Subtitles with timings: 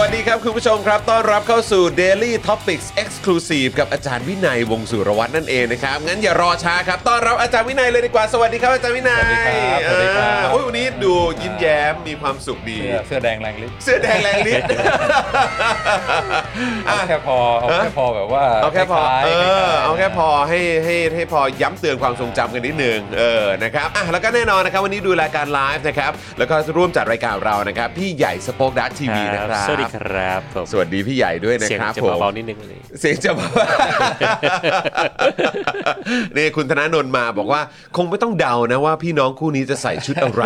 [0.00, 14.68] วัสดีครับคุณผู้ชมครับ ต้อนรับเข้าสู่ Daily Topics Exclusive กับอาจารย์วินัยวงศ์สุรวัฒน์นั่นเองนะครับ งั้นอย่ารอช้าครับ ต้อนรับอาจารย์วินัยเลยดีกว่า สวัสดีครับอาจารย์วินัยสวัสดีครับสวัสดีครับ อ่าโอ้ยวันนี้ดูยิ้มแย้มมีความสุขดี เสื้อเสื้อแดงแรงฤทธิ์เสื้อแดงแรงฤทธิ์
[16.86, 33.48] เอาแค่พอเอาแค่พอแบบว่าเอาแค่พอ ล้ายเอๆอล้ยๆเอาแค่พอให้ให้ให้พอย้ำเตือนความทรงจำกันนิดนึง เออ นะครับ อะ แล้วก็แน่นอนนะครับ วันนี้ดูรายการไลฟ์นะครับ แล้วก็ร่วมจัดรายการเรานะครับ พี่ใหญ่สป็อคดักทีวีนะครับสวัสดีครับผมสวัสดีพี่ใหญ่ด้วยนะเสียงครับจะผมเบาๆนิดนึงเลยเสียงจะเบา
[36.36, 37.60] นี่คุณธนาโนนมาบอกว่า
[37.96, 40.42] คงไม่ต้องเดานะว่าพี่น้องคู่นี้จะใส่ชุดอะไร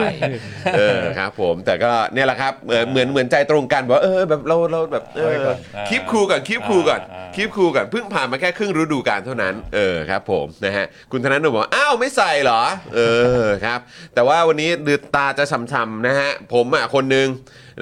[0.76, 12.62] เออครับผมแต่ก็เนี่ยแหละครับเหมือนเหมือนเหมือนใจตรงกันบอกว่าเออแบบเราเราแบบเอเอาไว้อก่อนอ่าคลิปครูก่อนคลิปครูก่อนอ่าคลิปครูก่อนเพิ่งผ่านมาแค่ครึ่งฤดูกาลเท่านั้นเออครับผมนะฮะคุณธนาโนนบอกว่าอ้าวไม่ใส่เหรอ
[12.94, 13.00] เอ
[13.42, 13.80] อครับ
[14.14, 17.28] แต่ว่าวันนี้ดือตาจะช้ำๆนะฮะผมอะคนหนึง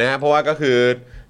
[0.00, 0.78] นะฮะเพราะว่าก็คือ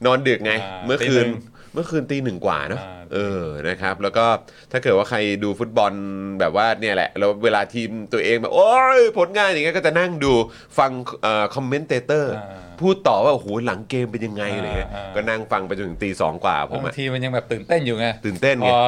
[0.07, 1.43] นอนดึกไงอ่าเมื่อคืนตีหนึ่ง
[1.73, 4.27] เมื่อคืนตีหนึ่งกว่าเนอะอ่า เออนะครับ แล้วก็
[4.73, 5.93] ถ้าเกิดว่าใครดูฟุตบอล
[6.41, 10.33] แบบว่าเนี่ยแหละแล้วเวลาทีมตัวเองแบบโอ้ยผลงานอย่างเงี้ยก็จะนั่งดู
[10.79, 10.91] ฟัง
[11.23, 18.79] เอ่อ commentator อ่าพูดต่อว่าโอ้โหหลังเกมเป็นยังไงอะไรเงี้ยอ่าอ่าก็นั่งฟังไปจนถึงตีสองกว่าผมบางอะทีมันยังแบบตื่นเต้นอยู่ไงตื่นเต้นไงพอ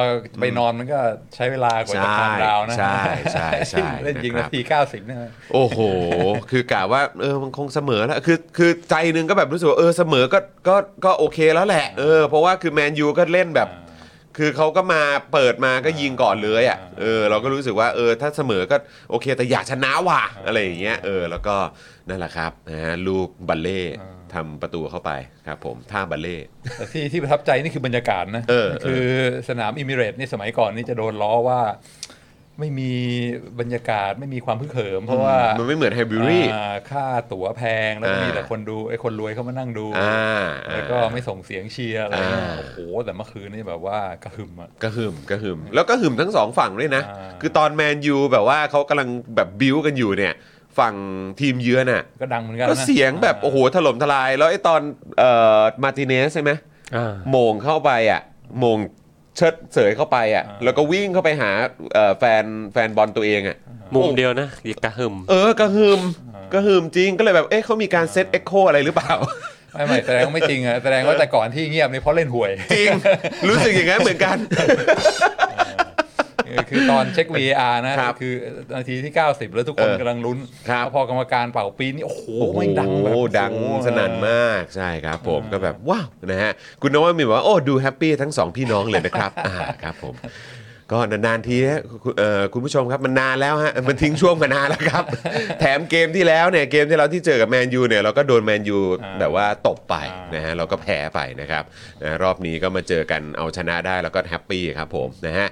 [0.41, 0.99] ไปนอนมันก็
[1.35, 3.01] ใช้เวลากว่าจะใช่ calm down นะใช่
[3.33, 5.17] ใช่ใช่เล่นยิงนะครับนาที90เนี่ย
[5.53, 5.79] โอ้โห
[6.51, 13.69] คือกะว่าเออมันคงเสมอแล้วคือคือใจหนึ่งก็แบบรู้สึกว่าเออเสมอก็ก็ก็โอเคแล้วแหละเออเพราะว่าคือแมนยูก็เล่นแบบ
[14.37, 15.01] คือเขาก็มา
[15.33, 18.75] เปิดมาก็ยิงก่อนเลยอะเออเราก็รู้สึกว่าเออถ้าเสมอก็
[19.09, 21.55] โอเคแต่อยากชนะว่ะอะไรอย่างเงี้ยเออแล้วก็
[22.09, 23.81] นั่นแหละครับนะฮะลูกบัลเล่
[24.33, 25.11] ทำประตูเข้าไป
[25.47, 26.37] ครับผมท่าบัลเล่
[26.77, 29.05] แต่ที่ที่ประทับใจนี่คือบรรยากาศนะเออคือ
[29.49, 31.59] สนามอิมิเรตนี่สมัยก่อนนี่จะโดนล้อว่า
[32.61, 32.91] ไม่มี
[33.59, 50.33] บรรยากาศไม่มีความฮึกเหิม เพราะว่ามันไม่เหมือน Highbury อ่าค่าตั๋วแพงแล้วก็มีอ่าแต่คนดูไอ้คนรวยเขามานั่งดูอ่าแล้วก็ไม่ส่งเสียงเชียร์อะไรเงี้ยอ่าโอ้โหแต่เมื่อคืนนี่แบบว่ากระหึ่มอะกระหึ่มกระหึ่มแล้วก็หึ่มทั้งสองฝั่งด้วยนะอ่าคือตอนแมนยูแบบว่าเขากำลังแบบบิวกันอยู่เนี่ย
[50.79, 50.95] ฝั่ง
[51.39, 54.81] ทีมเยือนน่ะก็ดังเหมือนกันก็นะเสียงแบบโอ้โหถล่มทลาย แล้วไอ้ตอน
[55.19, 56.51] เอ่อมาร์ติเนสใช่ไหม
[56.95, 58.21] อ่าโมงเข้าไปอะ
[58.59, 58.77] โมง
[59.37, 61.51] เชิดเสยเข้าไปอะอ่าแล้วก็วิ่งเข้าไปหา
[61.93, 62.43] เอ่อแฟน
[62.73, 63.57] แฟนบอลตัวเองอะ
[63.95, 66.01] มุมเดียวนะอย่ากระหึ่มเออกระหึ่ม
[66.53, 69.13] กระหึ่มจริงก็เลยแบบเอ๊ะเขามีการ set echo อะไรหรือเปล่า
[69.73, 72.89] ไม่ไม่แสดงว่าไม่จริงอะแสดงว่าแต่ก่อนที่เงียบนี่เพราะเล่นห่วย จริง
[73.49, 74.75] รู้สึกอย่างนั้นเหมือนกันเออ
[76.69, 78.33] คือตอนเช็ค VAR นะครับคือ
[78.75, 80.37] นาทีที่ 90 แล้วทุกคนเออกำลังลุ้น
[80.69, 86.51] ครับแล้วพอกรรมการเป่าปี๊ดนี่โอ้โหโอ้โหไม่งดังแบบดังโอ้โหสนั่นมากใช่ครับผมก็แบบว้าวนะฮะ
[86.81, 90.15] คุณนวัดมีบอกว่า โอ้ ดูแฮปปี้ทั้งสองพี่น้องเลยนะครับอ่าครับผม
[90.93, 95.03] ก็นานๆทีนะคุณเอ่อคุณผู้ชมครับมันนานแล้วฮะมันทิ้งช่วงมานานแล้วครับ
[95.59, 98.79] แถมเกมที่แล้วเนี่ยเกมที่เราที่เจอกับแมนยูเนี่ยเราก็โดนแมนยู
[99.19, 99.95] แบบว่าตบไป
[100.35, 101.63] นะฮะเราก็แพ้ไปนะครับ
[102.03, 105.47] นะรอบนี้ก็มาเจอกันเอาชนะได้แล้วก็แฮปปี้ครับผมนะฮะ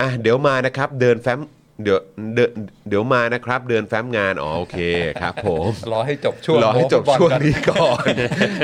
[0.00, 1.40] อะเดี๋ยวมานะครับเดินแฟ้ม
[1.82, 2.00] เดี๋ยว
[2.34, 2.50] เดิน
[2.88, 4.78] เดี๋ยวมานะครับ เดินแฟ้มงานอ๋อโอเค
[5.20, 8.04] ครับ ผมรอให้จบช่วงรอให้จบโม้ฟุตบอลช่วงกันนี้ก่อน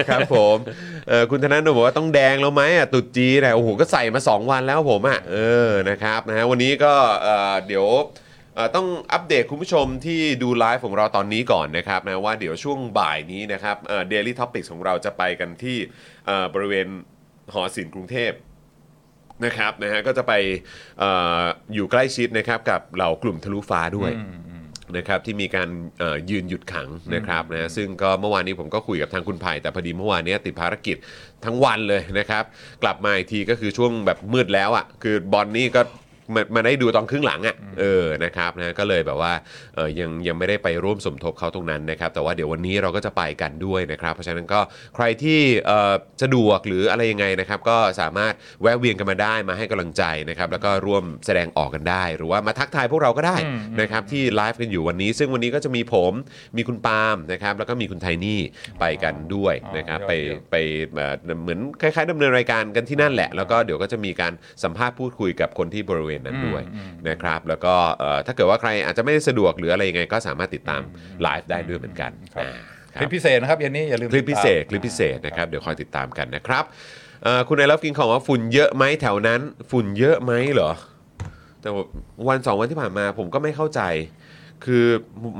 [0.08, 0.56] ครับผม
[1.08, 5.36] เอ่อคุณธนาโนบอกว่าต้องแดงแล้วไหมอะตุดจีนนะโอ้โหก็ใส่มา 2 วันแล้วผมอะเอ
[5.68, 7.86] อนะครับนะฮะวันนี้ก็เอ่อเดี๋ยว
[8.54, 15.76] เอ่อต้องอัปเดตคุณผู้ชมที่ดูไลฟ์ของเราตอนนี้ก่อนนะครับนะว่าเดี๋ยวช่วงบ่ายนี้นะครับเอ่อ Daily Topics ของเราจะไปกันที่
[16.26, 16.86] เอ่อบริเวณ
[17.52, 18.32] หอศิลป์กรุงเทพ
[19.44, 20.32] นะครับนะฮะก็จะไป
[20.98, 21.04] เอ
[21.40, 21.44] อ
[21.74, 24.12] อยู่ใกล้ชิดนะครับกับเหล่ากลุ่มทะลุฟ้าด้วย
[24.96, 30.96] นะครับที่มีการเอ่อยืนหยุดขังนะครับนะซึ่งก็เมื่อวานนี้ผมก็คุยกับทางคุณไผ่แต่พอดีเมื่อวานนี้ติดภารกิจ
[31.44, 32.44] ทั้งวันเลยนะครับ
[32.82, 35.82] กลับมาอีกทีก็คือช่วงแบบมืดแล้วอะ่ะคือบอลนี่ก็
[36.34, 39.32] มามาได้ดูตอนครึ่งหลังอะ่ะเออนะครับนะก็เลยแบบว่า
[39.74, 44.60] เออยังยังไม่ได้ไปร่วมสมทบเขาตรงนั้นนะครับ แต่ว่าเดี๋ยววันนี้เราก็จะไปกันด้วยนะครับ เพราะฉะนั้นก็
[44.94, 48.32] ใครที่เอ่อสะดวกหรืออะไรยังไงนะครับ ก็สามารถ
[48.62, 56.12] แวะเวียนกันมาได้มาให้กำลังใจนะครับ แล้วก็ร่วมแสดงออกกันได้ หรือว่ามาทักทายพวกเราก็ได้อืมนะครับที่ไลฟ์กันอยู่วันนี้ ซึ่งวันนี้ก็จะมีผม
[56.56, 58.40] มีคุณปาล์มนะครับแล้วก็มีคุณไทนี่
[58.80, 60.56] ไปกันด้วยอ๋อนะครับยอดไปเยี่ยมไป
[60.94, 64.32] เอ่อเหมือนคล้ายๆดำเนินรายการกันที่นั่นแหละ แล้วก็เดี๋ยวก็จะมีการ
[64.62, 70.82] สัมภาษณ์พูดคุยกับคนที่บริเวณนั้นด้วยอืมอืมนะครับแล้วก็เอ่อถ้าเกิดว่าใครอาจจะไม่ได้สะดวกหรืออะไรยังไงก็สามารถติดตาม
[71.22, 72.52] ไลฟ์ได้ด้วยเหมือนกันครับอ่า
[72.94, 76.64] คครับลิปพิเศษนะครับเย็นนี้อย่าลืมคลิปพิเศษติดตามคลิปพิเศษนะครับเดี๋ยวคอยติดตามกันนะครับ
[77.24, 79.40] เอ่อคุณนายรับกินของว่าฝุ่นเยอะไหมแถวนั้น
[79.70, 80.72] ฝุ่นเยอะไหมเหรอ
[81.62, 81.84] แต่ว่า
[82.28, 83.80] วันสองวันที่ผ่านมาผมก็ไม่เข้าใจ
[84.64, 84.84] คือ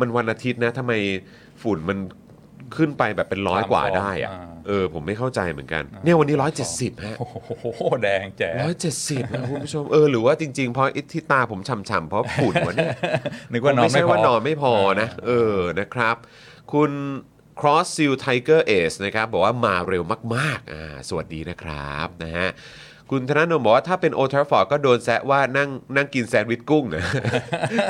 [0.01, 0.93] มันวันอาทิตย์นะทำไม
[1.63, 1.99] ฝุ่นมัน
[2.77, 12.91] ขึ้นไปแบบเป็นร้อยกว่าได้อะอ่า เออผมไม่เข้าใจเหมือนกัน เนี่ยวันนี้ร้อยเจ็ดสิบฮะ โอ้โหแดงแจ๋ร้อยเจ็ดสิบนะคุณผู้ชมเออหรือว่าจริงๆเพราะไอ้ที่ตาผมฉ่ำๆเพราะฝุ่นวะเนี่ย
[13.53, 16.17] นึกว่านอนไม่ไม่ใช่พอ ว่านอนไม่พอนะเออนะครับ
[16.73, 16.91] คุณ
[17.61, 20.03] Cross Seal Tiger Ace นะครับบอกว่ามาเร็ว
[20.35, 22.49] มากๆอ่าสวัสดีนะครับนะฮะ
[23.11, 27.03] คุณธนาโนมบอกว่าถ้าเป็น Old Trafford ก็โดนแซะว่านั่งนั่งกินแซนด์วิชกุ้งนะ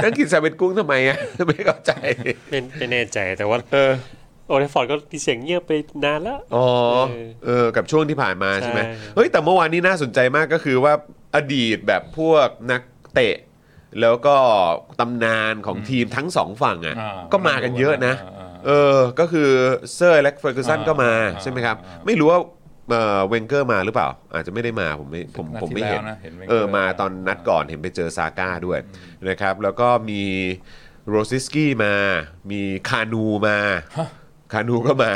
[0.02, 1.16] นั่งกินแซนด์วิชกุ้งทำไมอะ
[1.48, 1.92] ไม่เข้าใจ
[2.50, 3.92] ไม่ไม่แน่ใจแต่ว่าเออ
[4.48, 5.73] Old Trafford ก็มีเสียงเงียบไป
[6.05, 6.67] นานแล้ว อ๋อ
[7.08, 10.93] เออเออกับช่วงที่ผ่านมาใช่ไหมใช่เฮ้ย แต่เมื่อวานนี้น่าสนใจมากก็คือว่า
[11.35, 12.82] อดีตแบบพวกนัก
[13.14, 13.37] เตะ
[14.00, 14.37] แล้วก็
[15.00, 19.50] ตำนานของทีมทั้งสองฝั่งอะอ่าก็มากันเยอะนะอ่าอ่าเออ ก็คือ
[19.94, 22.41] เซอร์อเล็กซ์เฟอร์กูสันอ่าก็มาอ่าใช่ไหมครับอ่าไม่รู้ว่า
[22.91, 28.79] เอ่อเวนเกอร์มาหรือเปล่า อาจจะไม่ได้มาผมไม่ผมนัดผมที่ไม่เห็นแล้วนะเห็น Wenger เออ มาตอนนัดก่อนเห็นไปเจอซาก้าด้วย
[29.29, 30.23] นะครับ แล้วก็มี
[31.08, 31.94] โรซิสกี้มา
[32.50, 33.58] มีคานูมา
[34.52, 35.12] คานูก็มา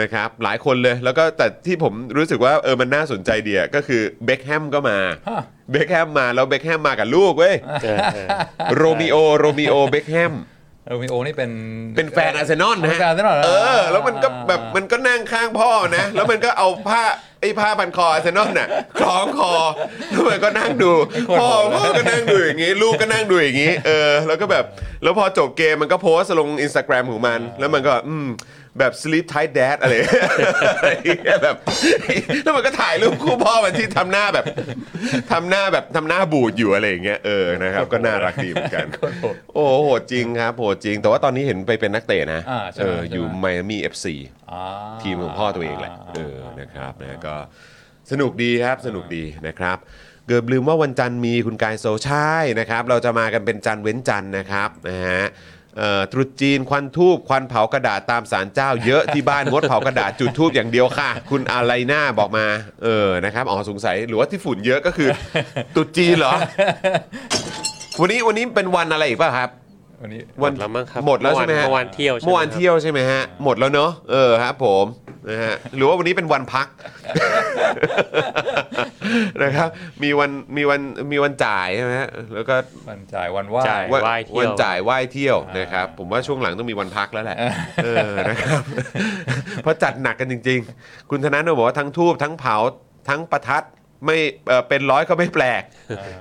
[0.00, 4.98] นะครับหลายคนเลยแล้วก็แต่ที่ผมรู้สึกว่าเออมันน่าสนใจเดียก็คือเบคแฮมก็มา
[5.28, 8.28] ฮะเบคแฮมมาแล้วเบคแฮมมากับลูกเว้ยเออเออ
[8.76, 10.34] โรมิโอโรมิโอเบคแฮม
[10.88, 11.50] โรมิโอนี่เป็น
[11.96, 17.02] เป็นแฟนอาร์เซนอลนะเป็นแฟนอาร์เซนอลหรเออ แล้วมันก็แบบมันก็นั่งข้างพ่อนะ แล้วมันก็เอาผ้า
[17.40, 19.52] ไอ้ผ้าพันคออาร์เซนอลน่ะคล้องคอ
[20.10, 20.92] แล้วมันก็นั่งดู
[21.40, 24.64] พ่อพ่อก็นั่งดูอย่างงี้ ลูกก็นั่งดูอย่างงี้ เออ แล้วก็แบบ
[25.02, 28.28] แล้วพอจบเกมมันก็โพสต์ลงอินสตาแกรมของมัน แล้วมันก็อืม
[28.78, 29.94] แบบ sleep tight dad อะไร
[31.44, 31.56] แบบ
[32.44, 34.44] แล้วมันก็ถ่ายรูปคู่พ่อมันที่ทำหน้าแบบ
[35.32, 38.86] ทำหน้าแบบทำหน้าบูดอยู่อะไรอย่างเงี้ยเออนะครับก็น่ารักดีเหมือนกัน
[39.54, 44.14] โอ้โหดจริงครับโหดจริง แต่ว่าตอนนี้เห็นไปเป็นนักเตะนะอ่าใช่เอไหมอใช่ไหมอยู่ไมอามี่ FC
[44.52, 44.62] อ่า
[45.02, 47.34] ทีมของพ่อตัวเองแหละเออนะครับนะก็
[48.10, 49.78] สนุกดีครับสนุกดีนะครับ
[50.26, 55.61] เกือบลืมว่าวันจันทร์มีคุณกายโซใช่นะครับ เราจะมากันเป็นจันทร์เว้นจันทร์นะครับนะฮะเอ่อ
[56.12, 62.46] ตรุษจีนควันธูปควันเผากระดาษตามศาลเจ้าเยอะที่บ้านงดเผากระดาษจุดธูปอย่างเดียวค่ะ คุณอะไรหน้าบอกมา
[62.82, 65.08] เออนะครับอ๋อสงสัยหรือว่าที่ฝุ่นเยอะก็คือ
[65.74, 66.32] ตรุษจีนเหรอ
[68.00, 69.50] วันนี้วันนี้เป็นวันอะไรอีกป่ะครับ
[70.02, 74.84] วันนี้วันหมดแล้วมั้งครับหมดแล้วใช่ไหมฮะเมื่อวานเที่ยวใช่ไหมเมื่อวานครับเที่ยวใช่ไหมฮะหมดแล้วเนอะเออครับผม
[75.30, 76.66] นะฮะหรือว่าวันนี้เป็นวันพัก
[79.42, 79.68] นะครับ
[80.02, 80.80] มีวันมีวัน
[81.12, 82.54] มีวันจ่ายใช่ไหมฮะแล้วก็
[82.88, 87.36] วันจ่ายวันไหว่าจ่ายวันไหว้เที่ยววันจ่ายไหว้เที่ยวอ่านนะครับผมว่าช่วงหลังต้องมีวันพักแล้วแหละ
[87.84, 88.62] เออนะครับ
[89.62, 92.56] เพราะจัดหนักกันจริง ๆ คุณธนาโนบอกว่าทั้งทูบทั้งเผา
[93.08, 93.64] ทั้งประทัด
[94.06, 94.16] ไม่
[94.48, 95.62] เอ่อเป็นร้อยก็ไม่แปลก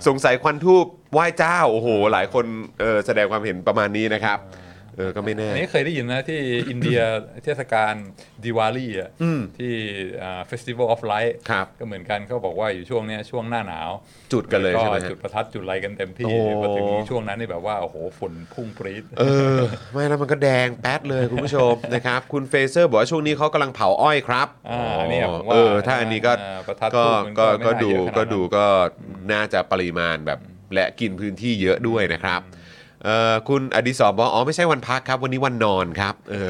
[0.08, 2.46] สงสัยควันธูป ไหว้เจ้าโอ้โหหลายคน
[2.82, 4.40] เออแสดงความเห็นประมาณนี้นะครับ
[4.98, 6.40] เออก็ไม่แน่ อันนี้เคยได้ยินนะที่
[6.70, 7.00] อินเดีย
[7.44, 7.94] เทศกาล
[8.44, 9.74] ดิวาลีอะอืมที่
[10.48, 13.90] festival of lights ครับก็เหมือนกันเขาบอกว่าอยู่ช่วงเนี้ยช่วงหน้าหนาว
[14.34, 19.24] จุดกันเลยใช่ไหมก็ฮะจุดประทัดจุดอะไรกันเต็มที่โอ้พอถึงช่วงนั้นนี่แบบว่า โอ้โหฝุ่นพุ่งปรี๊ดเอ
[19.56, 19.60] อ
[19.92, 28.66] ไม่แล้วมันก็แดงแป๊ดเลยคุณผู้ชมนะครับ คุณเฟเซอร์บอกว่าช่วงนี้เขากำลังเผาอ้อยครับอ่าเนี่ยผมว่าเออถ้าอันนี้ก็อ่าประทัดก็ทูบมันก็ก็ไม่ก็น่าดูเยอะขนาดนั้นก็ดูก็
[29.32, 30.40] น่าจะปริมาณแบบ
[30.74, 32.42] และกินพื้นที่เยอะด้วยนะครับ
[33.04, 36.50] เอ่อคุณอดิศรบอกอ๋อไม่ใช่วันพักครับ วันนี้วันนอนครับเออ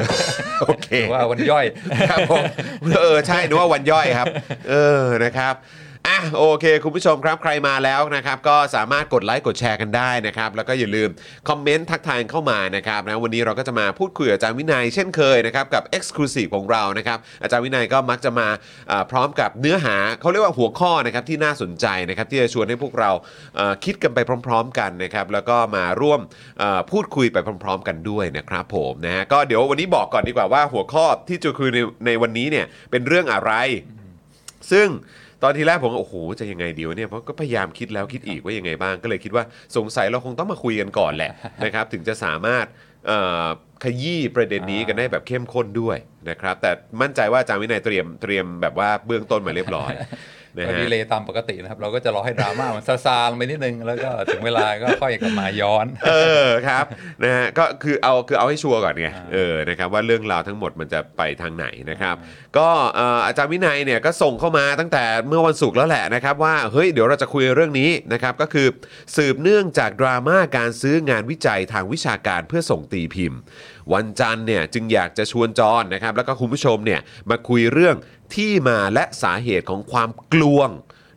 [0.61, 1.65] โอเคหรือว่าวันย่อย
[2.09, 2.43] ครับผม
[2.95, 4.27] เออใช่นึกว่าวันย่อยครับ
[4.69, 5.55] เออนะครับ
[6.07, 11.09] อะโอเค คุณผู้ชมครับใครมาแล้วนะครับ ก็สามารถกดไลค์กดแชร์กันได้นะครับ แล้วก็อย่าลืม
[11.49, 18.47] คอมเมนต์ทักทายเข้ามานะครับนะวันนี้เราก็จะมาพูดคุยกับอาจารย์วินัยเช่นเคยนะครับกับ Exclusive ของเรานะครับ อาจารย์วินัยก็มักจะมา
[19.11, 23.11] พร้อมกับเนื้อหาเขาเรียกว่าหัวข้อนะครับที่น่าสนใจนะครับที่จะชวนให้พวกเรา
[23.85, 26.19] คิดกันไปพร้อม ๆ กันนะครับแล้วก็มาร่วม
[26.91, 33.53] พูดคุยไปพร้อม ๆ กันด้วยนะครับผมนะฮะก็เดี๋ยววันนี้บอกก่อนดีกว่าว่าหัวข้อที่จะคุยในในวันนี้เนี่ยเป็นเรื่องอะไร
[34.73, 34.89] ซึ่ง
[35.43, 39.43] ตอนทีแรกผมก็โอ้โหจะยังไงดีวะเนี่ยเพราะก็พยายามคิดแล้วคิดอีกว่ายังไงบ้าง ก็เลยคิดว่า
[39.77, 41.31] สงสัยเราคงต้องมาคุยกันก่อนแหละ
[41.65, 42.65] นะครับ ถึงจะสามารถ
[43.07, 43.45] เอ่อ
[43.83, 45.97] ขยี้ประเด็นนี้กันได้แบบเข้มข้นด้วย
[46.29, 46.71] นะครับ แต่
[47.01, 50.09] มั่นใจว่าอาจารย์วินัยเตรียมเตรียมแบบว่าเบื้องต้นมาเรียบร้อยนะ
[50.57, 56.13] ก็ฮะดีเลยตามปกตินะครับ เราก็จะรอให้ดราม่ามันซาซาลงไปนิดนึง แล้วก็ถึงเวลาก็ค่อยกลับมาย้อน เอ
[56.45, 56.85] อครับ
[57.23, 62.15] นะฮะก็คือเอาคือเอาให้ชัวร์ก่อนไงเออนะครับว่าเรื่องราวทั้งหมดมันจะไปทางไหนนะครับ
[62.57, 68.67] ก็เอ่ออาจารย์วินัยเนี่ยก็ส่งเข้ามาตั้งแต่เมื่อวันศุกร์แล้วแหละนะครับ ว่าเฮ้ยเดี๋ยวเราจะคุยเรื่องนี้นะครับก็คือ
[69.15, 73.39] สืบเนื่องจากดราม่าการซื้องานวิจัยทางวิชาการเพื่อส่งตีพิมพ์
[73.93, 77.95] วันจันทร์เนี่ยจึงอยากจะชวนจอนนะครับแล้วก็คุณผู้ชมเนี่ยมาคุยเรื่อง
[78.35, 80.69] ที่มาและสาเหตุของความกลวง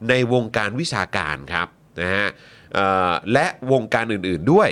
[0.09, 1.69] ในวงการวิชาการครับ
[2.01, 2.29] นะฮะ
[2.75, 4.69] เอ่อและวงการอื่นๆด้วย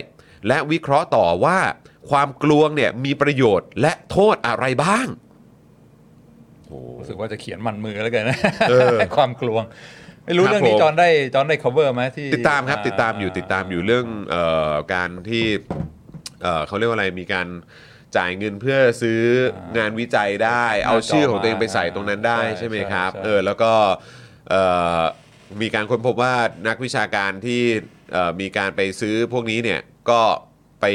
[0.48, 1.58] และวิเคราะห์ต่อว่า
[2.10, 5.06] ความกลวงเนี่ยมีประโยชน์และโทษอะไรบ้าง
[6.68, 8.38] โอ้รู้สึกว่าจะเขียนมันมือแล้วกันนะ
[8.70, 9.62] เออความกลวง
[10.24, 15.44] ไม่รู้ครับเรื่องนี้ผมจอนได้จอนได้ cover ไหมที่ติดตามครับติดตามอยู่ติดตามอยู่เรื่องเอ่อการที่
[16.42, 17.48] เอ่อเขาเรียกว่าอะไรมีการ
[18.16, 19.20] จ่ายเงินเพื่อซื้อ
[19.78, 23.72] งานวิจัยได้ เอาชื่อของตัวเองไปใส่ตรงนั้นได้ใช่ไหมครับเออแล้วก็
[24.50, 24.62] เอ่
[24.98, 25.00] อ
[25.62, 26.34] มีการค้นพบว่า
[26.68, 27.62] นักวิชาการที่
[28.12, 29.80] เอ่อมีการไปซื้อพวกนี้เนี่ย
[30.10, 30.20] ก็
[30.80, 30.86] ไป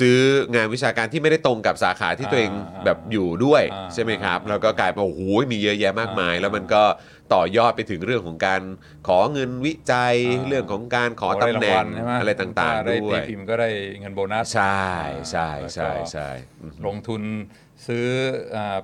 [0.00, 0.18] ซื้อ
[0.54, 2.52] งานวิชาการที่ไม่ได้ตรงกับสาขาที่ตัวเอง
[2.84, 3.62] แบบอยู่ด้วย
[3.94, 5.20] ใช่ไหมครับแล้วก็กลายเป็นโอ้โห
[5.52, 6.82] มีเยอะแยะมากมาย แล้วมันก็
[7.34, 8.62] ต่อยอดไปถึงเรื่องของการ
[9.08, 10.14] ขอเงินวิจัย
[10.48, 13.68] เรื่องของการขอตำแหน่งใช่ไหมอะไรต่างๆได้ด้วตีย พิมพ์ก็ได้
[14.00, 14.86] เงินโบนัส ใช่
[15.30, 16.28] ใช่ใช่แล้วก็ใช่
[16.60, 17.22] อืมลงทุน
[17.86, 18.06] ซื้อ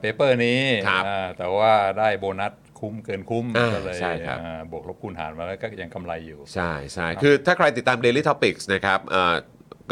[0.00, 9.34] เปเปอร์นี้ครับอ่าแต่ว่าได้โบนัสคุ้มเกินคุ้มอ่าก็เลยใช่ครับ อ่าบวกลบคูณหารมาแล้วก็ยังกำไรอยู่ ใช่ใช่คือถ้าใครติดตาม Daily Topics นะครับเอ่อ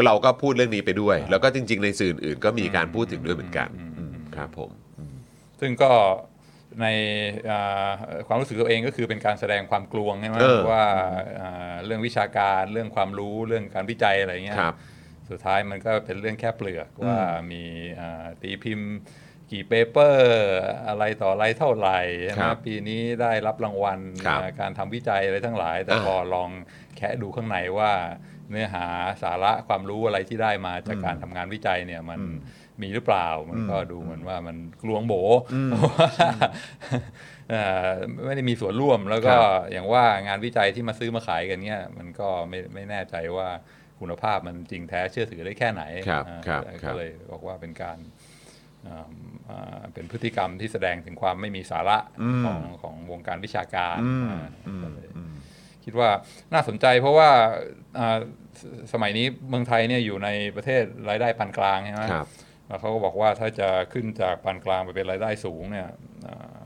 [0.07, 4.71] เราก็พูดเรื่องนี้ไปด้วย แล้วก็จริง ๆ ในสื่ออื่นๆก็มีการพูดถึงด้วยเหมือนกันอืมครับผม
[5.61, 5.93] ซึ่งก็
[6.81, 6.87] ใน
[7.51, 7.91] อ่า
[8.27, 10.85] ความรู้สึกตัวเองก็คือเป็นการแสดงความกลวงใช่ไหมเออว่า
[11.41, 14.77] อ่าเรื่องวิชาการเรื่องความรู้เรื่องการวิจัยอะไรเงี้ยครับ
[15.31, 17.19] สุดท้ายมันก็เป็นเรื่องแค่เปลือกว่า
[17.53, 17.63] มี
[18.01, 18.91] อ่าตีพิมพ์
[19.53, 20.49] กี่เปเปอร์
[20.89, 26.51] อะไรต่ออะไรเท่าไหร่ใช่ไหมครับปีนี้ได้รับรางวัลครับอ่าการทำวิจัยอะไรทั้งหลาย แต่อ่าพอลอง
[26.97, 27.93] แคะดูข้างในว่า
[28.51, 28.85] เนื้อหา
[29.23, 32.21] สาระความรู้อะไรที่ได้มาจากการทำงานวิจัยเนี่ยมัน
[32.83, 35.15] มีหรือเปล่า มันก็ดูเหมือนว่ามันกลวงโบ
[35.99, 36.09] ว่า
[37.51, 37.91] เอ่อ
[38.27, 39.43] ไม่ได้มีส่วนร่วมแล้วก็ครับ
[39.73, 43.49] อย่างว่างานวิจัยที่มาซื้อมาขายกันเนี่ยมันก็ไม่ไม่แน่ใจว่า
[44.01, 47.99] คุณภาพมันจริงแท้เชื่อถือได้แค่ไหนครับอ่าครับแต่ครัก็บเลยบอกว่าเป็นการ
[48.87, 49.11] อ่า
[49.49, 51.99] อ่าเป็นพฤติกรรมที่แสดงถึงความไม่มีสาระ
[52.45, 53.99] ของของวงการวิชาการ
[54.31, 54.45] อ่า
[54.83, 55.09] ก็เลย
[55.85, 56.11] คิดว่า
[56.53, 57.31] น่าสนใจเพราะว่า
[57.99, 58.19] อ่า
[58.61, 62.27] สสมัยนี้เมืองไทยเนี่ยอยู่ในประเทศรายได้ปานกลางใช่ไหมครับ
[62.69, 65.89] แล้วเขาก็บอกว่าถ้าจะขึ้นจากปานกลางไปเป็นรายได้สูงเนี่ย
[66.27, 66.65] อ่า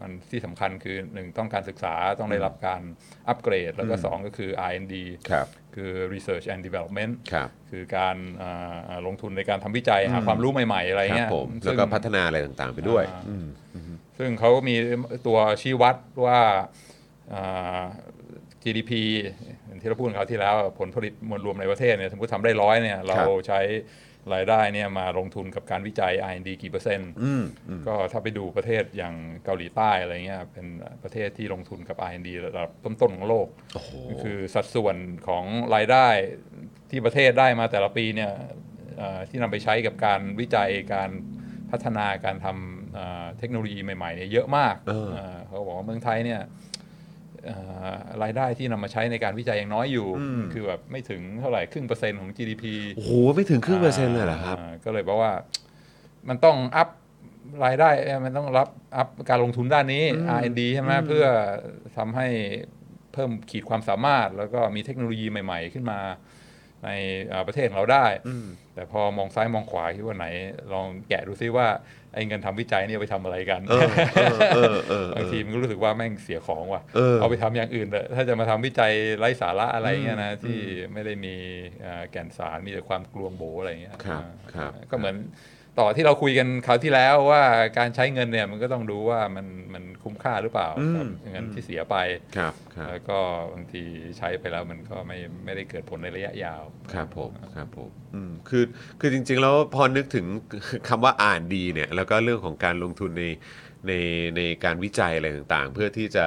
[0.00, 2.82] มันที่สำคัญคือหนึ่งต้องการศึกษาต้องได้รับการ
[3.28, 4.94] อัปเกรด แล้วก็สองก็คือ R&D
[5.30, 13.46] ครับคือ Research and Development ครับคือการอ่าอ่าลงทุนในการทำวิจัยหาความรู้ใหม่ ๆ อะไรครับเงี้ยผมแล้วซึ่งก็พัฒนาอะไรต่างๆไปด้วยอ่าอืม
[14.18, 14.76] ซึ่งเขาก็มี
[15.26, 16.40] ตัวชี้วัดว่า
[17.32, 17.82] อ่า
[18.62, 18.92] GDP
[19.66, 23.16] อย่างที่เราพูดคราวที่แล้วผลผลิตมวลรวมในประเทศเนี่ยสมมติทำได้ร้อยเนี่ยเรา
[23.48, 23.60] ใช้
[24.34, 30.66] รายได้เนี่ยมาลงทุนกับการวิจัย R&D กี่เปอร์เซ็นต์อืมอืมก็ถ้าไปดูประเทศอย่างเกาหลีใต้อะไรเงี้ยเป็น
[31.02, 33.90] ประเทศที่ลงทุนกับ R&D ระดับต้นๆของโลกโอ้โห
[34.22, 34.96] คือสัดส่วน
[35.28, 35.44] ของ
[35.74, 36.06] รายได้
[36.90, 38.32] ที่ประเทศได้มาแต่ละปีเนี่ย
[38.98, 41.10] เอ่อที่นำไปใช้กับการวิจัยการ
[41.70, 46.67] พัฒนาการทำเอ่อเทคโนโลยีใหม่ๆเนี่ยเยอะมากเออเอ่อเขาบอกว่าเมืองไทยเนี่ยเอ่อ
[48.22, 50.08] รายได้ที่นำมาใช้ในการวิจัยยังน้อยอยู่
[50.52, 52.64] คือแบบไม่ถึงเท่าไหร่ครึ่งเปอร์เซ็นต์ของ GDP
[52.96, 55.32] โอ้โหไม่ถึงครึ่งเปอร์เซ็นต์เลยเหรอครับาก็เลยบอกว่า
[56.28, 56.88] มันต้องอัพ
[57.64, 60.04] รายได้เอ่อมันต้องรับอัพการลงทุนด้านนี้
[60.36, 61.24] R&D ใช่ไหมเพื่อ
[61.96, 62.28] ทำให้
[63.12, 65.98] เพิ่มขีดความสามารถ แล้วก็มีเทคโนโลยีใหม่ ๆ ขึ้นมา
[66.84, 66.88] ใน
[67.32, 68.06] อ่าประเทศของเราได้
[68.74, 70.26] แต่พอมองซ้ายมองขวาคิดว่าไหน
[70.72, 71.66] ลองแกะดูซิว่า
[72.14, 80.58] ไอ้เงินทำวิจัยเนี่ยเอาไปทำอะไรกันเออเออเออเออบางทีมันก็รู้สึกว่าแม่งเสียของว่ะเออเอาไปทำอย่างอื่นเถอะถ้าจะมาทำวิจัยไร้สาระอะไรเงี้ยนะที่
[80.92, 81.34] ไม่ได้มี
[81.84, 85.16] อ่าแก่นสารมีแต่ความกลวงโบอะไรเงี้ยครับอ่าครับก็เหมือน
[85.80, 87.42] ต่อที่เราคุยกันคราวที่แล้วว่า
[87.78, 91.96] การใช้เงินเนี่ยมันก็ต้องดูว่ามันมันคุ้มค่าหรือเปล่ากับเงินที่เสียไป
[92.36, 93.18] ครับครับแล้วก็
[93.52, 93.82] บางที
[94.18, 98.64] ใช้ไปแล้วมันก็ไม่ไม่ได้เกิดผลในระยะยาวครับผมครับผมอืมคือ
[99.00, 100.26] คือจริง ๆ แล้วพอนึกถึง
[100.88, 103.24] คำว่าอ่านดีเนี่ยแล้วก็เรื่องของการลงทุนใน
[103.86, 103.92] ใน
[104.36, 106.26] ในการวิจัยอะไรต่างๆ เพื่อที่จะ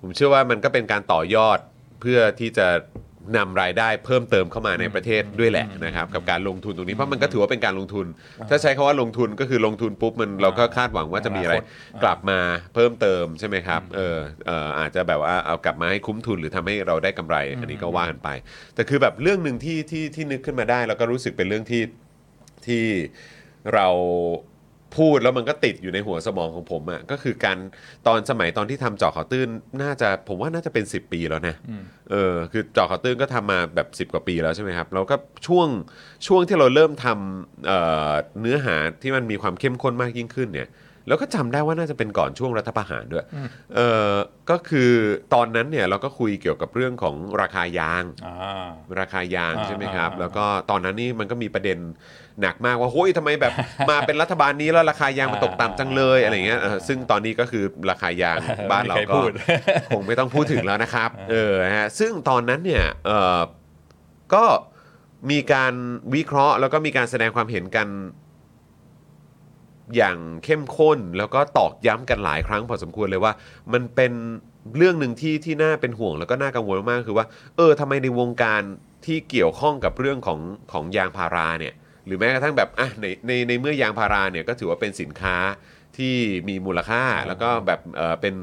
[0.00, 1.58] ผมเชื่อว่ามันก็เป็นการต่อยอด
[2.00, 2.68] เพื่อที่จะ
[3.36, 8.06] นำรายได้เพิ่มเติมเข้ามาในประเทศด้วยแหละนะครับกับการลงทุนตรงนี้เพราะมันก็ถือว่าเป็นการลงทุน
[8.50, 11.64] ถ้าใช้คาว่าลงทุนก็คือลงทุนปุ๊บมันเราก็คาดหวังว่าจะมีอะไรอนาค
[11.98, 12.38] ตกลับมา
[12.74, 18.28] เพิ่มเติมใช่ไหมครับเออเอออาจจะแบบว่าเอากลับมาให้คุ้มทุนหรือทำให้เราได้กำไร อันนี้ก็ว่ากันไป
[18.74, 21.82] แต่คือแบบเรื่องหนึ่งที่ที่ที่นึกขึ้นมาได้ แล้วก็รู้สึกเป็นเรื่องที่
[22.66, 22.84] ที่
[23.74, 23.88] เรา
[24.98, 27.58] พูดแล้วมันก็ติดอยู่ในหัวสมองของผมอะ่ะก็คือการ
[28.06, 29.48] ตอนสมัยตอนที่ทำเจาะข่าวตื้น
[29.82, 31.54] น่าจะผมว่าน่าจะเป็น 10 ปีแล้วนะ
[32.10, 35.68] เออคือเจาะข่าวตื้นก็ทำมาแบบ 10 กว่าปีแล้วใช่ไหมครับแล้วก็ช่วง
[36.26, 37.78] ช่วงที่เราเริ่มทำเอ่
[38.10, 40.68] อเนื้อหาที่มันมีความเข้มข้นมากยิ่งขึ้นเนี่ย
[41.08, 43.24] แล้วก็จำได้ว่าน่าจะเป็นก่อนช่วงรัฐประหารด้วย
[43.74, 43.80] เอ
[44.10, 44.12] อ
[44.50, 44.90] ก็คือ
[45.34, 48.68] ตอนนั้นเนี่ยเราก็คุยเกี่ยวกับเรื่องของราคายางอ่า
[49.00, 51.78] ราคายางอ่าใช่ไหมครับอ่าแล้วก็ตอนนั้นนี่มันก็มีประเด็น
[52.40, 53.52] หนักมากว่าเฮ้ยทำไมแบบ
[53.90, 58.38] มาเป็นรัฐบาลนี้แล้วราคายางมันตกต่ำจังเลยอะไรเงี้ยเออซึ่งตอนนี้ก็คือราคายาง
[58.70, 59.30] บ้านเราไม่มีใครก็พูด
[59.94, 63.40] คงไม่ต้องพูดถึงแล้วนะครับ เออฮะซึ่งตอนนั้นเนี่ยเออ
[64.34, 64.44] ก็
[65.30, 65.74] มีการ
[66.14, 67.88] วิเคราะห์แล้วก็มีการแสดงความเห็นกัน
[69.96, 73.32] อย่างเข้มข้นแล้วก็ตอกย้ำกันหลายครั้งพอสมควรเลยว่า
[73.72, 74.12] มันเป็น
[74.76, 77.26] เรื่องหนึ่งที่ที่น่าเป็นห่วงแล้วก็น่ากังวลมากๆคือว่า
[77.56, 78.62] เออทำไมในวงการ
[79.06, 80.40] ที่เกี่ยวข้องกับเรื่องของ
[80.72, 81.74] ของยางพาราเนี่ย
[82.06, 85.36] หรือแม้กระทั่งแบบอะในในในเมื่อยางพาราเนี่ยก็ถือว่าเป็นสินค้า
[85.96, 86.16] ที่
[86.48, 88.34] มีมูลค่าแล้วก็แบบเออเป็น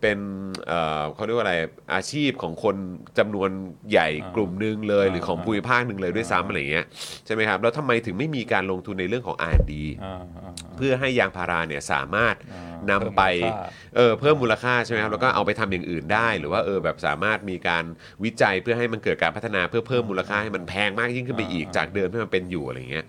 [0.00, 0.18] เป็น
[0.66, 1.54] เอ่อเขาเรียกว่าอะไร
[1.94, 2.76] อาชีพของคน
[3.18, 3.50] จำนวน
[3.90, 6.86] ใหญ่อ่ากลุ่มหนึงเลย หรือของอ่าภูมิภาคหนึ่งเลยด้วยซ้ำอะไรอย่างเงี้ย
[7.26, 9.72] ใช่ไหมครับแล้วทำไมถึงไม่มีการลงทุนในเรื่องของ R&D
[10.04, 17.84] อ่าอ่าเพื่อให้ยางพาราเนี่ยสามารถอ่านำไป เพิ่มมูลค่า เออเพิ่มมูลค่าใช่ไหมครับแล้วก็เอาไปทำอย่างอื่นได้ หรือว่าเออแบบสามารถมีการ
[18.24, 23.04] วิจัยเพื่อให้มันเกิดการพัฒนาเพื่อเพิ่มมูลค่าให้มันแพงมากยิ่งขึ้นไปอีกอ่าจากเดิมที่มันเป็นอยู่อะไรอย่างเงี้ย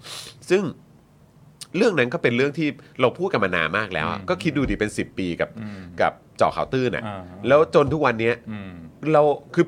[0.49, 0.63] ซึ่ง
[1.77, 2.67] เรื่องนั้นก็เป็นเรื่องที่
[3.01, 8.71] เราพูดกันมานานมากแล้วอะก็คิดดูดิเป็น 10 ปีกับอืมกับเจาะข่าวตื้นอะอ่า แล้วจนทุกวันเนี้ยอืม
[9.13, 9.21] เรา
[9.55, 9.65] คือ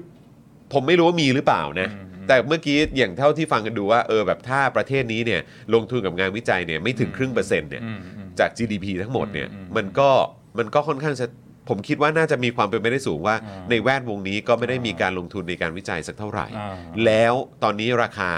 [0.74, 5.42] ผมไม่รู้ว่ามีหรือเปล่านะอืมแต่เมื่อกี้อย่างเท่าที่ฟังกันดูว่าเออแบบถ้าประเทศนี้เนี่ย
[5.74, 10.10] ลงทุนกับงานวิจัยเนี่ยไม่ถึงครึ่งเปอร์เซ็นต์เนี่ย อืมอืม จาก GDP ทั้งหมดเนี่ยอืมอืมมันก็
[10.58, 11.28] มันก็ค่อนข้างจะ
[11.70, 16.75] ผมคิดว่าน่าจะมีความเป็นไปได้สูงว่า อ่าในแวดวงนี้ก็ไม่ได้มีการลงทุนในการวิจัยสักเท่าไหร่ อ่า
[17.06, 18.32] แล้วตอนนี้ราคา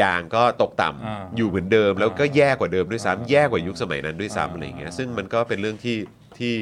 [0.00, 5.96] ยางก็ตกต่ำอ่าอยู่เหมือนเดิม แล้วก็แย่กว่าเดิมด้วยอ่าซ้ำแย่กว่ายุคสมัยนั้นด้วยซ้ำอ่าอะไรอย่างเงี้ยซึ่งมันก็เป็นเรื่องที่
[6.38, 6.56] ที่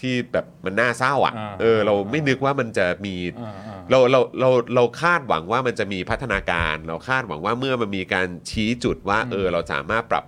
[0.00, 10.24] ที่แบบมันน่าเศร้าอะอ่า เออเราไม่นึกว่ามันจะมี อ่าอ่า เราเราเราเราคาดหวังว่ามันจะมีพัฒนาการ เราคาดหวังว่าเมื่อมันมีการชี้จุดว่า เออเราสามารถปรับ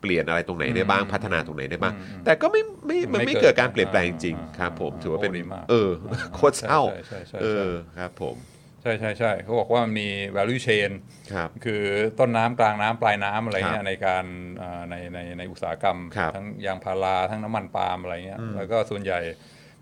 [0.00, 5.90] เปลี่ยนอะไรตรงไหนได้บ้างอืมพัฒนาตรงไหนได้บ้าง อืมแต่ก็ไม่ไม่มันไม่ไม่เกิดเกิดการเปลี่ยนแปลงจริงอ่าๆครับ ผมอ่าถือว่าเป็นโอ้ดีมาก เออ
[6.34, 8.36] โคตรเศร้าใช่ใช่ใช่ใช่เออครับผม
[8.82, 10.90] ใช่ใช่ใช่เขาบอกว่ามันมี value chain
[11.32, 11.82] ครับคือ
[12.18, 14.24] ต้นน้ำกลางน้ำปลายน้ำอะไรคเงี้รัยบในการ
[14.56, 19.20] เอ่อในในในอุตสาหกรรมครับทั้งยางพาราทั้งน้ำมันปาล์มอะไรเงี้ยอืมแล้วก็ส่วนใหญ่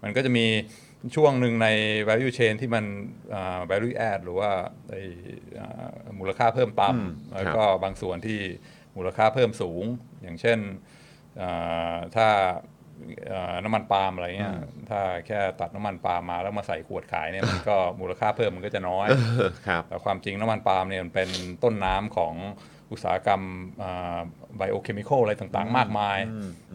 [0.02, 0.46] มันก็จะมี
[1.16, 1.68] ช่วงหนึ่งใน
[2.08, 2.84] value chain ที่มัน
[3.30, 4.50] เอ่อ value add หรือว่า
[4.90, 5.02] ไอ้
[5.54, 5.86] เอ่อ
[6.18, 8.40] มูลค่าเพิ่มอืมต่ำแล้วก็บางส่วนที่
[8.96, 9.84] มูลค่าเพิ่มสูง
[10.22, 10.58] อย่างเช่น
[11.38, 11.50] เอ่
[11.92, 12.75] อถ้าเอ่อ
[13.64, 14.54] น้ำมันปาล์มอะไรเงี้ย
[14.90, 21.28] ถ้าแค่ตัดน้ำมันปาล์มมาแล้วมาใส่ขวดขายเนี่ยมันก็มูลค่าเพิ่มมันก็จะน้อยเออครับแต่ความจริงน้ำมันปาล์มเนี่ยมันเป็น
[21.62, 22.34] ต้นน้ำของ
[22.92, 23.42] อุตสาหกรรม
[24.56, 26.18] biochemical อะไรต่างๆ มากมาย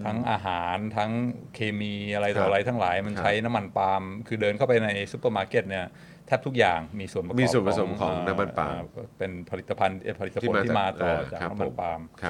[0.06, 1.12] ทั้งอาหารทั้ง
[1.56, 5.86] เคมีอะไรต่ครัอบอะไรทั้งหลาย มันครับใช้น้ำมันปาล์มคือเดินเข้าไปในซูเปอร์มาร์เก็ตเนี่ย
[6.28, 12.26] แทบทุกอย่างมีส่วนประกอบมีส่วนผสมของเน้ำมันปาล์มเอ่อเป็นผลิตภัณฑ์เอ่อผลิตผลที่มาต่อจากครับน้ำมันผมปาล์มค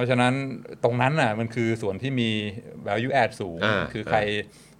[0.00, 0.34] รับเพราะฉะนั้น
[0.84, 2.30] ตรงนั้นน่ะมันคือส่วนที่มี
[2.86, 4.18] value add สูงอ่าคือใคร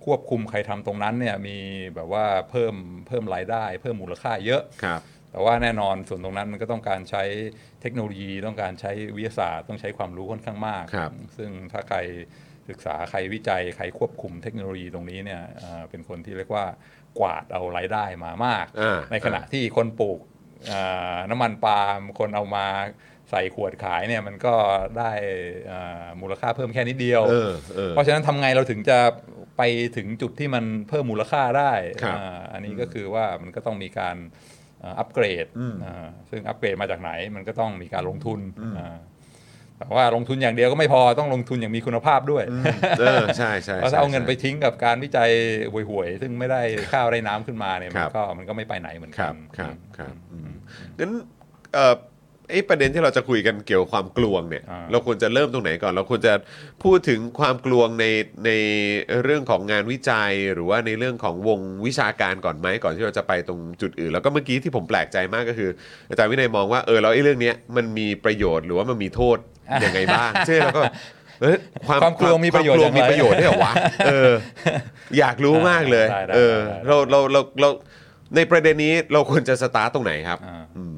[0.04, 1.58] ควบคุมใครทำตรงนั้นเนี่ยมี
[1.94, 2.74] แบบว่าเพิ่ม
[3.06, 7.24] เพิ่มรายได้ เพิ่มมูลค่าเยอะครับแต่ว่าแน่นอนส่วนตรงนั้นมันก็ต้องการใช้
[7.80, 11.98] เทคโนโลยี ต้องการใช้วิทยาศาสตร์ ต้องใช้ความรู้ค่อนข้างมากครับซึ่งถ้าใคร
[12.68, 16.66] ศึกษาใครวิจัย ใครควบคุมเทคโนโลยีตรงนี้เนี่ยเอ่อเป็นคนที่เรียกว่า
[17.18, 20.20] กวาดเอารายได้มามากอ่าในขณะที่คนปลูก
[20.68, 20.80] เอ่
[21.14, 22.66] อน้ำมันปาล์มคนเอามา
[23.30, 24.54] ใส่ขวดขายเนี่ยมันก็
[24.98, 25.12] ได้
[25.68, 28.98] เอ่อมูลค่าเพิ่มแค่นิดเดียวเออเออเพราะฉะนั้นทำไงเราถึงจะ
[29.58, 29.62] ไป
[29.96, 34.16] ถึงจุดที่มันเพิ่มมูลค่าได้ครับอ่าอันนี้ก็คือว่ามันก็ต้องมีการ
[34.80, 38.40] เอ่ออัปเกรดอืมอ่าซึ่งอัปเกรดมาจากไหน มันก็ต้องมีการลงทุน
[38.78, 38.96] อ่า
[39.78, 42.44] แต่ว่าลงทุนอย่างเดียวก็ไม่พอต้องลงทุนอย่างมีคุณภาพด้วย
[43.00, 45.30] เออใช่ใช่เพราะใช่ถ้าเอาเงินใช่ไปทิ้งกับการวิจัย
[45.72, 46.60] ห่วยๆ ซึ่งไม่ได้
[46.92, 50.50] ข้าวได้น้ำขึ้นมาเนี่ยคมัรันบก็มันก็ไม่ไปไหนเหมือนคกัรับนครับครับอืม
[50.98, 51.12] งั้น
[51.74, 51.94] เอ่อ
[52.50, 56.34] ไอ้ประเด็นที่เราจะคุยกันเกี่ยวกับความกลวงเนี่ย อ่า เราควรจะเริ่มตรงไหนก่อน เราควรจะ
[56.84, 58.06] พูดถึงความกลวงใน
[58.46, 58.50] ใน
[59.24, 65.70] เรื่องของงานวิจัย หรือว่าในเรื่องของวงวิชาการก่อนไหมก่อนที่เราจะไปตรงจุดอื่น แล้วก็เมื่อกี้ที่ผมแปลกใจมากก็คือ
[66.08, 69.38] อาจารย์วินัยมองว่าเออแล้วไอ้เรื่องเนี้ยมันมีประโยชน์หรือว่ามันมีโทษ
[69.84, 70.82] ยังไงบ้าง ใช่แล้วก็
[71.42, 73.72] เอ้ยความความกลัวมีประโยชน์ความกลัวมีอย่างไรประโยชน์ได้วยเหรอวะ
[74.06, 74.32] เออ
[75.18, 77.68] อยากรู้มากเลย ได้ได้เออ ได้ได้ เราเราเราเรา
[78.36, 80.94] ในประเด็นนี้เราควรจะสตาร์ตตรงไหนครับ อ่า อืม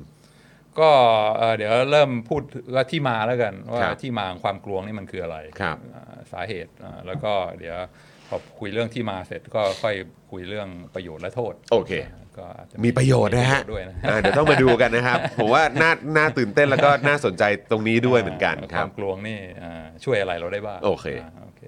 [0.81, 0.91] ก็
[1.37, 2.43] เอ่อเดี๋ยวเริ่มพูด
[2.75, 7.77] ว่าที่มาแล้วกันว่าครับที่มาของความกลวงนี่มันคืออะไรครับอ่าสาเหตุอ่าแล้วก็เดี๋ยว
[8.29, 9.95] พอคุยเรื่องที่มาเสร็จก็ค่อย
[10.31, 11.93] คุยเรื่องประโยชน์และโทษ โอเค
[12.39, 21.63] ก็อาจจะมีประโยชน์นะฮะมีปรโยชด้วยนะอ่าเดี๋ยวต้องมาดูกันนะครับ ผมว่าน่าน่าตื่นเต้นแล้วก็น่าสนใจตรงนี้ด้วยเหมือนกันคครับวามกลวงนี่อ่าช่วยอะไรเราได้บ้างโอเคาโอเค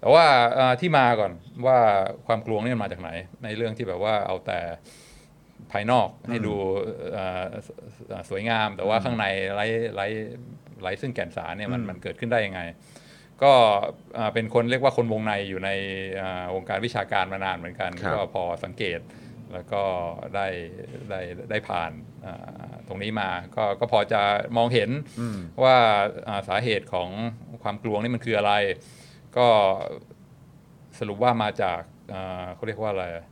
[0.00, 0.24] แต่ว่า
[0.58, 1.32] อ่าที่มาก่อน
[1.66, 1.78] ว่า
[2.26, 3.10] ความกลวงนี่มันมาจากไหน
[3.44, 4.60] ในเรื่องที่แบบว่าเอาแต่
[5.76, 6.54] ภายนอกให้ดู
[7.16, 7.68] อ่าส
[8.12, 10.06] อ่าสวยงาม แต่ว่าข้างในไร้ไร้
[10.82, 12.60] ไร้ซึ่งแก่นสารเนี่ยมันมันเกิดขึ้นได้ยังไง
[13.42, 13.52] ก็
[14.18, 15.70] อ่าเป็นคนเรียกว่าคนวงในอยู่ใน
[16.20, 19.00] อ่าวงการวิชาการมานานเหมือนกันครับก็พอสังเกต
[19.52, 19.82] แล้วก็
[20.34, 20.46] ได้
[21.10, 21.92] ได้ได้ผ่าน
[22.26, 24.20] อ่าตรงนี้มาก็ก็พอจะ
[24.56, 24.90] มองเห็น
[25.62, 25.76] ว่า
[26.28, 27.08] อ่าสาเหตุของ
[27.62, 28.52] ความกลวงนี่มันคืออะไร
[29.36, 29.46] ก็
[30.98, 31.80] สรุปว่ามาจาก
[32.14, 33.24] อ่าเขาเรียกว่าอะไรอ่า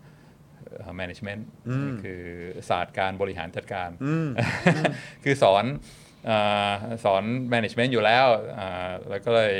[1.00, 1.42] management
[2.05, 2.22] คือ
[2.68, 3.90] ศาสตร์การบริหารจัดการ
[5.24, 5.64] คือสอน
[6.31, 6.72] อา
[7.05, 7.22] สอน
[7.53, 8.27] management อยู่แล้ว
[8.59, 9.55] อ่าแล้วก็เลย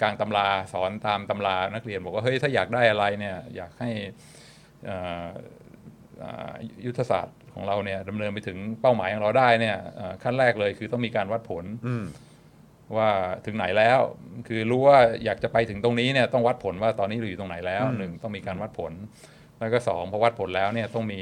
[0.00, 3.90] กลางตำราสอนตามตำรานักเรียนบอกว่า เฮ้ย ถ้าอยากได้อะไรเนี่ยอยากให้
[4.88, 5.26] อ่า
[6.22, 6.52] อ่า
[6.86, 12.06] ยุทธศาสตร์ของเราเนี่ยดำเนินไปถึงเป้าหมายของเราได้เนี่ยอ่าขั้นแรกเลยคือต้องมีการวัดผลอืม
[12.96, 13.10] ว่า
[13.46, 13.98] ถึงไหนแล้ว
[14.48, 18.92] คือรู้ว่าอยากจะไปถึงตรงนี้เนี่ยต้องวัดผลว่าตอนนี้เราอยู่ตรงไหนแล้วหนึ่งต้องมีการวัดผล
[19.60, 21.20] แล้วก็สองพอวัดผลแล้วเนี่ยต้องมี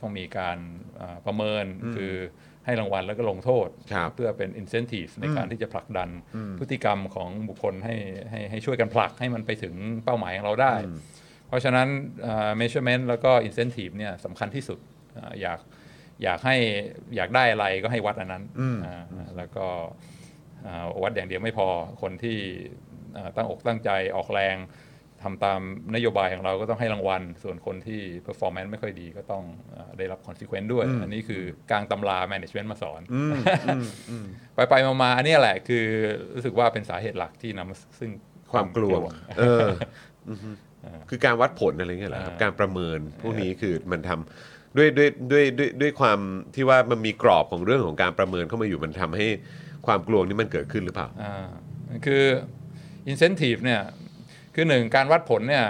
[0.00, 0.58] ต้องมีการ
[1.00, 1.64] อ่าประเมิน
[1.96, 2.14] คือ
[2.64, 6.08] ให้รางวัลแล้วก็ลงโทษครับเพื่อเป็น incentive ในการที่จะผลักดัน
[6.58, 7.96] พฤติกรรมของบุคคลให้
[8.30, 10.74] ให้ให้ช่วยกันผลักให้มันไปถึงเป้าหมายของเราได้
[11.48, 11.88] เพราะฉะนั้น
[12.26, 14.78] อ่า measurement แล้วก็ incentive เนี่ยสำคัญที่สุด
[15.16, 15.58] อ่าอยาก
[16.22, 16.56] อยากให้
[17.16, 18.44] อยากได้อะไรก็ให้วัดอันนั้น
[18.84, 19.02] อ่า
[19.36, 19.66] แล้วก็
[20.66, 21.68] อ่าวัดอย่างเดียวไม่พอ
[22.02, 22.38] คนที่
[23.16, 24.56] อ่าตั้งอกตั้งใจออกแรง
[25.22, 25.60] ทำตาม
[25.94, 29.44] นโยบายของเราก็ต้องให้รางวัล ส่วนคนที่ performance ไม่ค่อยดีก็ต้อง
[29.76, 33.00] อาได้รับ consequence ด้วย อันนี้คือกลางตำรา management มาสอน
[34.54, 35.84] ไปไปๆมาๆอันนี้แหละคือ
[36.34, 38.10] รู้สึกว่าเป็นสาเหตุหลักที่นำมาซึ่ง
[38.52, 38.94] ความกลัว
[39.38, 39.68] เออ
[40.30, 40.50] อือฮึ
[41.10, 46.18] คือการวัดผลอะไรเงี้ยเหรอครับอ่าการประเมินพวกนี้คือมันทำด้วยด้วยด้วยด้วยด้วยความ
[46.54, 49.26] ที่ว่ามันมีกรอบของเรื่องของการประเมินเข้ามาอยู่มันทำให้
[49.86, 51.48] ความกลัวนี่มันเกิดขึ้นหรือเปล่าอ่า
[52.06, 52.24] คือ
[53.10, 53.80] incentive เนี่ย
[54.60, 55.66] คือหนึ่งการวัดผลเนี่ย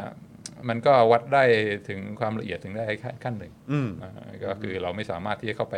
[0.68, 1.44] มันก็วัดได้
[1.88, 2.86] ถึงความละเอียดถึงได้
[3.24, 5.76] ขั้นหนึ่งอืมอ่าก็คือเราไม่สามารถที่จะเข้าไป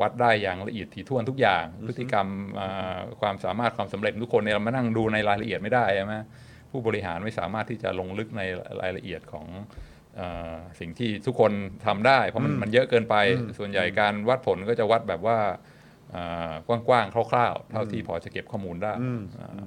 [0.00, 2.26] วัดได้อย่างละเอียดถี่ถ้วนทุกอย่าง พฤติกรรม
[2.60, 6.14] อ่าความสามารถความสำเร็จทุกคนเนี่ยเรามานั่งดูในรายละเอียดไม่ได้ใช่ไหม
[6.70, 8.42] ผู้บริหารไม่สามารถที่จะลงลึกใน
[8.80, 9.46] รายละเอียดของ
[10.20, 11.52] อาสิ่งที่ทุกคน
[11.86, 13.16] ทำได้ เพราะมันมันเยอะเกินไป
[13.58, 15.38] ส่วนใหญ่การวัดผลก็จะวัดแบบว่า
[16.14, 18.92] อ่ากว้างๆคร่าวๆ เท่าที่พอจะเก็บข้อมูลได้
[19.40, 19.66] อ่า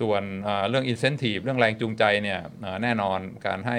[0.00, 3.78] ส่วนอ่าเรื่อง incentive เรื่องแรงจูงใจเนี่ยอ่าแน่นอนการให้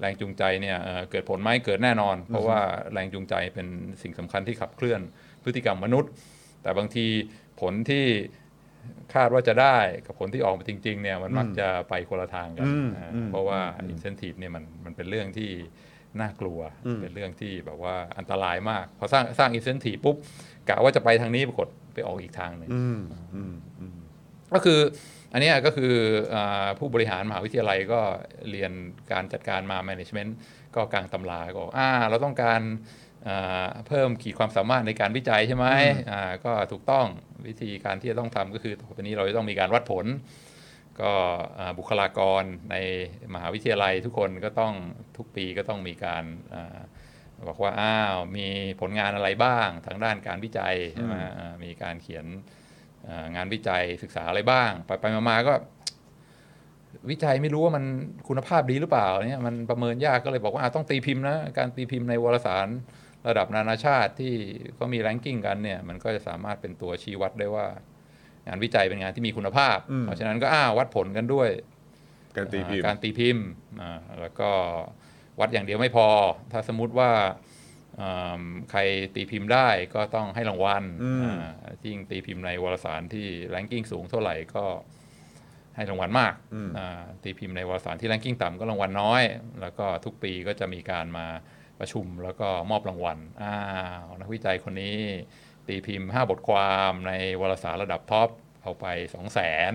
[0.00, 2.60] แรงจูงใจเนี่ยเอ่อเกิดผลไหมเกิดแน่นอน เพราะว่า
[2.92, 3.66] แรงจูงใจเป็น
[4.02, 5.00] สิ่งสำคัญที่ขับเคลื่อน
[5.44, 6.10] พฤติกรรมมนุษย์
[6.62, 7.06] แต่บางที
[7.60, 8.06] ผลที่
[9.14, 9.76] คาดว่าจะได้
[10.06, 13.60] กับผลที่ออกมาจริง ๆ เนี่ยมันมักจะไปคนละทางกันอืมอ่าอืมเพราะว่า
[13.92, 15.50] incentive เนี่ยมันมันเป็นเรื่องที่
[16.20, 16.60] น่ากลัว
[17.00, 20.16] เป็นเรื่องที่แบบว่าอันตรายมากพอสร้างสร้าง incentive ปุ๊บ
[20.68, 23.00] กะว่าจะไปทางนี้ปรากฏไปออกอีกทางหนึ่งอืม
[23.34, 23.98] อืมอืม
[24.52, 24.80] ก็คือ
[25.36, 25.94] อันเนี้ยก็คือ
[26.34, 28.00] อาผู้บริหารมหาวิทยาลัยก็
[28.50, 28.72] เรียน
[29.12, 30.30] การจัดการมา management
[30.76, 32.60] ก็กลางตำราก็บอกอ่าเราต้องการ
[33.28, 35.66] อ่าเพิ่มขีดความสามารถในการวิจัยใช่ไหม
[36.12, 37.06] อ่าก็ถูกต้อง
[37.46, 40.06] วิธีการที่จะต้องทำก็คือต่อไปนี้เราจะต้องมีการวัดผล
[41.00, 41.12] ก็
[41.58, 42.76] อ่าบุคลากรใน
[43.34, 44.74] มหาวิทยาลัยทุกคนก็ต้อง
[45.16, 46.78] ทุกปีก็ต้องมีการอ่า
[47.48, 48.46] บอกว่าอ้าวมี
[48.80, 52.55] ผลงานอะไรบ้างทางด้านการวิจัยใช่ไหมอ่ามีการเขียนอ่า
[53.36, 55.54] งานวิจัยศึกษาอะไรบ้าง ไปไปๆมาๆก็
[57.10, 57.84] วิจัยไม่รู้ว่ามัน
[58.28, 62.68] คุณภาพดีหรือเปล่าเนี่ยมันประเมินยากก็เลยบอกว่าอะต้องตีพิมพ์นะการตีพิมพ์ในวารสาร
[63.28, 64.34] ระดับนานาชาติที่
[64.78, 67.66] ก็มีแรงกิ้งกันเนี่ย มันก็จะสามารถเป็นตัวชี้วัดได้ว่า
[68.46, 71.48] งานวิจัยเป็นงานที่มีคุณภาพ เพราะฉะนั้นก็อ้าววัดผลกันด้วย
[72.36, 73.46] การตีพิมพ์อ่าการตีพิมพ์
[73.80, 74.50] อ่าแล้วก็
[75.40, 76.08] วัดอย่างเดียวไม่พอ
[76.52, 77.45] ถ้าสมมุติว่าอ่า
[78.70, 78.80] ใคร
[79.14, 84.64] ตีพิมพ์ได้ก็ต้องให้รางวัลอืมอ่ายิ่งตีพิมพ์ในวารสารที่แรงกิ้งสูงเท่าไหร่ก็
[85.76, 86.34] ให้รางวัลมาก
[86.78, 89.22] อ่าตีพิมพ์ในวารสารที่ ranking ต่ำก็รางวัลน้อย
[89.60, 91.26] แล้วก็ทุกปีก็จะมีการมา
[91.80, 93.54] ประชุมแล้วก็มอบรางวัล อ้า
[94.02, 94.98] วนักวิจัยคนนี้
[95.68, 98.28] ตีพิมพ์ 5 บทความในวารสารระดับ top
[98.62, 99.72] เอาไป 2 0 0 0 0น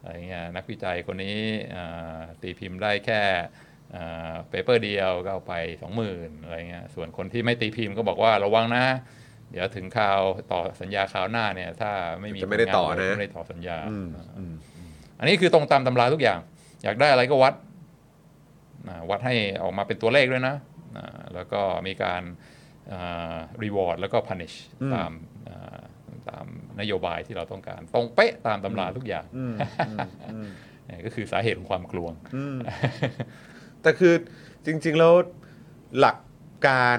[0.00, 1.40] อะไรเงี้ยนักวิจัยคนนี้
[1.76, 3.22] อ่าตีพิมพ์ได้แค่
[4.50, 5.54] paper เดียวก็เอาไป
[6.00, 8.84] 20,000อะไรเงี้ยส่วนคนที่ไม่ตีพิมพ์ก็บอกว่าระวังนะ
[9.50, 10.20] เดี๋ยวถึงคราว
[10.52, 14.54] ต่อสัญญาคราวหน้าเนี่ย ถ้าไม่มีจะไม่ได้ต่อนะผลงาเลยไม่ได้ต่อสัญญาอืมอืม
[15.18, 16.40] อันนี้คือตรงตามตำราทุกอย่าง
[16.84, 17.54] อยากได้อะไรก็วัด
[18.88, 20.56] อ่าวัดให้ออกมาเป็นตัวเลขด้วยนะ
[20.96, 22.22] อ่าแล้วก็มีการ
[23.62, 24.56] รีวอร์ดแล้วก็ punish
[24.94, 25.12] ตาม
[25.48, 25.80] อ่า
[26.28, 26.46] ตาม
[26.80, 29.26] นโยบายที่เราต้องการ ตรงเป๊ะตามตำราทุกอย่าง
[30.86, 32.12] เนี่ยก็คือสาเหตุของความกลวง
[33.82, 34.14] แต่คือ
[34.66, 35.14] จริง ๆ แล้ว
[35.98, 36.16] หลัก
[36.68, 36.98] การ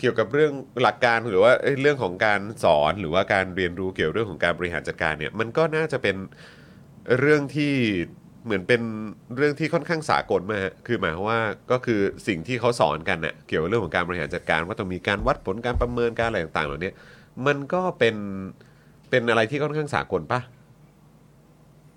[0.00, 6.16] เกี่ยวกับเรื่องหลักการหรือว่าเรื่องของการสอนหรือว่าการเรียนรู้เกี่ยวเรื่องของการบริหารจัดการเนี่ยมันก็น่าจะเป็น
[7.18, 7.72] เรื่องที่
[8.44, 8.82] เหมือนเป็น
[9.36, 11.40] เรื่องที่ค่อนข้างสากลมาฮะคือหมายความว่า
[11.72, 16.92] ก็คือสิ่งที่เขาสอนกันเน่ยเกี่ยวกับเรื่องของการบริหารจัดการ ว่าต้องมีการวัดผลการประเมินการอะไรต่างๆเหล่านี้
[17.46, 18.16] มันก็เป็น
[19.10, 20.40] เป็นอะไรที่ค่อนข้างสากลปะ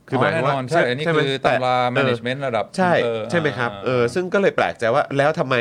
[0.08, 5.56] คือหมายความว่าแน่นอนใช่อันนี้ไหมคือแต่ตำราเออ management ระดับใช่เออใช่ไหมครับาเออซึ่งก็เลยแปลกใจว่าแล้วทำไม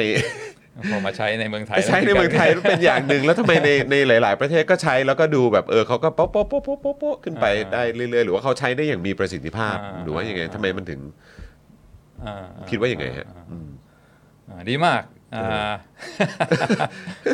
[0.91, 11.01] พอมาใช้ในเมืองไทยใช้ในเมืองไทยเป็นอย่างหนึ่งแล้วทำไมในในหลาย ๆ ประเทศก็ใช้แล้วก็ดูแบบเออเขาก็โป๊ะโป๊ะโป๊ะโป๊ะโป๊ะโป๊ะขึ้นไปได้เรื่อยๆ หรือว่าเขาใช้ได้อย่างมีประสิทธิภาพหรือว่ายังไงทำไมมันถึง
[12.25, 13.27] อ่าคิดว่ายังไงฮะ
[14.49, 15.03] อ่าดีมาก
[15.35, 15.73] อ่า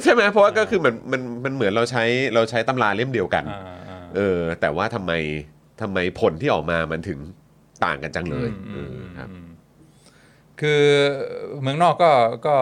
[0.02, 5.12] ใช่ไหมเพราะว่าก็คือมันมันมันเหมือนเราใช้เราใช้ตำราเล่มเดียวกันอ่าอ่าเออแต่ว่าทำไม
[5.82, 7.18] ทำไมผลที่ออกมามันถึง
[7.84, 9.30] ต่างกันจังเลยเออครับ
[10.60, 10.84] คือ
[11.62, 12.10] เมืองนอกก็
[12.46, 12.54] ก็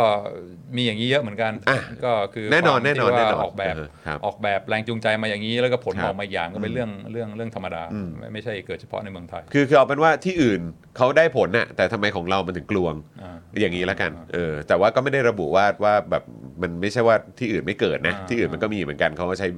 [0.76, 7.82] มีอย่างนี้เยอะเหมือนกันอะก็คือแน่นอนความแน่นอนที่ว่าแน่นอนออกแบบเออครับออกแบบแรงจูงใจมาอย่างนี้แล้วก็ผลครับออกมาอย่างก็เป็นเรื่องเรื่องเรื่องธรรมดา
[8.18, 10.60] ไม่ไม่ใช่เกิดเฉพาะในเมืองไทย คือคือเอาเป็นว่าที่อื่น
[10.96, 16.24] เขาได้ผลน่ะแต่ทำไมของเรามันถึงกลวงอ่าอย่างนี้แล้วกันเออแต่ว่าก็ไม่ได้ระบุว่าว่าแบบ
[16.62, 19.48] มันไม่ใช่ว่าที่อื่นไม่เกิดนะอ่าที่อื่นมันก็มีเหมือนกันเขาก็ใช้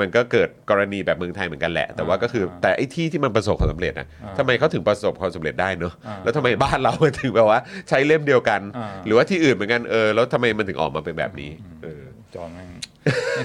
[0.00, 4.06] มันก็เกิดกรณีแบบเมืองไทยเหมือนกันแหละ แต่ว่าก็คือแต่ไอ้ที่ที่มันประสบความสำเร็จนะ
[4.38, 11.50] ทำไมเขาถึงประสบความสำเร็จได้เนอะอ่าแล้วทำไมบ้านเรามันถึงแบบว่าใช้เล่มเดียวกันอ่าหรือว่าที่อื่นเหมือนกันเออแล้วทำไมมันถึงออกมาเป็นแบบนี้
[11.82, 12.02] เออ
[12.34, 12.68] จอห์นแม่ง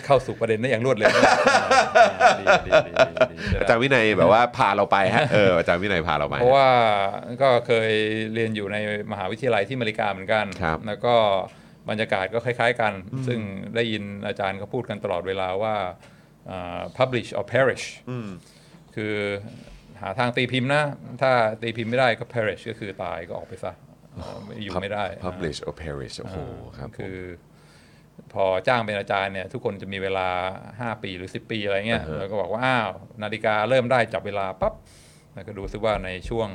[0.05, 1.23] เข้าสู่ประเด็นได้อย่างรวดเร็วมาก
[2.23, 2.91] อ่าดีดีดี
[3.31, 6.69] ดีดีอาจารย์วินัยแบบว่าพาเราไปฮะเอออาจารย์วินัยพาเราไปเพราะว่า
[7.41, 7.91] ก็เคย
[8.33, 8.77] เรียนอยู่ใน
[9.11, 11.15] มหาวิทยาลัยที่อเมริกาเหมือนกันครับแล้วก็
[11.89, 12.93] บรรยากาศก็คล้าย ๆ กัน
[13.27, 13.39] ซึ่ง
[13.75, 16.14] ได้ยินอาจารย์เขาพูดกันตลอดเวลาว่าอ่า
[16.97, 17.85] publish or perish
[18.95, 19.15] คือ
[20.01, 20.83] หาทางตีพิมพ์นะ
[21.21, 21.31] ถ้า
[21.61, 23.73] ตีพิมพ์ไม่ได้ก็ perish ก็คือตายก็ออกไปซะ
[24.63, 26.37] อยู่ไม่ได้ publish or perish โอ้โห
[26.77, 27.19] ครับผมคือ
[28.33, 30.29] พอจ้างเป็นอาจารย์เนี่ยทุกคนจะมีเวลา
[30.95, 32.89] 5 ปีหรือ 10 ปีอะไรเงี้ยอ่าฮะแล้วก็บอกว่า อ้าว
[33.23, 34.73] นาฬิกาเริ่มได้จับเวลาปั๊บ
[35.33, 36.49] แล้วก็ดูซิว่าในช่วง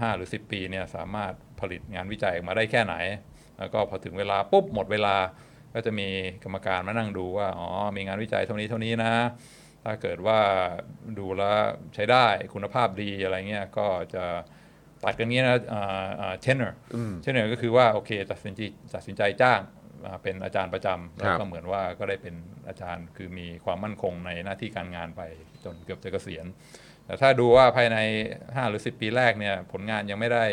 [0.00, 2.94] ห้าหรือ 10 ปีเนี่ยสามารถผลิตงานวิจัยออกมาได้แค่ไหน
[3.58, 5.16] แล้วก็พอถึงเวลาปุ๊บหมดเวลา
[5.76, 6.08] ก็จะมี
[6.44, 9.12] กรรมการมานั่งดูว่าอ๋อมีงานวิจัยเท่านี้เท่านี้นะ
[9.84, 10.38] ถ้าเกิดว่า
[11.18, 11.56] ดูแล้ว
[11.94, 14.24] ใช้ได้คุณภาพดีอะไรเงี้ยก็จะ
[15.04, 15.56] ตัดกันงี้นะ
[16.40, 18.60] tenure tenure ก็คือว่าโอเคตัดสินใจ
[18.94, 19.60] ตัดสินใจจ้าง
[20.06, 22.34] อ่าเป็นอาจารย์ประจำแล้วก็เหมือนว่าก็ได้เป็น
[22.68, 25.22] อาจารย์คือมีความมั่นคงในหน้าที่การงานไป
[25.64, 26.46] จนเกือบจะเกษียณ
[27.06, 27.96] แต่ถ้าดูว่าภายใน
[28.34, 30.44] 5 หรือ 10 ปีแรกเนี่ยผลงานยังไม่ได้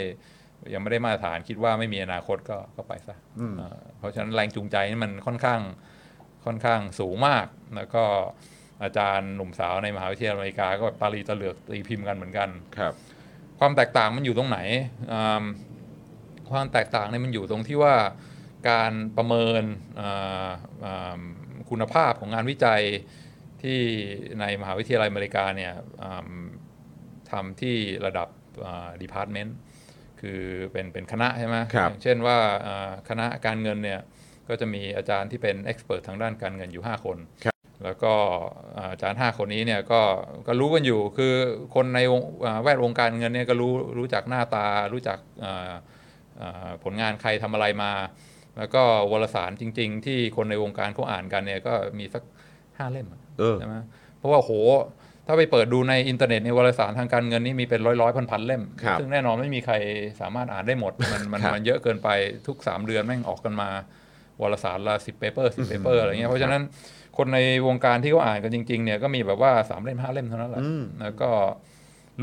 [0.74, 3.16] ยังไม่ได้มาตรฐานคิดว่าไม่มีอนาคตก็ก็ไปซะ
[3.60, 5.62] อ่าเพราะฉะนั้นแรงจูงใจนี่มันค่อนข้าง
[6.46, 8.04] ค่อนข้างสูงมาก แล้วก็
[8.84, 12.94] อาจารย์หนุ่มสาวในมหาวิทยาลัยอเมริกาก็แบบตาลีตะเหลือกตีพิมพ์กันเหมือนกันครับ
[13.60, 14.60] ความแตกต่างมันอยู่ตรงไหน
[15.12, 15.44] อืม
[16.52, 17.96] ความแตกต่างเนี่ยมันอยู่ตรงที่ว่า
[18.70, 19.64] การประเมิน
[20.00, 20.50] อ่า
[20.86, 21.22] อ่า
[21.70, 22.84] คุณภาพของงานวิจัย
[23.62, 23.80] ที่
[24.40, 26.32] ในมหาวิทยาลัยอเมริกาเนี่ยอืม
[27.32, 28.28] ทำที่ระดับ
[29.02, 29.56] department
[30.24, 34.00] คือเป็นเป็นคณะใช่ไหมครับอย่างเช่นว่าอ่าคณะการเงินเนี่ย
[34.50, 37.18] ก็จะมีอาจารย์ที่เป็น expert ทางด้านการเงินอยู่ 5 คน
[37.84, 38.14] แล้วก็
[38.78, 40.02] อ่าอาจารย์ 5 คนนี้เนี่ยก็
[40.48, 41.34] ก็รู้กันอยู่ คือ
[41.76, 45.72] คนในวงอ่าแวดวงการเงินเนี่ยก็รู้รู้จักหน้าตา รู้จักอ่า
[46.42, 47.92] อ่าผลงานใครทำอะไรมา
[48.58, 52.24] แล้วก็วารสารจริง ๆ ที่คนในวงการเขาอ่านกันเนี่ยก็มีสัก
[52.78, 53.76] ห้าเล่มอะเออใช่ไหม
[54.18, 54.52] เพราะว่าโห
[55.28, 59.76] ถ้าไปเปิดดูในอินเทอร์เน็ตในวารสารทางการเงินนี่มีเป็นร้อยร้อยพันพันๆเล่มครับซึ่งแน่นอนไม่มีใคร
[60.22, 62.10] สามารถอ่านได้หมด มันมันครับมันเยอะเกินไป
[62.48, 63.70] ทุก 3 เดือนแม่งออกกันมา
[64.42, 66.62] วารสารละสิบ paper สิบ paper อะไรเงี้ยเพราะฉะนั้น
[67.18, 70.62] คนในวงการที่เขาอ่านกันจริงๆเนี่ยก็มีแบบว่าสามเล่มห้าเล่มเท่านั้นแหละ
[71.02, 71.30] แล้วก็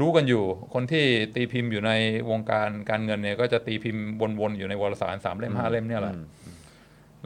[0.01, 1.93] รู้กันอยู่คนที่ตีพิมพ์อยู่ใน
[2.31, 4.05] วงการการเงินเนี่ยก็จะตีพิมพ์
[4.41, 6.15] วนๆอยู่ในวารสารสามเล่มห้าเล่มเนี่ยแหละ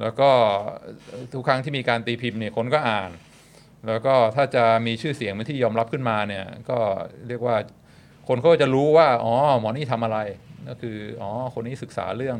[0.00, 0.30] แล้วก็
[1.32, 3.10] ทุกครั้งที่มีการตีพิมพ์เนี่ยคนก็อ่าน
[3.88, 6.78] แล้วก็ถ้าจะมีชื่อเสียงเป็นที่ยอมรับขึ้นมาเนี่ยก็
[7.28, 7.56] เรียกว่า
[8.28, 10.18] คนเขาก็จะรู้ว่า อ๋อ หมอนี่ทำอะไร
[10.68, 12.38] ก็คือ อ๋อ คนนี้ศึกษาเรื่อง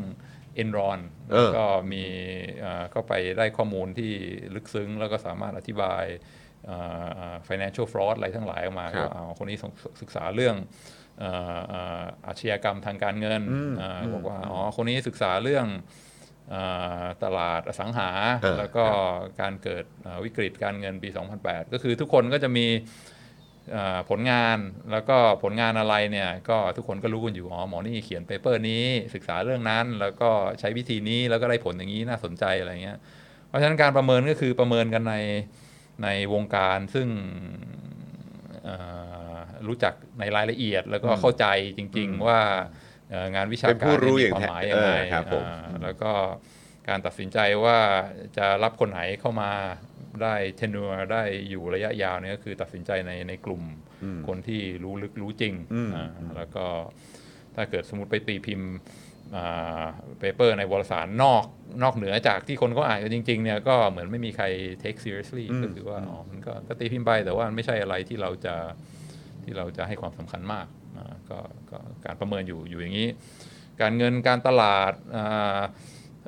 [0.61, 0.99] Enron
[1.31, 2.03] เออก็มี
[2.59, 4.11] เอ่อก็ไปได้ข้อมูลที่
[4.55, 6.03] ลึกซึ้ง แล้วก็สามารถอธิบาย
[6.65, 9.57] เอ่อเอ่อ financial fraud อะไรทั้งหลายออกมาครับก็เอาคนนี้
[10.01, 10.55] ศึกษาเรื่อง
[11.19, 13.41] เอ่อเอ่ออาชญากรรมทางการเงิน
[13.81, 16.04] อ่าบอกว่า อ๋อ คนนี้ศึกษาเรื่องอ่า
[17.23, 18.09] ตลาดอสังหา
[18.41, 18.85] เออแล้วก็
[19.41, 21.09] การเกิดอ่าวิกฤตการเงินปี
[21.41, 22.67] 2008 ก็คือทุกคนก็จะมี
[23.71, 24.57] เอ่อผลงาน
[24.91, 30.29] แล้วก็ผลงานอะไรเนี่ยก็ทุกคนก็รู้กันอยู่อ๋อหมอนี่เขียนเปเปอร์นี้ศึกษาเรื่องนั้น แล้วก็
[30.59, 32.97] ใช้วิธีนี้แล้วก็ได้ผลอย่างนี้น่าสนใจอะไรเงี้ย
[33.47, 35.15] เพราะฉะนั้นการประเมินก็คือประเมินกันใน
[36.03, 37.07] ในวงการซึ่ง
[38.65, 38.77] เอ่
[39.33, 39.35] อ
[39.67, 41.45] รู้จักในรายละเอียดแล้วก็เข้าใจ
[41.77, 42.84] จริง ๆ ว่าเอ่อ
[43.35, 46.11] งานวิชาเป็นการผู้รู้เนี่อยย่างมีความแท้หมายยังไงเออครับผมอ่าแล้วก็
[46.89, 47.77] การตัดสินใจว่า
[48.37, 49.51] จะรับคนไหนเข้ามา
[50.23, 53.63] ได้เทนัวได้อยู่ระยะยาวเนี่ยก็คือตัดสินใจในในกลุ่ม
[54.27, 55.53] คนที่รู้ลึกรู้จริง
[55.95, 56.65] อ่าแล้วก็
[57.55, 58.71] ถ้าเกิดสมมติไปตีพิมพ์
[60.19, 61.43] เปเปอร์ในวารสารนอก
[61.83, 64.45] นอกเหนือจากที่คนเขาอ่านกันจริง ๆ เนี่ยก็เหมือนไม่มีใคร
[64.83, 68.55] take seriously ก็คือว่าอ๋อมันก็ก็ตีพิมพ์ไปแต่ว่ามันไม่ใช่อะไรที่เราจะ
[69.43, 70.84] ที่เราจะให้ความสำคัญมากอ่า
[71.29, 71.39] ก็
[71.71, 73.09] ก็การประเมินอยู่อยู่อย่างนี้
[73.81, 75.59] การเงินการตลาดอ่า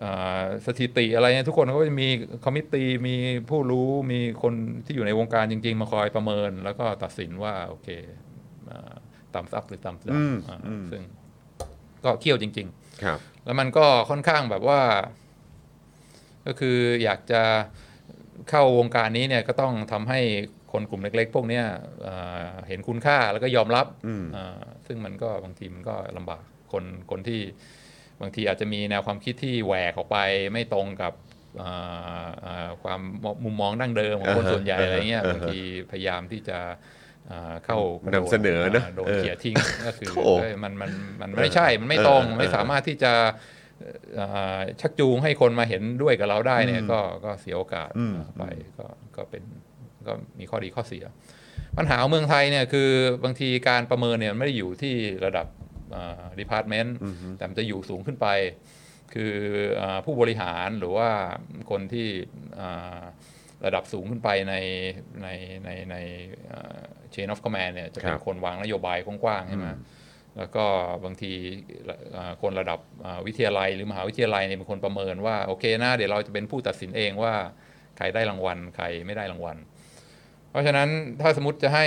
[0.04, 2.08] อ่าสถิติอะไรเนี่ยทุกคนเขาก็จะมี
[2.44, 3.16] committee มี
[3.50, 4.54] ผู้รู้มีคน
[4.86, 7.88] ที่อยู่ในวงการจริง ๆ มาคอยประเมิน แล้วก็ตัดสินว่าโอเค
[9.36, 11.02] thumbs up หรือ thumbs up อืมอ่าอืมซึ่ง
[12.04, 12.68] ก็เคี่ยวจริง
[13.04, 14.82] ครับๆแล้วมันก็ค่อนข้างแบบว่า
[16.46, 17.44] ก็คืออยากจะ
[18.50, 20.20] เข้าวงการนี้เนี่ยก็ต้องทำให้
[20.78, 21.66] คนกลุ่มเล็กๆ พวกเนี้ย
[22.08, 27.42] อ่าเห็นคุณค่าแล้วก็ยอมรับอืมอ่าซึ่งมันก็บางทีมันก็ลำบากคนคนที่
[28.22, 30.18] บางทีอาจจะมีแนวความคิดที่แหวกออกไป
[30.52, 31.14] ไม่ตรงกับ
[31.62, 33.02] อ่าอ่าความ
[33.46, 35.60] มุมมองดั้งเดิมของคนอ่าฮะส่วนใหญ่อะไรเงี้ยอ่าฮะบางที
[35.92, 36.58] พยายามที่จะ
[37.32, 37.78] อ่าเข้า
[38.14, 39.56] นำเสนอนะโดนเออเขี่ยทิ้ง
[39.88, 43.14] ก็คือโอ้เอ้ยมันมันมันไม่ใช่มันไม่ตรงเออไม่สามารถที่จะ
[44.16, 48.44] เอ่อชักจูงให้คนมาเห็นด้วยกับเราได้เนี่ยก็ก็เสียโอกาสอืมไป
[48.78, 48.88] ก็
[49.18, 49.44] ก็เป็น
[50.08, 51.06] ก็มีข้อดีข้อเสีย
[51.78, 52.90] ปัญหาของเมืองไทยเนี่ยคือ
[53.24, 55.48] บางทีการประเมินเนี่ยไม่ได้อยู่ที่ระดับ
[56.40, 56.96] ดีพาร์ตเมนต์
[57.38, 58.28] แต่มันจะอยู่สูงขึ้นไป
[59.14, 59.34] คือ
[59.82, 61.10] อาผู้บริหารหรือว่า
[61.72, 62.08] คนที่
[62.60, 63.02] อ่า
[63.66, 64.56] ระดับสูงขึ้นไปใน
[65.24, 65.28] ใน
[65.66, 65.96] ในใน
[66.52, 66.82] อ่า
[67.14, 69.68] chain of command เนี่ยจะเป็คนรับคนวางนโยบายกว้างๆใช่ไหม
[70.38, 70.66] แล้วก็
[71.06, 71.34] บางที
[72.18, 77.34] อ่าคนระดับอ่าวิทยาลัยหรือมหาวิทยาลัยเนี่ยเป็นคนประเมินว่า โอเคนะเดี๋ยวเราจะเป็นผู้ตัดสินเองว่า
[77.98, 79.58] ใครได้รางวัล ใครไม่ได้รางวัล
[80.52, 80.90] เพราะฉะนั้น
[81.22, 81.86] ถ้าสมมติจะให้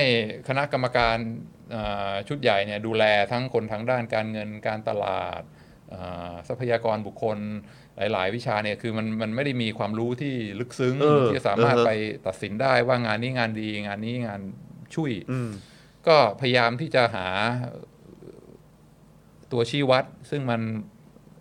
[0.49, 1.17] คณะกรรมการ
[1.75, 5.43] อ่าชุดใหญ่เนี่ยดูแลทั้งคนทางด้านการเงินการตลาด
[5.93, 7.39] อ่าทรัพยากรบุคคล
[7.97, 11.91] หลาย ๆ วิชาเนี่ยคือมันมันไม่ได้มีความรู้ที่ลึกซึ้งเออที่จะสามารถเออไป
[12.27, 14.41] ตัดสินได้ว่างานนี้งานดีงานนี้งาน
[14.95, 15.51] ช่วยอืม
[16.09, 17.27] ก็พยายามที่จะหา
[19.53, 20.61] ตัวชี้วัด ซึ่งมัน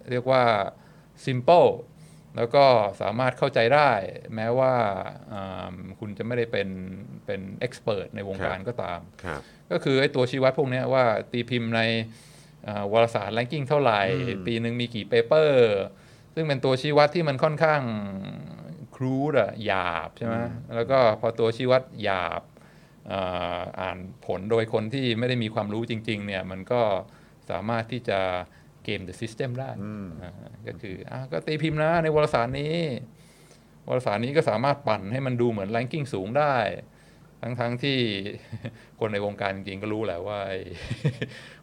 [0.10, 0.44] เรียกว่า
[1.26, 1.70] simple
[2.40, 2.66] แล้วก็
[3.02, 3.90] สามารถเข้าใจได้
[4.36, 4.74] แม้ว่า
[5.34, 6.70] อ่าคุณจะไม่ได้เป็น
[7.26, 11.82] เป็น expert ในวงการครับก็ตามครับก็คือไอ้ตัวชี้วัดพวกเนี้ยว่าตีพิมพ์ใน
[12.68, 14.02] อ่าวารสาร ranking เท่าไหร่
[14.46, 15.74] ปีหนึ่งมีกี่เปเปอร์
[16.36, 17.82] ซึ่งเป็นตัวชี้วัดที่มันค่อนข้าง
[18.96, 20.36] ครูดอะหยาบใช่ไหม
[20.76, 22.42] แล้วก็พอตัวชี้วัดหยาบ
[23.12, 26.82] อ่าอ่านผลโดยคนที่ไม่ได้มีความรู้จริง ๆ เนี่ยมันก็
[27.50, 28.59] สามารถที่จะเก
[28.98, 29.72] ม the system ได้
[30.24, 30.32] อ่า
[30.68, 32.76] ก็คืออะก็ตีพิมพ์นะในวารสารนี้
[33.88, 36.56] วารสารนี้ก็สามารถปั่นให้มันดูเหมือน ranking สูงได้
[37.42, 37.98] ทั้งๆทที่
[39.00, 40.60] คนในวงการจริงๆก็รู้แหละว่าไอ้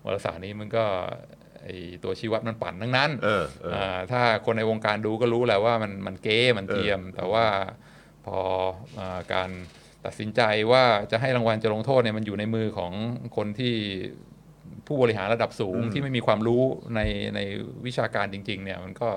[0.04, 0.84] วารสารนี้มันก็
[1.62, 7.46] ไอ้ตัวชี้วัดมันปั่นทั้งนั้นเออเอออ่าถ้าคนในวงการดูก็รู้แหละว่ามันมันเก้มันเทียม แต่ว่า
[8.24, 8.38] พอ
[8.98, 9.50] อาการ
[10.04, 12.92] ตัดสินใจว่าจะให้รางวัลจะลงโทษเนี่ยมันอยู่ในมือของ
[13.36, 13.74] คนที่
[14.86, 16.62] ผู้บริหารระดับสูงที่ไม่มีความรู้
[16.94, 17.00] ใน
[17.34, 17.40] ใน
[17.86, 19.10] วิชาการจริง ๆ เนี่ยมันก็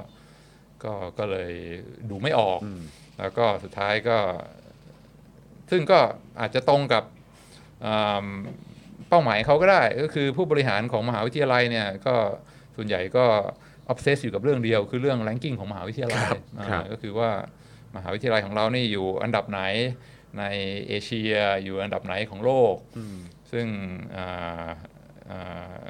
[0.83, 1.53] ก็ก็เลย
[2.09, 2.59] ดูไม่ออก
[3.19, 4.17] แล้วก็สุดท้ายก็
[5.71, 5.99] ซึ่งก็
[6.39, 7.03] อาจจะตรงกับ
[7.85, 8.27] อ่า
[9.09, 12.15] เป้าหมายเขาก็ได้ ก็คือผู้บริหารของมหาวิทยาลัยเนี่ยก็
[12.75, 13.25] ส่วนใหญ่ก็
[13.87, 17.29] obsessed อยู่กับเรื่องเดียวคือเรื่อง ranking ของมหาวิทยาลัยครับอ่าครับก็คือว่า
[17.95, 19.61] มหาวิทยาลัยของเรานี่อยู่อันดับไหน
[20.39, 20.43] ใน
[20.87, 22.75] เอเชียอยู่อันดับไหนของโลก
[23.51, 23.67] ซึ่ง
[25.31, 25.41] อ่า
[25.73, 25.89] อ่า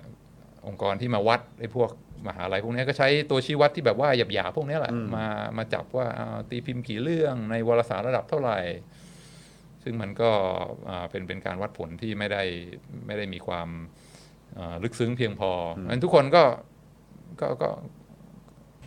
[0.67, 1.91] องค์กรที่มาวัดไอ้พวก
[2.27, 5.25] มหาลัยพวกเนี้ยก็ใช้ตัวชี้วัดที่แบบว่าหยาบๆพวกเนี้ยแหละมา
[5.57, 8.59] มาจับว่าอ่าตีพิมพ์กี่เรื่องในวารสารระดับเท่าไหร่
[9.83, 10.31] ซึ่งมันก็
[10.89, 12.43] อ่าเป็นเป็นการวัดผลที่ไม่ได้
[13.05, 13.69] ไม่ได้มีความ
[14.57, 16.43] อ่าลึกซึ้งเพียงพอองั้นทุกคนก็
[17.41, 17.69] ก็ก็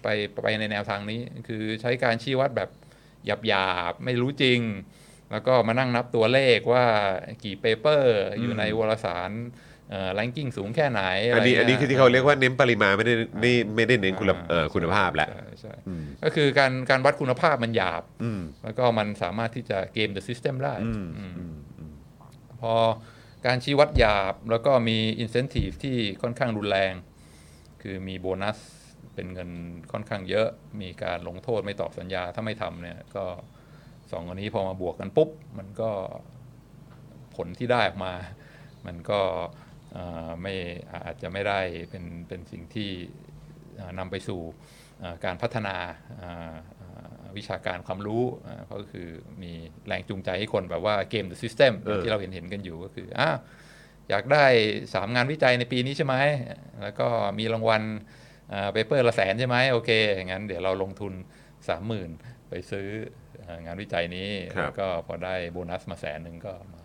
[0.02, 0.08] ไป
[0.42, 2.70] ไปในแนวทางนี้ คือใช้การชี้วัดแบบ
[3.46, 4.60] หยาบๆไม่รู้จริง
[5.30, 6.84] แล้วก็มานั่งนับตัวเลขว่า
[7.44, 9.30] กี่ paper อยู่ในวารสาร
[9.90, 15.75] เอ่อ ranking สูงแค่ไหนอะอันไรนี้งี้ยอันนี้คือที่เขาเรียกว่าเน้นปริมาณไม่ได้ไม่ไม่ได้เน้นคุณภาพเอ่อคุณภาพแหละใช่ใช่
[16.25, 21.55] ก็คือการการวัดคุณภาพมันหยาบอืมแล้วก็มันสามารถที่จะเกม the system ได้อืมอืม
[22.61, 22.75] พอ
[23.47, 26.95] การชี้วัดหยาบแล้วก็มี incentive ที่ค่อนข้างรุนแรง
[27.83, 28.59] คือมีโบนัส
[29.14, 29.51] เป็นเงิน
[29.93, 30.49] ค่อนข้างเยอะ
[30.83, 33.24] มีการลงโทษไม่ตอบสัญญาถ้าไม่ทำเนี่ยก็
[34.12, 35.91] สองอันนี้พอมาบวกกันปุ๊บ มันก็
[37.37, 38.12] ผลที่ได้ออกมา
[38.87, 39.61] มันก็เอ่อ
[40.43, 40.55] ไม่
[41.05, 42.90] อาจจะไม่ได้เป็นเป็นสิ่งที่
[43.76, 44.40] เอ่อนำไปสู่
[45.01, 45.76] เอ่อการพัฒนา
[46.18, 46.88] เอ่อเอ่
[47.22, 49.09] อวิชาการความรู้เอ่อก็คือ
[49.43, 49.53] มี
[49.86, 53.36] แรงจูงใจให้คนแบบว่าเกม the system เออที่เราเห็นเห็นๆกันอยู่ก็คืออ้าว
[54.11, 54.45] อยากได้
[54.80, 56.14] 3 งานวิจัยในปีนี้ใช่ไหม
[56.82, 57.82] แล้วก็มีรางวัล
[58.72, 59.90] เปเปอร์ละแสนใช่ไหมโอเค
[60.26, 61.12] งั้นเดี๋ยวเราลงทุน
[61.82, 62.88] 30,000 ไปซื้อ
[63.38, 66.82] เอ่องานวิจัยนี้ครับแล้วก็พอได้โบนัสมาแสนหนึ่งก็มา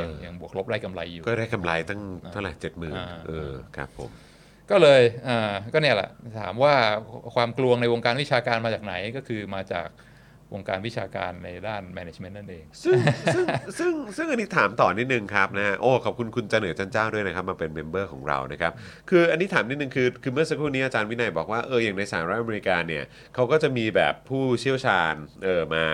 [0.00, 2.00] ยังเออยังยังบวกลบได้กำไรอยู่ ก็ได้กำไรตั้ง
[2.32, 4.10] เท่าไหร่เจ็ดหมื่นอ่าเออครับผม
[4.70, 6.74] ก็เลยอ่าก็เนี่ยแหละถามว่า
[7.34, 9.88] ความกลวงในวงการวิชาการมาจากไหนก็คือมาจาก
[10.54, 12.96] วงการวิชาการในด้าน management นั่นเอง ซึ่ง
[13.34, 13.44] ซึ่ง
[13.78, 18.72] ซึ่งซึ่งอันนี้ถามต่อนิดนึงครับนะฮะโอ้ขอบคุณคุณจันเหนือจันเจ้าด้วยนะครับ มาเป็น member ของเรานะครับ
[19.10, 25.14] คืออันนี้ถามนิดนึงคือคือเมื่อสักครู่นี้อาจารย์วินัยบอกว่าเอออย่างในสหรัฐอเมริกาเนี่ยเขาก็จะมีแบบผู้เชี่ยวชาญ
[25.44, 25.84] เออมา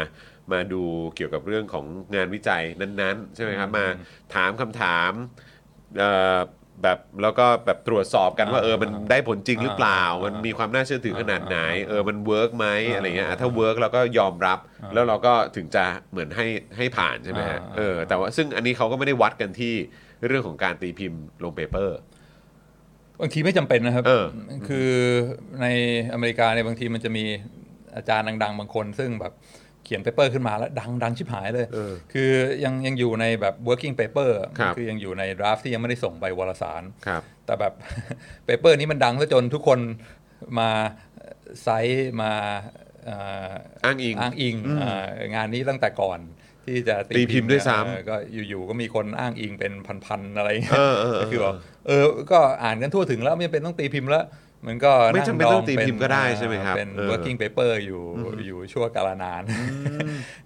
[0.53, 0.83] มาดู
[1.17, 3.87] เกี่ยวกับเรื่องของงานวิจัยนั้นๆ ใช่ไหมครับ มา
[4.35, 5.11] ถามคำถาม
[5.99, 6.39] เอ่อ
[6.83, 14.59] แบบแล้วก็แบบตรวจสอบกันว่าเออมันได้ผลจริงหรือเปล่า มันมีความน่าเชื่อถือขนาดไหน เออมัน work ไหมอะไรเงี้ยอะถ้า work เราก็ยอมรับ
[14.95, 19.75] แล้วเราก็ถึงจะเหมือนให้ให้ผ่านใช่ไหมฮะอ่าเออแต่ว่าซึ่งอันนี้เขาก็ไม่ได้วัดกันที่
[20.27, 21.99] เรื่องของการตีพิมพ์ลง paper
[23.21, 24.25] บางทีไม่จำเป็นนะครับเออ
[24.69, 24.91] คือ
[25.63, 25.67] ใน
[26.13, 27.25] อเมริกาเนี่ยบางทีมันจะมี
[27.97, 29.33] อาจารย์ดัง ๆ บางคน ซึ่งแบบ
[29.85, 32.31] เขียน paper ขึ้นมาแล้วดังดังชิบหายเลยเออคือ
[32.65, 37.73] ยังยังอยู่ในแบบ working paper ครับอยังอยู่ใน draft ที่ยังไม่ได้ส่งไปวารสารครับแต่แบบ
[38.45, 39.79] paper นี้มันดังซะจนทุกคน
[40.59, 40.71] มา
[41.63, 42.33] cite มา
[43.05, 43.17] เอ่
[43.49, 43.53] อ
[43.85, 46.21] อ้างอิงอ้างอิงเอ่องานนี้ตั้งแต่ก่อน
[46.67, 48.17] ที่จะตีพิมพ์ด้วยซ้ำเออก็
[48.49, 49.73] อยู่ๆก็มีคนอ้างอิงเป็น
[50.05, 51.55] พันๆอะไรอย่างเงี้ยเออเออเออก็คือบอก
[51.87, 54.25] เออก็อ่านกันทั่วถึงแล้วไม่จำเป็นต้องตีพิมพ์แล้ว
[54.67, 58.03] มันก็ไม่จำเป็นต้องตีพิมพ์ก็ได้ใช่ไหมครับ เป็นเออ working paper อยู่
[58.47, 59.43] อยู่ชั่วกาลนาน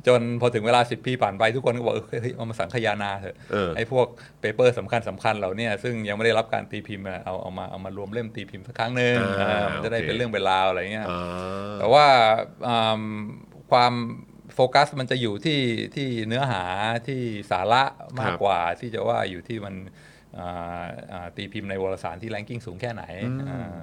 [0.07, 4.07] จนพอถึงเวลาสิบปีผ่านไปทุกคนก็บอกเออเฮ้ยเอามาสังคายนาเถอะเออไอ้พวก
[4.41, 12.07] paper สำคัญสำคัญเหล่าเนี้ยซึ่งยังไม่ได้รับการตีพิมพ์อะเอาเอามาเอามารวมเล่มตีพิมพ์สักครั้งหนึ่งอ่าอ่ามันจะได้โอเคเป็นเรื่องเป็นราวอะไรเงี้ยอ่าแต่ว่า
[12.69, 13.03] อืม
[13.71, 13.95] ความ
[14.55, 15.61] โฟกัสมันจะอยู่ที่
[15.95, 16.63] ที่เนื้อหา
[17.09, 17.83] ที่สาระ
[18.21, 20.08] มากกว่าที่จะว่าอยู่ที่มันอ่าอ่า
[21.37, 23.05] ตีพิมพ์ในวารสารที่ ranking สูงแค่ไหน
[23.49, 23.77] อ่า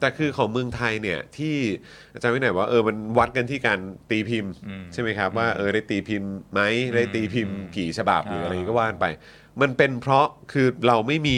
[0.00, 1.56] แต่คือของเมืองไทยเนี่ยที่
[2.14, 3.78] อาจารย์วินัยบอกว่าเออมันวัดกันที่การ
[4.10, 6.60] ตีพิมพ์อืมใช่ไหมครับว่าเออได้ตีพิมพ์ไหม
[6.94, 9.06] ได้ตีพิมพ์กี่ฉบับหรืออะไรอ่าก็ว่ากันไป
[9.60, 11.36] มันเป็นเพราะคือเราไม่มี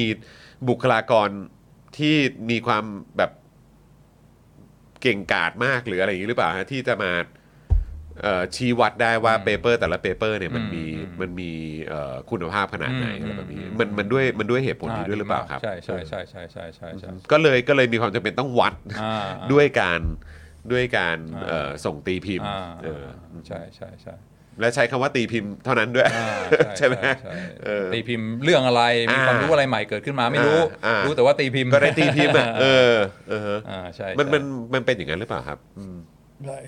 [0.69, 1.29] บุคลากร
[1.99, 2.15] ที่
[2.51, 2.85] มีความ
[3.17, 3.31] แบบ
[5.03, 7.25] เก่งกาจมากหรืออะไรอย่างนี้หรือเปล่าฮะที่จะมาเอ่อ
[8.55, 11.51] ชี้วัดได้ว่า paper แต่ละ paper เนี่ยมันมีอืมมันมี
[11.89, 19.15] เอ่อคุณภาพขนาดไหนอืมอะไรแบบนี้อืมมันมันด้วยมันด้วยเหตุผลนี้ด้วยหรือเปล่าครับใช่ใช่ใช่ใช่ใช่ใช่ใช่ก็เลยก็เลยมีความจำเป็นต้องวัดอ่า
[19.53, 20.01] ด้วยการ
[20.73, 23.05] ด้วยการอ่าเอ่อส่งตีพิมพ์อ่าเออ
[23.47, 24.15] ใช่ใช่ใช่
[24.61, 27.33] และใช้คำว่าตีพิมพ์เท่านั้นด้วยอ่าใช่ไหมใช่
[27.65, 32.95] เออตีพิมพ์เรื่องอะไรมีอ่าความรู้อะไรใหม่เกิดขึ้นมาไม่รู้อ่าอ่ารู้รู้แต่ว่าตีพิมพ์ก็ได้ตีพิมพ์อะเออ
[33.29, 34.43] เออฮะอ่าใช่มันใช่มัน
[34.75, 36.10] มันเป็นอย่างนั้นหรือเปล่าครับอืมใช่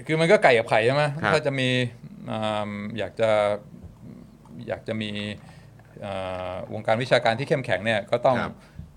[0.06, 1.68] คือมันก็ไก่กับไข่ใช่ไหมครับถ้าจะมี
[2.30, 3.30] อ่าอยากจะ
[4.68, 5.10] อยากจะมี
[6.04, 8.54] อ่าวงการวิชาการที่เข้มแข็งเนี่ยก็ต้องครับ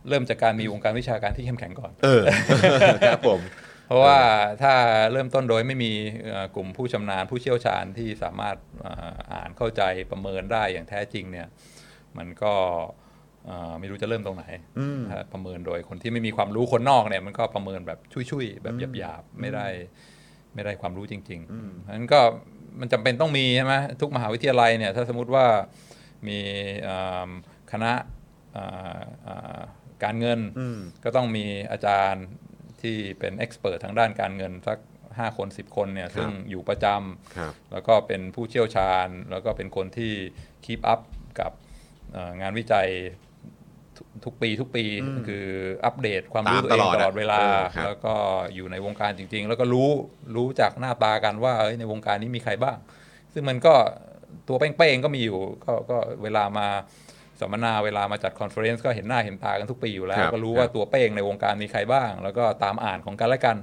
[0.09, 2.23] เริ่มจากการมีวงการวิชาการที่เข้มแข็งก่อน เออ
[3.07, 3.41] ครับผม
[3.87, 4.19] เพราะว่า
[4.61, 4.73] ถ้า
[5.11, 5.91] เริ่มต้นโดยไม่มี
[6.23, 8.55] เอ่อกลุ่มผู้ชำนาญผู้เชี่ยวชาญที่สามารถ
[8.85, 11.47] อ่าอ่านเข้าใจประเมินได้อย่างแท้จริงเนี่ย
[12.17, 12.53] มันก็
[13.49, 14.45] อ่าไม่รู้จะเริ่มตรงไหน
[15.09, 17.99] ถ้าประเมินโดยคนที่ไม่มีความรู้คนนอกเนี่ยมันก็ประเมินแบบ
[18.31, 19.67] ชุยๆแบบหยาบๆไม่ได้
[20.55, 22.21] ไม่ได้ความรู้จริงๆเพราะฉะนั้นก็
[22.79, 25.45] มันจำเป็นต้องมีใช่ไหมทุกมหาวิทยาลัยเนี่ยถ้าสมมติว่า
[26.27, 26.39] มี
[26.87, 27.29] อ่า
[27.71, 27.93] คณะ
[28.55, 29.59] อ่าอ่า
[30.03, 30.39] การเงิน
[31.03, 32.25] ก็ต้องมีอาจารย์
[32.81, 34.79] ที่เป็นเอ็กซ์เพรสทางด้านการเงินสัก
[35.09, 36.85] 5คน 10 คนเนี่ยซึ่งอยู่ประจ
[37.37, 40.13] ครับำแล้วก็เป็นผู้เชี่ยวชาญ แล้วก็เป็นคนที่
[40.65, 40.99] คีปอัพ
[41.39, 41.51] กับ
[42.13, 42.89] เอ่องานวิจัย
[43.97, 44.83] ทุกทุกปีทุกปี
[45.27, 45.45] คือ
[45.85, 48.13] อัปเดตความรู้ตามตัวเองตลอดตลอดเวลาเออครับแล้วก็
[48.55, 49.89] อยู่ในวงการจริง ๆ แล้วก็รู้
[50.35, 52.77] รู้จากหน้าตากันว่าเอ้ยในวงการนี้มีใครบ้าง
[53.33, 53.73] ซึ่งมันก็
[54.47, 56.67] ตัวเป้งๆก็มีอยู่ก็ก็เวลามา
[57.39, 63.57] สัมมนาเวลามาจัด conference ก็เห็นหน้าเห็นตากันทุกปีอยู่แล้วครับก็รู้ครับว่าตัวเป้งในวงการมีใครบ้าง แล้วก็ตามอ่านของกันและกัน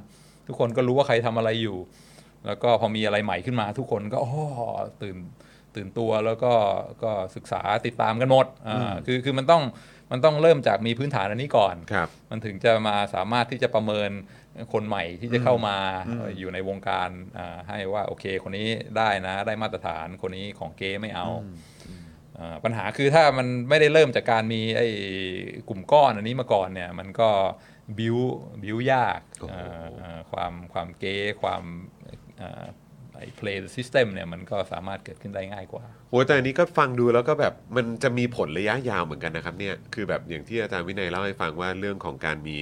[0.46, 1.78] ทุกคนก็รู้ว่าใครทำอะไรอยู่
[2.46, 4.32] แล้วก็พอมีอะไรใหม่ขึ้นมา ทุกคนก็อ๋อ
[5.02, 5.16] ตื่น
[5.74, 6.52] ตื่นตัวแล้วก็
[7.02, 9.62] ก็ศึกษาติดตามกันหมดอ่าคือคือมันต้อง
[10.12, 14.10] มันต้องเริ่มจากมีพื้นฐานอันนี้ก่อนครับมันถึงจะมาสามารถที่จะประเมิน
[14.72, 15.76] คนใหม่ที่จะเข้ามา
[16.38, 17.08] อยู่ในวงการ
[17.38, 21.28] อ่าให้ว่าโอเค คนนี้ได้นะได้มาตรฐานคนนี้ของเก๊ไม่เอา
[22.38, 24.88] อ่าปัญหาคือถ้ามันไม่ได้เริ่มจากการมีไอ้
[25.68, 27.30] กลุ่มก้อนอันนี้มาก่อนเนี่ย มันก็
[27.98, 28.16] บิว
[28.62, 31.62] บิวยากโอ้โหอ่าอ่าความความเก๊ความ
[32.42, 32.81] อ่าไอ้
[33.40, 42.56] play the system เนี่ยมันก็สามารถเกิดขึ้นได้ง่ายกว่าโอ้แต่อันนี้ก็ฟังดูแล้วก็แบบมันจะมีผลระยะยาวเหมือนกันนะครับเนี่ยคือแบบอย่างที่อาจารย์วินัยเล่าให้ฟังว่าเรื่องของการมี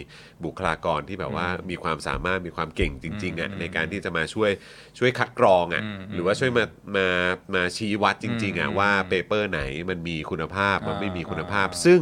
[0.45, 4.51] บุคลากรที่แบบว่ามีความสามารถมีความเก่งจริงๆอะในการที่จะมาช่วย
[4.99, 5.83] ช่วยคัดกรองอะ
[6.13, 6.65] หรือว่าช่วยมา
[6.97, 7.09] มา
[7.55, 12.01] มาชี้วัดจริงๆอะว่าเปเปอร์ไหนมันมีคุณภาพมันไม่มีคุณภาพ ซึ่ง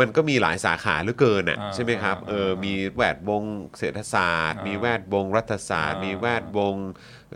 [0.00, 3.42] มันก็มีหลายสาขาเหลือเกินอะอ่าใช่ไหมครับเออมีแวดวง
[3.78, 6.74] เศรษฐศาสตร์อ่ามีมีแวดวงรัฐศาสตร์อ่ามีมีแวดวง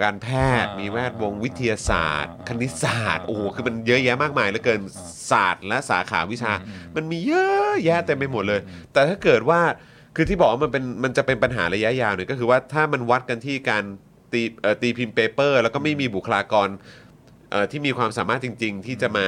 [0.03, 0.29] การแพ
[0.63, 4.81] ทย์อ่ามีมีแวดวงวิทยาศาสตร์อ่าคณิตศาสตร์โอ้โหคือมันเยอะแยะมากมายเหลือเกิน
[5.31, 6.53] ศาสตร์และสาขาวิชา
[6.97, 8.61] มันมีเยอะแยะเต็มไปหมดเลย
[8.93, 9.61] แต่ถ้าเกิดว่า
[10.17, 13.85] คือที่บอกว่ามันเป็นมันจะเป็นปัญหาระยะยาวเนี่ยก็คือว่าถ้ามันวัดกันที่การ
[14.33, 16.69] ตีเอ่อตีพิมพ์ paper แล้วก็ไม่มีบุคลากร
[17.51, 19.27] เอ่อที่มีความสามารถจริง ๆ ที่จะมา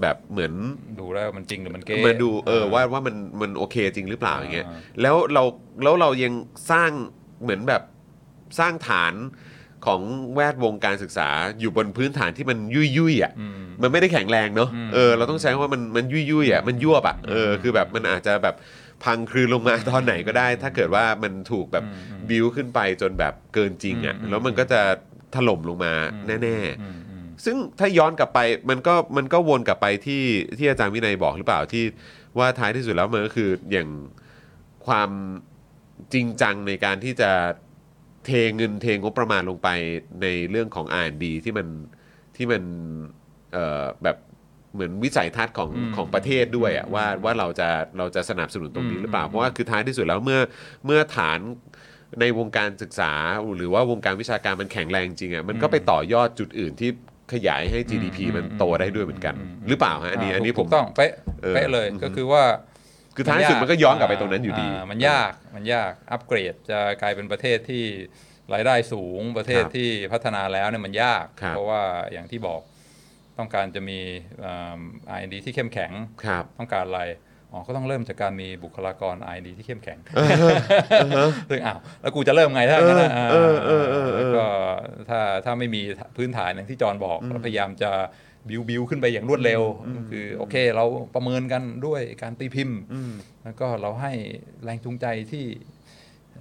[0.00, 0.52] แบบเหมือน
[0.98, 5.42] ดูแล้วมันจริงหรือมันเก๊มาดูเออว่าว่ามันมันโอเคจริงหรือเปล่าอย่างเงี้ยอ่าแล้วเรา
[5.82, 6.32] แล้วเรายัง
[6.70, 6.90] สร้าง
[7.42, 7.82] เหมือนแบบ
[8.58, 9.14] สร้างฐาน
[9.86, 10.00] ของ
[10.34, 11.28] แวดวงการศึกษา
[11.60, 18.54] อยู่บนพื้นฐานที่มันยุ่ยยุ่ยๆอะอืมมันไม่ได้แข็งแรงเนาะอืมเออเราต้องใช้คำว่ามันมันยุ่ยยุ่ยๆอะมันยวบอะเออคือแบบมันอาจจะแบบ
[19.04, 21.84] พังคลืนลงมาตอนไหนก็ได้ ถ้าเกิดว่ามันถูกแบบ
[22.28, 24.80] บิวขึ้นไปจนแบบเกินจริงอะแล้วมันก็จะ
[25.34, 25.92] ถล่มลงมา
[26.26, 28.38] แน่ๆอืมอืมซึ่งถ้าย้อนกลับไป
[28.70, 30.22] มันก็มันก็วนกลับไปที่
[30.58, 31.84] ที่อาจารย์วินัยบอกหรือเปล่าที่
[32.38, 33.88] ว่าท้ายที่สุดแล้วมันก็คืออย่าง
[34.86, 35.10] ความ
[36.12, 37.30] จริงจังในการที่จะ
[38.26, 39.68] เทเงินเทงบประมาณลงไป
[40.22, 41.66] ในเรื่องของ R&D ที่มัน
[42.36, 42.62] ที่มัน
[43.52, 44.16] เอ่อแบบ
[44.74, 47.68] เหมือนวิสัยทัศน์ของอืมของประเทศด้วยอะว่าว่าเราจะ
[47.98, 50.40] เราจะสนับสนุนตรงนี้หรือเปล่า เพราะว่าคือท้ายที่สุดแล้วเมื่อ
[50.86, 51.38] เมื่อฐาน
[52.20, 53.12] ในวงการศึกษา
[53.56, 56.90] หรือว่าวงการวิชาการมันแข็งแรงจริงอะมันก็ไปต่อยอดจุดอื่นที่
[57.32, 59.34] ขยายให้ GDP มันโตได้ด้วยเหมือนกัน
[59.68, 61.12] หรือเปล่าฮะอันนี้อันนี้ผมถูกต้องเป๊ะ
[61.42, 62.42] เออเป๊ะเลยอืมก็คือว่า
[63.16, 67.84] คือท้ายที่สุดมันก็ย้อนกลับไปตรงนั้นอยู่ดีามันยากมันยากอัปเกรดจะกลายเป็นประเทศที่
[68.54, 72.60] รายได้สูงประเทศครับที่พัฒนาแล้วเนี่ยมันยากครับเพราะว่าอย่างที่บอก
[73.38, 74.00] ต้องการจะมี
[74.44, 74.80] อ่า
[75.16, 75.92] R&D ที่เข้มแข็ง
[76.24, 77.02] ครับต้องการอะไร
[77.52, 79.98] อ๋อก็ต้องเริ่มจากการมีบุคลากร R&D ที่เข้มแข็ง
[81.50, 84.46] ซึ่งอ้าวแล้วกูจะเริ่มไงถ้างั้นนะเออเออเออเออแล้วก็
[85.08, 85.82] ถ้าถ้าไม่มี
[86.16, 87.90] พื้นฐานอย่างที่จอห์นบอกเราพยายามจะ
[88.48, 89.62] บิวบิวขึ้นไปอย่างรวดเร็ว
[90.10, 90.84] คือโอเคเรา
[91.14, 92.78] ประเมินกันด้วยการตีพิมพ์
[93.44, 94.12] แล้วก็เราให้
[94.64, 95.46] แรงจูงใจที่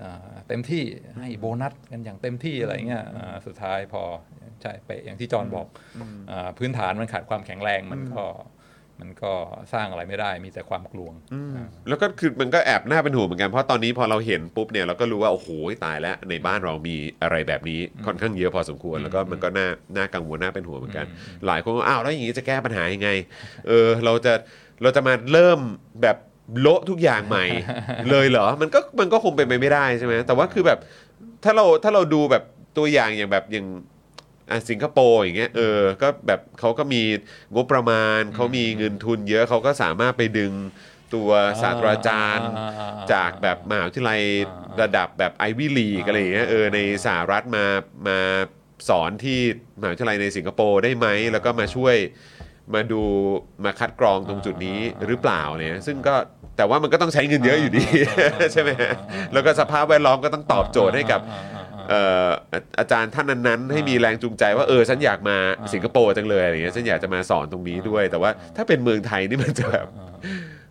[0.02, 0.84] อ่าเต็มที่
[1.18, 4.04] ให้โบนัสกันอย่างเต็มที่อะไรเงี้ยอ่าสุดท้ายพอ
[4.62, 5.68] ใช่ไปะอย่างที่จอห์นบอก
[6.32, 8.24] อาพื้นฐานมันขาดความแข็งแรงมันก็
[9.02, 9.34] มันก็
[9.74, 15.50] สร้างอะไรไม่ได้มีแต่ความกลวงอ่าแล้วก็คือมันก็แอบน่าเป็นห่วงเหมือนกัน เพราะตอนนี้พอเราเห็นปุ๊บเนี่ยเราก็รู้ว่า โอ้โห
[15.86, 19.68] ตายแล้วในบ้านเรามีอะไรแบบนี้ค่อนข้างเยอะพอสมควร แล้วก็มันก็น่า
[19.98, 21.06] น่ากังวลน่าเป็นห่วงเหมือนกัน
[21.48, 23.10] หลายคนก็อ้าวแล้วอย่างนี้จะแก้ปัญหายังไง
[23.68, 24.34] เออเราจะ
[24.82, 25.60] เราจะมาเริ่ม
[26.02, 26.18] แบบ
[26.60, 27.46] โละทุกอย่างใหม่
[28.12, 30.80] เลยเหรอมันก็มันก็คงเป็นไปไม่ได้ใช่ไหมแต่ว่าคือแบบ
[31.44, 32.44] ถ้าเราถ้าเราดูแบบ
[32.78, 33.93] ตัวอย่างอย่างแบบอย่างอะ
[34.70, 37.02] สิงคโปร์อย่างเงี้ยเออก็แบบเขาก็มี
[37.56, 40.54] งบประมาณ เขามีเงินทุนเยอะเขาก็สามารถไปดึง
[41.14, 41.30] ตัว
[41.62, 47.66] ศาสตราจารย์อ่าอ่าอ่าจากแบบมหาวิทยาลัยอ่าระดับแบบไอวิลีกอะไรอย่างเงี้ยเออในสหรัฐมา
[48.08, 48.20] มา
[48.90, 49.40] สอนที่
[49.80, 51.96] มหาวิทยาลัยในสิงคโปร์ได้ไหม แล้วก็มาช่วย
[52.74, 53.02] มาดู
[53.64, 56.16] มาคัดกรองตรงจุดนี้หรือเปล่าเนี่ยซึ่งก็
[56.58, 57.84] แต่ว่ามันก็ต้องใช้เงินเยอะอยู่ดี
[58.54, 58.94] ใช่ไหมฮะ
[59.34, 61.22] แล้วก็สภาพแวดล้อมก็ต้องตอบโจทย์ให้กับ
[61.92, 65.38] อ่าอ่าอ่าเอ่ออาอาจารย์ท่านนั้นๆ ให้มีแรงจูงใจว่าเออฉันอยากมา
[65.74, 69.88] สิงคโปร์จังเลยอะไรเงี้ยฉันอยากจะมาสอนตรงนี้ด้วย แต่ว่าถ้าเป็นเมืองไทยนี่มันจะแบบ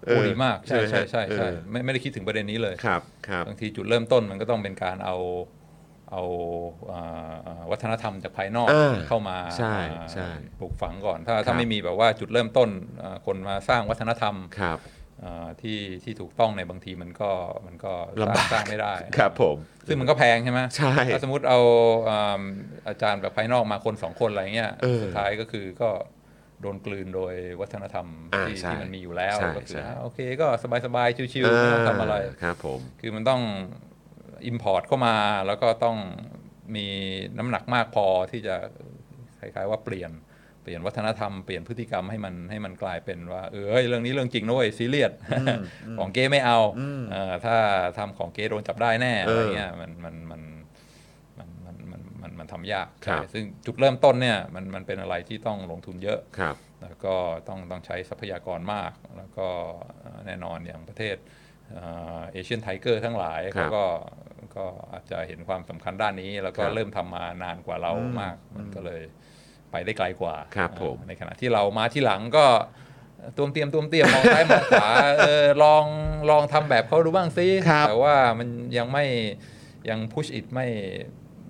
[0.06, 5.16] เอโอ้อดีมากใช่ใช่ใช่เอใช่อไม่ไม่ได้คิดถึงประเด็นนี้เลยครับครับบางทีจุดเริ่มต้นมันก็ต้องเป็นการเอา
[6.10, 6.22] เอา
[6.92, 10.28] อ่าอ่าวัฒนธรรมจากภายนอกอ่าเข้ามาใช่อ่าใช่
[10.60, 12.68] ปลูกฝังก่อน ถ้าครัถ้าบไม่มีแบบว่าจุดเริ่มต้น
[13.02, 15.01] อ่าคนมาสร้างวัฒนธรรมครับอ่า
[15.62, 17.31] ที่ที่ถูกต้องในยบางทีมันก็
[17.66, 19.57] มันก็สร้างลำบากสร้างไม่ได้ครับผม
[19.87, 21.61] ซึ่งมันก็แพงใช่ไหมใช่ถ้าสมมติเอา
[22.09, 22.43] อ่า
[22.89, 25.91] อาจารย์แบบภายนอกมาคนสองคนอะไรเงี้ยเออสุดท้ายก็คือก็
[26.61, 30.47] โดนกลืนโดยวัฒนธรรมอ่าที่ใช่ที่มันมีอยู่แล้วใช่ก็คือใช่อ่าโอเคก็
[30.85, 33.43] สบายๆชิวๆไม่ต้องทำอะไราครับผมคือมันต้อง
[34.51, 35.16] Import เข้ามา
[35.47, 35.97] แล้วก็ต้อง
[36.77, 36.87] มี
[37.39, 38.57] น้ำหนักมากพอที่จะ
[39.39, 40.11] คล้ายๆว่าเปลี่ยน
[40.62, 45.12] เปลี่ยนวัฒนธรรมเปลี่ยนพฤติกรรมให้มันให้มันกลายเป็นว่าเออเฮ้ยเรื่องนี้เรื่องจริงนะเว้ยซีเรียส
[45.98, 46.58] ของเก๊ไม่เอา
[47.10, 47.56] เออถ้า
[47.98, 50.42] ทำของเก๊โดนจับได้แน่อะไรเงี้ยมันมันมัน
[51.38, 57.14] มันมันมันมันมันทำยากครับใช่ซึ่งจุดเริ่มต้นเนี่ยมันมันเป็นอะไรที่ต้องลงทุนเยอะครับแล้วก็
[57.48, 59.46] ต้องต้องใช้ทรัพยากรมาก แล้วก็
[60.00, 61.16] เอ่อแน่นอนอย่างประเทศ
[62.32, 63.84] เอเชียนไทเกอร์ทั้งหลายครัเขาบก็
[64.56, 69.02] ก็อาจจะเห็นความสำคัญด้านนี้ แล้วก็ครับเริ่มทำมานานกว่าเรามากมันก็เลย
[69.73, 72.47] ไปได้ไกลกว่าครับผมในขณะที่เรามาที่หลังก็
[73.37, 75.85] ตัวเตรียมตัวเตรียมมองซ้ายมองขวาเออลอง
[76.31, 78.49] ลองทำแบบเขาดูบ้างสิครับแต่ว่ามัน
[78.79, 79.05] ยังไม่
[79.91, 80.68] ยังพุชอิดไม่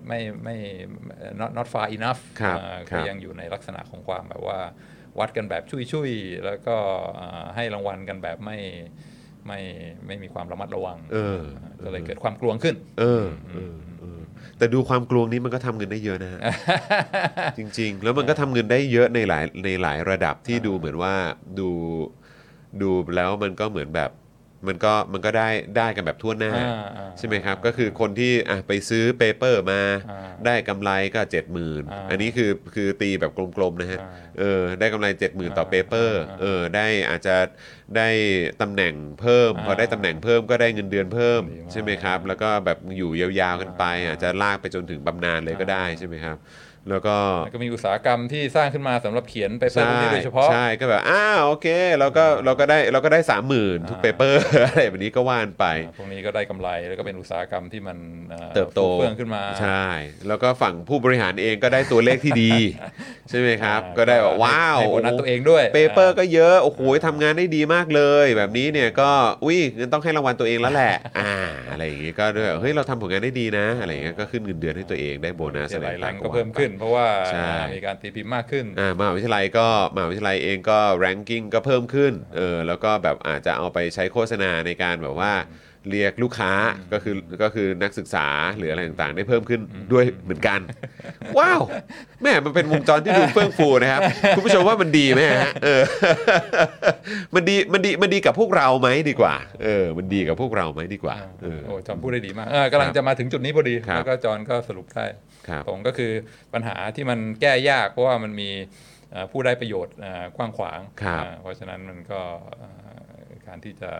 [0.07, 0.55] ไม่ไม่
[1.39, 4.59] not not far enough ครับอ่าครัก็บยังอยู่ในลักษณะของความแบบว่า
[5.19, 6.75] วัดกันแบบชุยๆแล้วก็
[7.19, 8.57] อ่าให้รางวัลกันแบบไม่
[9.47, 9.59] ไม่
[10.05, 11.41] ไม่มีความระมัดระวังเออ
[11.83, 13.92] ก็เลยเกิดความกลวงขึ้น เออเออเออ
[14.63, 16.39] แต่ดูความกลวงนี้มันก็ทำเงินได้เยอะนะฮะ
[17.57, 21.13] จริง ๆ แล้วมันก็ทำเงินได้เยอะในหลายในหลายระดับที่ดูเหมือนว่า
[21.59, 21.69] ดู
[22.81, 24.11] ดูแล้วมันก็เหมือนแบบ
[24.67, 34.09] มันก็มันก็ได้ได้กันแบบทั่วหน้าอ่าอ่าใช่ไหมครับ ก็คือคนที่อะไปซื้อเปเปอร์มาอ่าได้กำไรก็เจ็ดหมื่นอ่าอันนี้คือคือตีแบบกลมๆนะฮะอ่า
[34.39, 37.35] เออได้กำไรเจ็ดหมื่นต่ออ่า paper อ่าเออได้อาจจะ
[37.97, 38.09] ได้
[38.61, 46.37] ตำแหน่งเพิ่มอ่าพอได้ตำแหน่งเพิ่มก็ได้เงินเดือนเพิ่มดีมากใช่ไหมครับ แล้วก็แบบอยู่ยาวๆกันไปอ่าอาจจะลากไปจนถึงบำนาญเลยก็ได้ใช่ไหมครับ
[46.89, 47.15] แล้วก็
[47.45, 51.67] แล้วก็มีอุตสาหกรรมที่สร้างขึ้นมาสำหรับเขียน paper พวกนี้โดยเฉพาะใช่ก็แบบอ้าวโอเค
[51.99, 55.65] เราก็เราก็ได้เราก็ได้สามหมื่นทุกอ่า paper อะไรแบบนี้ก็ว่ากันไป
[55.97, 57.97] พวกนี้ก็ได้กำไรแล้วก็เป็นอุตสาหกรรมที่มัน
[58.33, 59.85] อ่อเติบโตเฟื่องขึ้นมาใช่
[60.27, 62.51] แล้วก็ฝั่งผู้บริหารเองก็ได้ตัวเลขที่ดี
[63.29, 69.09] ใช่ไหมครับอ่าก็ได้แบบว้าวให้โบนัสตัวเองด้วยเปเปอร์ก็เยอะโอ้โหทำงานได้ดีมากเลย แบบนี้เนี่ยก็
[69.45, 71.33] อุ้ยงั้นต้องให้รางวัลตัวเองแล้วแหละอ่า
[71.71, 85.33] อะไรอย่างงี้ก็ด้วยเฮ้ยเราทำผลงานได้ดีนะ อะไรอย่างเงี้ยก็ขึ้นเงินเดือนให้ตัวเองได้โบนัสเสียอะไรหลายแรต่างงๆก็เพิ่มขึ้นเพราะว่าใช่ มีการตีพิมพ์มากขึ้น อ่ามหาวิทยาลัยก็มหาวิทยาลัยเองก็ ranking ก็เพิ่มขึ้นเออแล้วก็แบบอาจจะเอาไปใช้โฆษณาในการแบบว่า
[85.91, 86.53] เรียกลูกค้า
[86.93, 89.61] ก็คือก็คือนักศึกษาหรืออะไรต่างๆ ได้เพิ่มขึ้น
[89.93, 90.59] ด้วยเหมือนกัน
[91.37, 91.61] ว้าว
[92.21, 94.01] แม่มันเป็นวงจรที่ดูเฟื่องฟูนะครับ
[94.35, 95.81] คุณผู้ชมว่ามันดีไหมฮะเออ
[97.35, 105.32] มันดีมันดีมันดีกับพวกเราไหมดีกว่า เออ มันดีกับพวกเราไหมดีกว่าเออ โอ้จอห์นพูดได้ดีมากเออกำลังจะมาถึงจุดนี้พอดี ครับ แล้วก็จอห์นก็สรุปได้ครับ
[105.69, 106.11] ผมก็คือ
[106.53, 108.49] ปัญหาที่มันแก้ยาก เพราะว่ามันมี
[109.11, 112.21] เอ่อผู้ได้ประโยชน์เอ่อกว้างขวางครับอ่าเพราะฉะนั้นมันก็
[112.57, 112.69] เอ่
[113.27, 113.91] อการที่จะ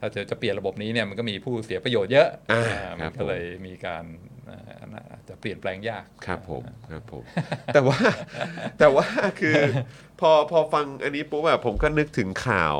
[0.00, 4.04] ถ้าจะจะเปลี่ยนระบบนี้เนี่ยมันก็มีผู้เสียประโยชน์เยอะอ่าอ่าคมัรันบก็เลยมีการ
[4.46, 4.70] เอ่อ
[5.12, 7.24] อาจจะเปลี่ยนแปลงยากครับผมครับผม
[7.74, 7.98] แต่ว่า
[8.78, 9.06] แต่ว่า
[9.40, 9.56] คือ
[10.20, 12.76] พอพอฟังอันนี้ปุ๊บแบบผมก็นึกถึงข่าว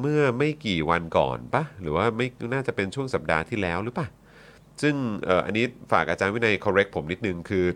[0.00, 4.06] เมื่อไม่กี่วันก่อนปะหรือว่าไม่น่าจะเป็นช่วงสัปดาห์ที่แล้วหรือปะ
[4.82, 4.94] ซึ่ง
[5.26, 7.66] เอ่ออันนี้ฝากอาจารย์วินัย correct ผมนิดนึงคือ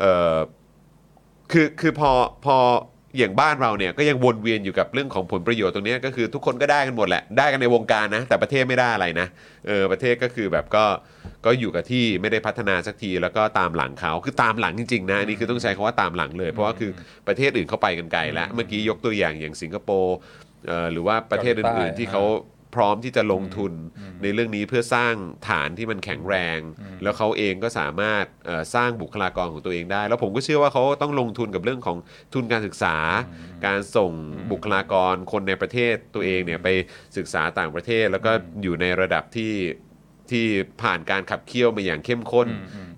[0.00, 0.38] เอ่อ
[1.52, 2.10] คือคือพอ
[2.44, 2.56] พอ
[3.18, 9.26] อย่างบ้านเราเนี่ยก็ยังวนเวียนอยู่กับเรื่องของผลประโยชน์ตรงเนี้ยก็คือทุกคนก็ได้กันหมดแหละได้กันในวงการนะ แต่ประเทศไม่ได้อะไรนะ
[9.66, 10.84] เออประเทศก็คือแบบก็
[11.44, 16.90] ก็อยู่กับที่ไม่ได้พัฒนาสักทีแล้วก็ตามหลังเขาคือตามหลังจริงๆนะอันนี้คือต้องใช้คำว่าตามหลังเลย เพราะว่าคือ
[17.26, 20.16] ประเทศอื่นเข้าไปกันไกลแล้วเมื่อกี้ยกตัวอย่างอย่างสิงคโปร์
[20.66, 22.22] เอ่อหรือว่าประเทศอื่นๆที่เขา
[22.76, 23.72] พร้อมที่จะลงทุน
[24.22, 25.14] ในเรื่องนี้เพื่อสร้าง
[25.48, 26.58] ฐานที่มันแข็งแรง
[27.02, 31.96] แล้วเขาเองก็สามารถเอ่อสร้างบุคลากรของตัวเองได้ แล้วผมก็เชื่อว่าเขาต้องลงทุนกับเรื่องของ
[32.34, 32.96] ทุนการศึกษา
[33.66, 34.12] การส่ง
[34.50, 36.68] บุคลากรคนในประเทศตัวเองเนี่ยไป
[37.16, 39.54] ศึกษาต่างประเทศ แล้วก็อยู่ในระดับที่
[40.30, 40.46] ที่
[40.82, 42.48] ผ่านการขับเคี่ยวมาอย่างเข้มข้น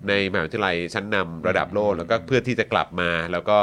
[0.09, 3.59] ในมหาวิทยาลัยชั้นนำระดับโลกแล้วก็เพื่อที่จะกลับมาแล้วก็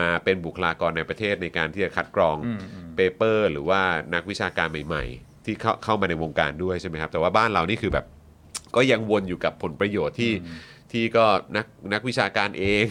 [0.00, 2.36] มาเป็นบุคลากรในประเทศในการที่จะคัดกรอง
[2.96, 3.82] เปเปอร์ หรือว่า
[4.14, 8.06] นักวิชาการใหม่ ๆ ที่เข้าเข้ามาในวงการด้วยใช่ไหมครับ แต่ว่าบ้านเรานี่คือแบบ
[8.76, 10.32] ก็ยังวนอยู่กับผลประโยชน์ที่
[10.92, 11.24] ที่ก็
[11.56, 12.84] นักนักวิชาการเอง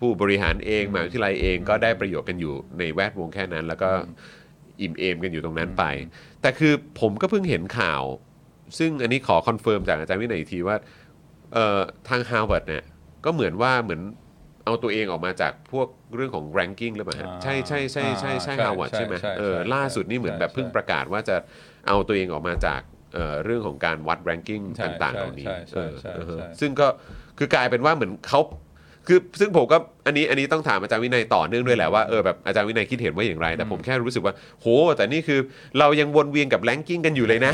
[0.00, 3.88] ผู้บริหารเองมหาวิทยาลัยเองก็ได้ประโยชน์กันอยู่ในแวดวงแค่นั้น แล้วก็
[4.80, 5.84] อิ่มเอมกันอยู่ตรงนั้นไป
[6.42, 8.02] แต่คือผมก็เพิ่งเห็นข่าว
[8.78, 10.76] ซึ่งอันนี้ขอ confirm จากอาจารย์วินัยอีกทีว่า
[11.54, 12.84] เอ่อทางฮาร์วาร์ดเนี่ย
[13.24, 14.02] ก็เหมือนว่าเหมือน
[14.64, 21.36] เอาตัวเองออกมาจากพวกเรื่องของ ranking หรือเปล่าฮะอ่าใช่ใช่ใช่ใช่ใช่อ่าฮาร์วาร์ดใช่ใช่ไหมใช่เออใช่ล่าสุดนี่เหมือนแบบใช่เพิ่งประกาศว่าจะ
[21.86, 22.80] เอาตัวเองออกมาจาก
[23.14, 26.86] เอ่อเรื่องของการวัด ranking ใช่ต่างๆเหล่านี้ใช่ใช่เออใช่เออใช่ ซึ่งก็
[27.38, 28.42] คือกลายเป็นว่าเหมือนเขา
[29.08, 34.66] คือซึ่งผมก็อันนี้อันนี้ต้องถามอาจารย์วินัยต่อเนื่องด้วยแหละว่าเออแบบอาจารย์วินัยคิดเห็นว่าอย่างไร แต่ผมแค่รู้สึกว่า โห
[34.96, 35.40] แต่นี่คือ
[35.78, 37.52] เรายังวนเวียนกับ ranking กันอยู่เลยนะ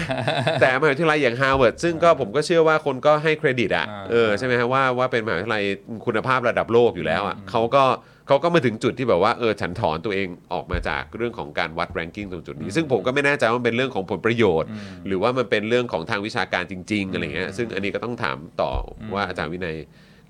[0.61, 5.64] แต่มหาวิทยาลัยอย่างฮาร์วาร์ดซึ่งก็ผมก็เชื่อว่าคนก็ให้เครดิตอะอ่า เออใช่ไหมฮะว่าว่าเป็นมหาวิทยาลัย
[6.07, 7.85] คุณภาพระดับโลกอยู่แล้วอะเขาก็
[8.31, 14.70] เขาก็มาถึงจุดที่แบบว่าเออฉันถอนตัวเองออกมาจากเรื่องของการวัด ranking ตรงจุดนี้ ซึ่งผมก็ไม่แน่ใจว่ามันเป็นเรื่องของผลประโยชน์
[15.07, 18.70] หรือว่ามันเป็นเรื่องของทางวิชาการจริงๆอะไรเงี้ยซึ่งอันนี้ก็ต้องถามต่อ
[19.14, 19.76] ว่าอาจารย์วินัย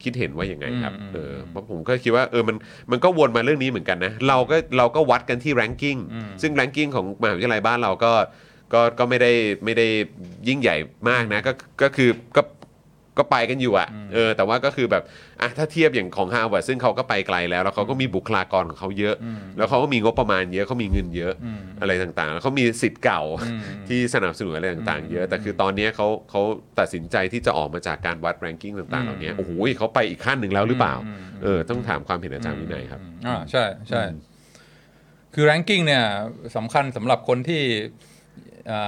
[0.03, 2.57] คิดเห็นว่าอย่างไงครับอืมเออ เพราะผมก็คิดว่าเออ มัน
[2.91, 5.99] มันก็วนมาเรื่องนี้เหมือนกันนะ เราก็ เราก็วัดกันที่ ranking
[6.43, 8.13] ซึ่ง ranking ของมหาวิทยาลัยบ้านเราก็
[8.73, 9.33] ก็ ก็ไม่ได้
[9.65, 9.87] ไม่ได้
[10.49, 10.77] ยิ่งใหญ่
[11.09, 12.43] มากนะ ก็ ก็คือ ก็
[13.21, 15.03] ก็ไปกันอยู่อะเออแต่ว่าก็คือแบบ
[15.41, 19.17] อะถ้าเทียบอย่างของฮาร์วาร์ดซึ่งเขาก็ไปไกลแล้ว แล้วเขาก็มีบุคลากรของเขาเยอะ
[19.57, 21.35] แล้วเขาก็มีงบประมาณเยอะเขามีเงินเยอะ
[21.81, 23.21] อะไรต่างๆแล้วเขามีสิทธิ์เก่า
[23.89, 26.41] ที่สนับสนุนอะไรต่างๆ เยอะ แต่คือตอนนี้เขาเขา
[26.79, 30.95] ตัดสินใจที่จะออกมาจากการวัด ranking ต่างๆเหล่านี้โอ้โหเขาไปอีกขั้นหนึ่งแล้วหรือเปล่า
[31.43, 34.03] เออต้องถามความเห็นอาจารย์วินัยครับอ่าใช่ใช่
[35.35, 36.05] คือ ranking เนี่ย
[36.57, 37.63] สำคัญสำหรับคนที่
[38.71, 38.81] อ่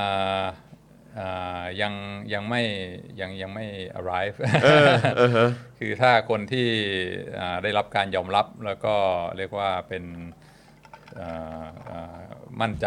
[0.42, 0.44] าอ่า
[1.80, 1.92] ยัง
[2.34, 2.62] ยังไม่
[3.20, 3.66] ยังยังไม่
[3.98, 4.86] arrive เออ
[5.16, 5.48] เออฮะ
[5.78, 6.68] คือถ้าคนที่
[7.40, 8.94] อ่าได้รับการยอมรับแล้วก็
[9.36, 10.04] เรียกว่าเป็น
[11.20, 12.18] อ่าอ่า
[12.60, 12.86] มั่นใจ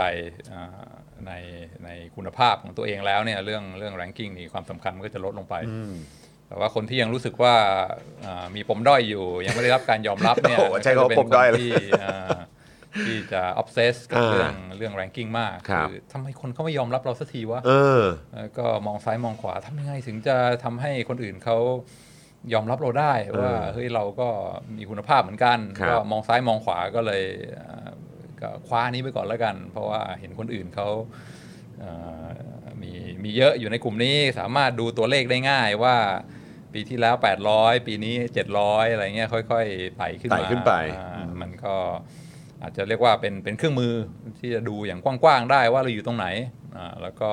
[0.53, 0.85] อ่า
[1.27, 1.31] ใน
[1.85, 5.55] ในคุณภาพของตัวเองแล้วเนี่ยเรื่องเรื่อง ranking นี่ความสำคัญมันก็จะลดลงไป
[6.47, 7.55] แต่ว่าคนที่ยังรู้สึกว่า
[8.25, 11.61] อ่ามีปมด้อยอยู่ ยังไม่ได้รับการยอมรับเนี่ยโอ้โหใช้คำว่าก็จะปมด้อยเลย
[12.95, 17.71] คนที่อ่าที่จะ obsess กับอ่าเรื่องเรื่อง ranking มากครับทำไมคนเขาไม่ยอมรับเราสักทีวะเอ
[18.01, 18.03] อ
[18.35, 21.57] แล้วก็มองซ้ายมองขวาทำยังไงถึงจะทำให้คนอื่นเขา
[22.53, 24.27] ยอมรับเราได้ว่าเฮ้ยเราก็
[24.77, 27.23] มีคุณภาพเหมือนกันครับก็มองซ้ายมองขวาก็เลย
[27.53, 27.89] เอ่อ
[28.41, 30.87] ก็คว้านี้ไปก่อนแล้วกัน เพราะว่าเห็นคนอื่นเขา
[31.79, 31.91] เอ่
[32.25, 32.27] อ
[32.81, 32.91] มี
[33.23, 35.95] มีเยอะอยู่ในกลุ่มนี้สามารถดูตัวเลขได้ง่ายว่า
[36.73, 37.15] ปีที่แล้ว
[37.51, 38.15] 800 ปีนี้
[38.55, 41.75] 700 อะไรเงี้ยค่อยๆไต่ขึ้นมาไต่ขึ้นไปอ่ามันก็
[42.65, 43.93] อาจจะเรียกว่าเป็นเป็นเครื่องมือ
[44.39, 46.27] ที่จะดูอย่างกว้างๆได้ว่าเราอยู่ตรงไหน
[46.77, 47.31] อ่าแล้วก็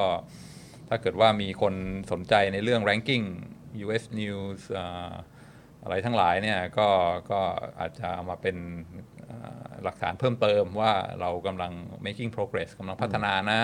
[0.89, 1.75] ถ้าเกิดว่ามีคน
[2.13, 3.25] สนใจในเรื่อง ranking
[3.85, 5.13] US News อ่า
[5.83, 6.89] อะไรทั้งหลายเนี่ยก็
[7.31, 7.41] ก็
[7.81, 8.57] อาจจะเอามาเป็น
[9.31, 11.73] อ่าหลักฐานเพิ่มเติมว่าเรากำลัง
[12.07, 13.61] making progress กำลังพัฒนานะ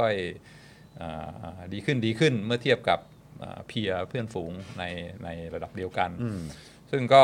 [0.00, 3.00] ค่อยๆอ่าดีขึ้นดีขึ้นเมื่อเทียบกับ
[3.68, 4.84] เพียเพื่อนฝูงใน
[5.24, 6.10] ในระดับเดียวกัน
[6.90, 7.22] ซึ่งก็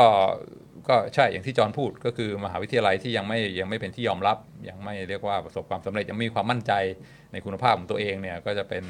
[0.89, 4.37] ก็ใช่อย่างที่จอห์นพูดก็คือมหาวิทยาลัยที่ยังไม่ยังไม่เป็นที่ยอมรับ
[4.69, 6.73] ยังไม่เรียกว่าประสบความสำเร็จยังไม่มีความมั่นใจ
[7.31, 8.83] ในคุณภาพของตัวเองเนี่ยก็จะเป็น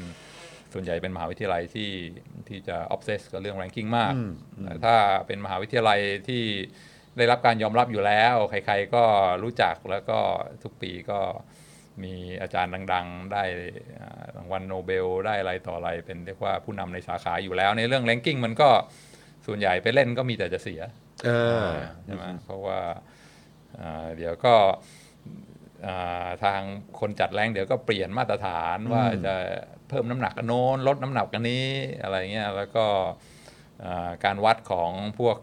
[0.72, 1.90] ส่วนใหญ่เป็นมหาวิทยาลัยที่
[2.48, 4.14] ที่จะ obsess กับเรื่อง ranking มาก
[4.64, 4.94] แต่ถ้า
[5.26, 6.42] เป็นมหาวิทยาลัยที่
[7.16, 9.04] ได้รับการยอมรับอยู่แล้ว ใครๆก็
[9.42, 10.18] รู้จักแล้วก็
[10.62, 11.20] ทุกปีก็
[12.02, 13.44] มีอาจารย์ดัง ๆ ได้
[14.00, 18.68] อ่ารางวัลโนเบลได้อะไรต่ออะไรเป็นเรียกว่าผู้นำในสาขาอยู่แล้ว ในเรื่อง ranking มันก็
[19.46, 21.05] ส่วนใหญ่ไปเล่นก็มีแต่จะเสียเออ
[22.04, 22.80] ใช่ไหมเพราะว่า
[23.80, 24.54] อ่าเดี๋ยวก็
[25.86, 26.60] อ่าทาง
[27.00, 29.34] คนจัดแรงเดี๋ยวก็เปลี่ยนมาตรฐานว่าจะ
[29.88, 31.68] เพิ่มน้ำหนักกันโน้นลดน้ำหนักกันนี้
[32.02, 32.86] อะไรเงี้ยแล้วก็
[33.84, 35.36] อ่าการวัดของพวก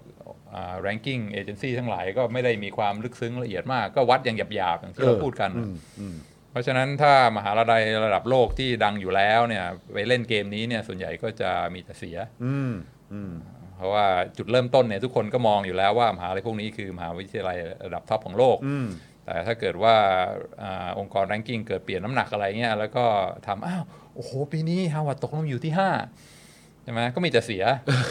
[0.53, 6.15] อ่า ranking agency ทั้งหลายก็ไม่ได้มีความลึกซึ้งละเอียดมาก ก็วัดอย่างหยาบๆอย่างที่เราเออพูดกันอืมอืม
[6.51, 12.74] เพราะฉะนั้นถ้ามหาลัยระดับโลกที่ดังอยู่แล้วเนี่ยไปเล่นเกมนี้เนี่ยส่วนใหญ่ก็จะมีแต่เสียอืม
[13.13, 14.06] อืมเพ ราะว่า
[14.38, 18.88] จุดเริ่มต้นเนี่ยทุกคนก็มองอยู่แล้วว่ามหาลัยพวกนี้คือมหาวิทยาลัยระดับท็อปของโลกอืม
[19.26, 19.96] แต่ถ้าเกิดว่า
[20.62, 23.06] อาองค์กร ranking เกิดเปลี่ยนน้ำหนักอะไรเงี้ยแล้วก็
[23.48, 23.84] ทำอ้าว
[24.16, 27.64] โอ้โหปีนี้ฮาวาดตกลงอยู่ที่ 5 ใช่ไหมก็มีแต่เสีย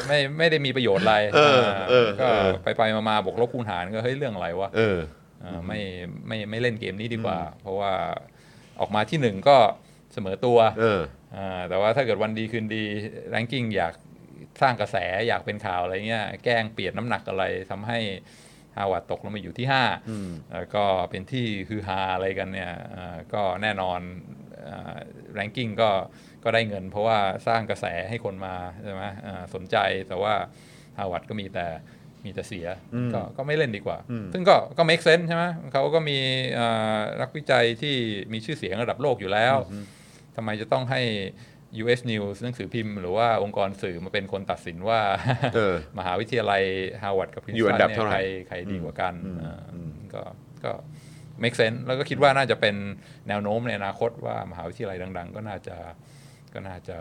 [0.09, 4.99] ไม่ไม่ได้มีประโยชน์อะไรเออเออก็เออไปไปมามาบวกลบคูณหารก็เฮ้ยเรื่องอะไรวะเออ
[5.43, 5.81] อ่าไม่
[6.27, 7.93] ไม่ไม่เล่นเกมนี้ดีกว่า เพราะว่า
[8.81, 9.57] ออกมาที่หนึ่งก็
[10.13, 11.01] เสมอตัวเออ
[11.37, 12.83] อ่าแต่ว่าถ้าเกิดวันดีคืนดี
[13.35, 13.95] ranking อยาก
[14.61, 14.97] สร้างกระแส
[15.29, 17.99] อยากเป็นข่าวอะไรเงี้ยแกล้งเปลี่ยนน้ำหนักอะไรทำให้
[18.77, 19.67] ฮาวาดตกลงมาอยู่ที่
[20.11, 24.01] 5แล้วก็เป็นที่คือฮาอะไรกันเนี่ยอ่าก็แน่นอน
[24.69, 24.97] อ่า
[25.39, 25.91] ranking ก็
[26.45, 29.77] ก็ได้เงิน เพราะว่าสร้างกระแสให้คนมาใช่ไหมอ่าสนใจ
[30.09, 30.35] แต่ว่า
[30.99, 31.67] ฮาวาดก็มีแต่
[32.25, 32.67] มีแต่เสีย
[33.15, 33.93] ก็ก็ไม่เล่นดีกว
[34.33, 36.19] ซึ่งก็ก็ make sense ใช่ไหมเขาก็มี
[36.59, 37.95] อ่านักวิจัยที่
[38.33, 39.57] มีชื่อเสียงระดับโลกอยู่แล้ว
[40.37, 41.03] ทำไมจะต้องให้
[41.83, 45.01] US News หนังสือพิมพ์หรือว่าองค์กรสื่อมาเป็นคนตัดสินว่า
[45.55, 46.63] เออมหาวิทยาลัย
[47.03, 49.15] ฮาร์วาร์ดกับพรินสตันเนี่ยอยู่อันดับเท่าไหร่ใครใครดีกว่ากัน
[49.45, 49.61] อ่า
[50.15, 50.23] ก็
[50.65, 50.73] ก็
[51.43, 52.75] make sense แล้วก็คิดว่าน่าจะเป็น
[53.29, 55.77] แนวโน้มในอนาคตว่ามหาวิทยาลัยดัง ๆ ก็น่าจะ
[56.55, 56.97] ก็น่าจะ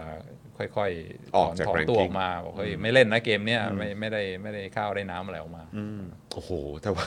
[0.57, 5.63] ค่อยๆถออกอนจากถอนตัว ranking ออกมาบอกเฮ้ยไม่เล่นนะเกมเนี้ยไม่ไม่ได้ไม่ได้ข้าวได้น้ำอะไรออกมา
[6.33, 6.51] โอ้โห
[6.81, 7.05] แต่ว่า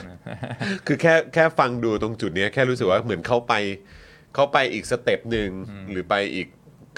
[0.87, 3.53] คือแค่แค่ฟังดูตรงจุดเนี้ยแค่รู้สึกว่าเหมือนเข้าไป
[4.35, 5.49] เข้าไปอีกสเต็ปหนึ่ง
[5.91, 6.47] หรือไปอีก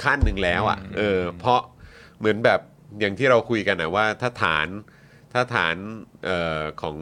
[0.03, 1.61] ขั้นหนึ่งแล้วอะเออเพราะ
[2.19, 2.59] เหมือนแบบ
[2.99, 4.67] อย่างที่เราคุยกันนะว่าถ้าฐาน
[5.33, 5.75] ถ้าฐาน
[6.25, 6.97] เอ่อของ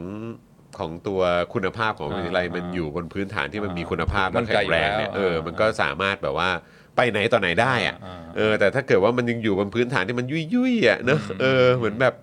[0.78, 1.20] ของตัว
[1.54, 6.50] คุณภาพของวิทยาลัยอ่ามัมันอยู่บนพื้นฐานที่มันมีคุณภาพและมั่และนใจแข็งแรงเนี่ยอยู่แล้วเออมันก็สามารถแบบว่า
[6.96, 12.14] ไปไหนต่อไหนได้อะอ่าเออแต่ถ้าเกิดว่ามันยังอยู่บนพื้นฐานที่มันยุ่ยยุ่ยๆอะเนอะเออเหมือนแบบ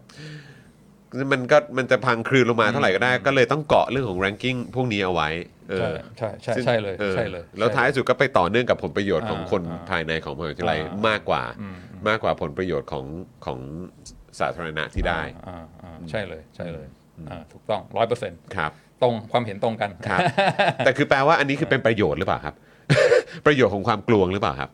[1.32, 5.30] มันก็มันจะพังคลืนลงมาเท่าไหร่ก็ได้ ก็เลยต้องเกาะเรื่องของ ranking พวกนี้เอาไว้
[5.70, 11.76] เออใช่ใช่ซึ่งใช่เลยออใช่เลย แล้วท้ายสุดก็ไปต่อเนื่องกับผลประโยชน์ของอ่าคนอ่าภายในของมหาวิทยาลัยอ่ามากกว่าอืม
[12.08, 13.06] มากกว่าผลประโยชน์ของ
[13.46, 13.60] ของ
[14.40, 16.88] สาธารณะที่ได้อ่าอ่าใช่เลยใช่เลย
[17.30, 20.20] อ่าถูกต้องร้อยเปอร์เซ็นต์ครับตรงความเห็นตรงกันครับ
[20.86, 22.56] แต่คือแปลว่าอันนี้คือเป็นประโยชน์หรือเปล่าครับ
[23.46, 24.70] ประโยชน์ของความกลวงหรือเปล่าครับ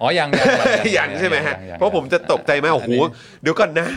[0.00, 0.48] อ๋อยังยัง
[0.94, 2.92] อย่างใช่ไหมฮะยังยังเพราะผมจะตกใจมากโอ้โห
[3.42, 3.88] เดี๋ยวก่อนนะ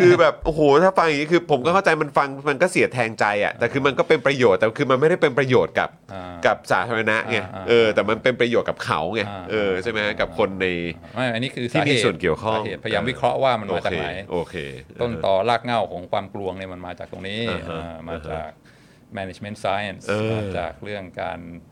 [0.00, 10.66] คือแบบโอ้โหถ้าฟังอย่างนี้คือ ผมก็เข้าใจมันฟังมันก็เสียแทงใจอะแต่คือมันก็เป็นประโยชน์แต่คือมันไม่ได้เป็นประโยชน์กับอ่ากับสาธารณะไงอ่าเออแต่มันเป็นประโยชน์กับเขาไงอ่าเออใช่ไหมฮะกับคนใน
[11.14, 14.54] ไม่อันนี้คือที่สามีเหตุส่วนเกี่ยวข้องสาเหตุพยายามวิเคราะห์ว่ามันมาจากไหนโอเค
[15.00, 18.50] ต้นตอรากเหง้าของความกลวงเนี่ยมันมาจากตรงนี้อ่าฮะอ่ามาจาก
[19.18, 21.71] management science เออมาจากเรื่องการอ่าชี้อ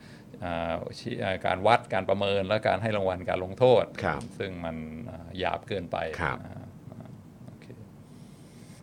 [1.45, 4.75] การวัดการประเมินและการให้รางวัลการลงโทษครับซึ่งมัน
[5.09, 7.07] อ่าหยาบเกินไปครับอ่าอ่า
[7.47, 7.67] โอเค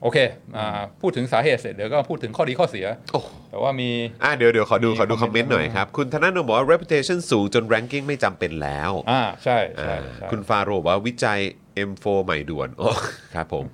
[0.02, 0.18] โอเค
[0.56, 0.66] อ่า
[1.00, 3.90] พูดถึงสาเหตุเสร็จเดี๋ยวก็พูดถึงข้อดีข้อเสียโอ้แต่ว่ามี
[4.24, 11.40] อะเดี๋ยวเดี๋ยวขอดูมีขอดูคคออมมเมเมนนต์ต์หน่อยครับ คุณธนาโนบอกว่า reputation สูงจน ranking ไม่จำเป็นแล้วอ่าใช่ใช่อ่าใช่คุณฟาโรห์บอกว่าวิจัย
[11.88, 12.90] M4 ใหม่ด่วนโอ้
[13.34, 13.64] ครับผม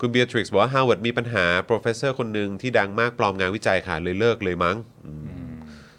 [0.00, 4.76] คุณเบียทริกซ์บอกว่า Harvard มีปัญหา professor คนหนึ่งที่ดังมากปลอมงานวิจัยค่ะเลยเลิกเลยมั้ง
[5.06, 5.12] อื
[5.48, 5.52] ม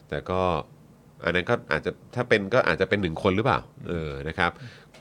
[0.10, 0.42] แต่ก็
[1.24, 3.60] อันนั้นก็อาจจะถ้าเป็นก็อาจจะเป็นหนึ่งคนหรือเปล่า
[3.90, 4.52] เออนะครับ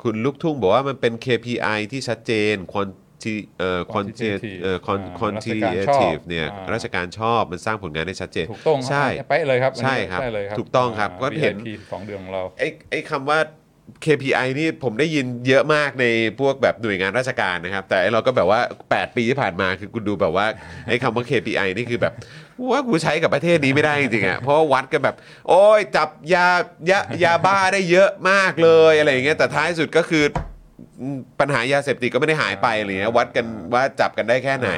[0.03, 13.39] คุณลูกทุ่งบอกว่ามันเป็น KPI ที่ชัดเจน quanti เอ่อ quantitative เอ่อ quan- อ่า quantitative เนี่ยอ่าราชการชอบมันสร้างผลงานได้ชัดเจนถูกต้องใช่เป๊ะเลยครับอันนี้ใช่ครับใช่เลยครับถูกต้องครับก็เห็น VIP สองเดือนของเราไอ้ไอ้คำว่า
[14.05, 16.07] KPI นี่ผมได้ยินเยอะมากใน
[16.41, 20.47] พวกแบบหน่วยงานราชการนะครับ แต่ไอ้เราก็แบบว่า 8 ปีที่ผ่านมาคือกูดูแบบว่า
[20.89, 22.15] ไอ้คำว่า KPI นี่คือแบบ
[22.71, 25.17] ว่ากูใช้กับประเทศนี้ไม่ได้จริงๆอะเพราะว่าวัดกันแบบ
[25.49, 26.47] โอ้ยจับยา
[26.91, 30.25] ยายาบ้าได้เยอะมากเลยอะไรอย่างเงี้ยแต่ท้ายสุดก็คือ
[31.41, 34.71] ปัญหายาเสพติดก็ไม่ได้หายไปอะไรเงี้ยวัดกันว่าจับกันได้แค่ไหน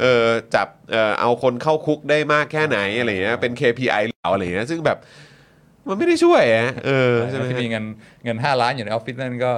[0.00, 4.98] เออจับเออเอาคนเข้าคุกได้มากแค่ไหนอะไรเงี้ยเป็น KPI เหล่าอะไรเงี้ยซึ่งแบบ
[5.90, 7.84] มันไม่ได้ช่วยอะเออใช่ไหมที่ฮะมีเงิน
[8.24, 9.52] เงิน 5 ล้านอยู่ในออฟฟิศนั่นก็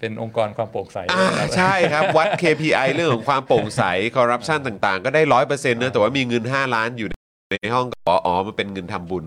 [0.00, 3.82] เป็นองค์กรความโปร่งใสอ่านะครับใช่ครับ วัด KPI เรื่องของความโปร่งใส
[4.16, 7.08] คอร์รัปชันต่างๆ ก็ได้ร้อยเปอร์เซ็นต์นะแต่ว่ามีเงิน 5 ล้านอยู่
[7.50, 9.24] ในห้องก็บอกอ๋อมันเป็นเงินทำบุญ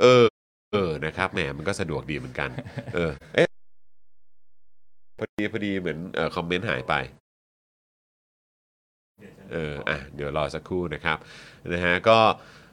[0.00, 0.24] เออ
[0.72, 2.50] เออนะครับแหมมันก็สะดวกดีเหมือนกัน
[2.94, 3.48] เออเอ๊ะ
[5.18, 6.94] พอดีพอดีเหมือนเอ่อคอมเมนต์หายไป
[9.52, 11.18] เอออะเดี๋ยวรอสักครู่นะครับ
[11.72, 12.18] นะฮะก็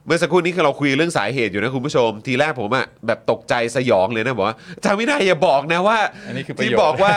[0.06, 7.16] เมื่อสักครู่นี้คือเราคุยเรื่องสาเหตุอยู่นะคุณผู้ชม ทีแรกผมอะแบบตกใจสยองเลยนะบอกว่าอาจารย์วินัยอย่าบอกนะว่าอันนี้คือประที่โยชน์ บอกว่า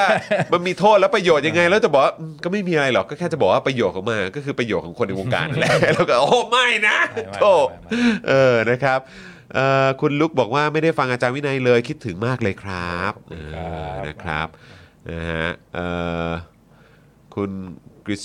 [0.52, 8.98] มันมีโทษและประโยชน์ยังไง แล้วจะบอกว่าอืมก็ไม่มีอะไรหรอกก็แค่จะบอกว่าประโยชน์ของมันก็คือประโยชน์ของคนในวงการนั่นแหละ แล้วก็โอ้ไม่นะไม่ไม่โธ่ไม่ไม่ เออนะครับ
[9.54, 13.36] เอ่อคุณลุกบอกว่าไม่ได้ฟังอาจารย์วินัยเลยคิดถึงมากเลยครับเอ
[13.86, 14.48] อนะครับ
[15.10, 15.86] นะฮะเอ่
[16.28, 16.30] อ
[17.34, 17.50] คุณ
[18.06, 18.22] กริส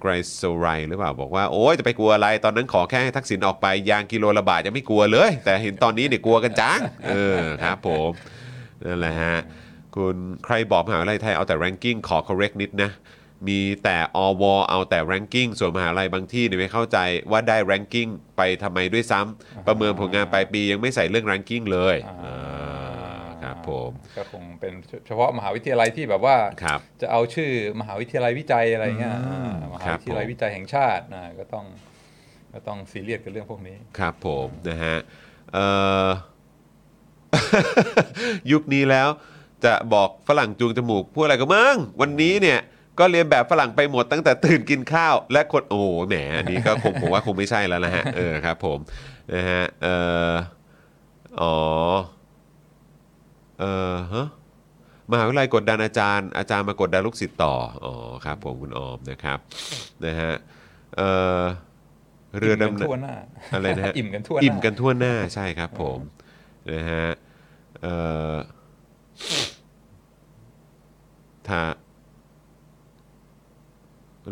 [0.00, 8.10] ไกรโซไรหรือเปล่า บอกว่า โอ้ยจะไปกลัวอะไร ตอนนั้นขอแค่ให้ทักษิณออกไป ยางกิโลละบาทยังไม่กลัวเลย แต่เห็นตอนนี้เนี่ยกลัวกันจังเออครับผม
[8.84, 9.36] นั่นแหละฮะ
[9.96, 12.90] คุณใครบอกมหาวิทยาลัยไทยเอาแต่ ranking ขอ correct นิดนะ
[13.48, 16.98] มีแต่อวเอาแต่ ranking ส่วนมหาลัยบางที่เนี่ยไม่เข้าใจ
[17.30, 22.55] ว่าได้ ranking ไปทำไมด้วยซ้ำประเมินผลงานปลายปียังไม่ใส่เรื่อง ranking เลยอ่าอ่าครับ
[23.70, 24.72] ผมก็คงเป็น
[25.06, 27.50] เฉพาะมหาวิทยาลัยที่แบบว่าครับจะเอาชื่อ
[27.80, 31.66] มหาวิทยาลัยวิจัยอะไรเงี้ยอืมอ่ามหาครับวิทยาลัยผมวิจัยแห่งชาตินะก็ต้อง
[32.52, 34.96] ก็ต้องซีเรียสกับเรื่องพวกนี้ครับผมนะฮะ
[35.52, 35.66] เอ่
[36.06, 36.08] อ
[38.52, 39.08] ยุคนี้แล้ว
[39.64, 42.60] จะบอกฝรั่งจูงจมูกพูดอะไรก็มึงวันนี้เนี่ย
[42.98, 48.78] ก็เรียนแบบฝรั่งไปหมดตั้งแต่ตื่นกินข้าว และคนโอ้โหแหมอันนี้ก็คงผมว่าคงไม่ใช่แล้วนะฮะเออครับผม
[49.34, 49.96] นะฮะเอ่
[50.30, 50.32] อ
[51.40, 51.54] อ๋อ
[53.60, 54.26] เออฮะ
[55.12, 57.54] มหาวิทยาลัยกดดันอาจารย์ อาจารย์มากดดันลูกศิษย์ต่อ
[57.84, 57.92] อ๋อ
[58.24, 59.38] ครับผมคุณออมนะครับ
[60.04, 60.32] นะฮะ
[60.96, 61.42] เอ่อ
[62.38, 63.14] เรืออิ่มกันดำทั่วหน้า
[63.54, 65.98] อะไรนะฮะอิ่มกันทั่วหน้าอิ่มกันทั่วหน้าใช่ครับผม
[66.72, 67.06] นะฮะ
[67.82, 67.94] เอ่
[68.32, 68.34] อ
[71.48, 71.60] ถ้า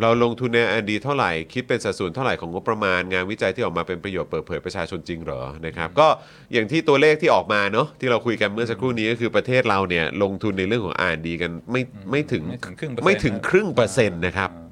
[0.01, 6.09] เราลงทุนในอดีตเท่าไหร่ คิดเป็นสัดส่วนเท่าไหร่ของงบประมาณงานวิจัยที่ออกมาเป็นประโยชน์เปิดเผยประชาชนจริงเหรอนะครับก็
[6.53, 14.65] อย่างที่ตัวเลขที่ออกมาเนาะที่เราคุยกันเมื่อสักครู่นี้ก็คือประเทศเราเนี่ยลงทุนในเรื่องของอ่านดีกันไม่ไม่ถึงไม่ถึงครึ่งเปอร์เซ็นต์ไม่ถึงครึ่งเปอร์เซ็นต์นะครับอ่า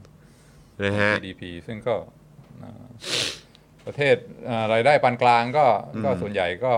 [0.85, 1.95] นะฮะ GDP ซึ่งก็
[2.62, 2.83] อ่า
[3.87, 4.16] ประเทศ
[4.49, 5.66] อ่ารายได้ปานกลางก็
[6.05, 6.72] ก็ส่วนใหญ่ก็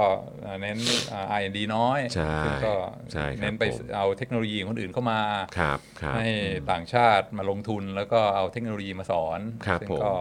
[0.45, 0.79] อ่าเน้น
[1.13, 2.75] อ่า R&D น้อยใช่ซึ่งก็
[3.13, 5.21] ใช่ครับเน้นไปผมเอาเทคโนโลยีของคนอื่นเข้ามา
[5.59, 6.27] ครับครับให้
[6.71, 10.15] ต่างชาติมาลงทุนแล้วก็เอาเทคโนโลยีมาสอนครับซึ่งผมก็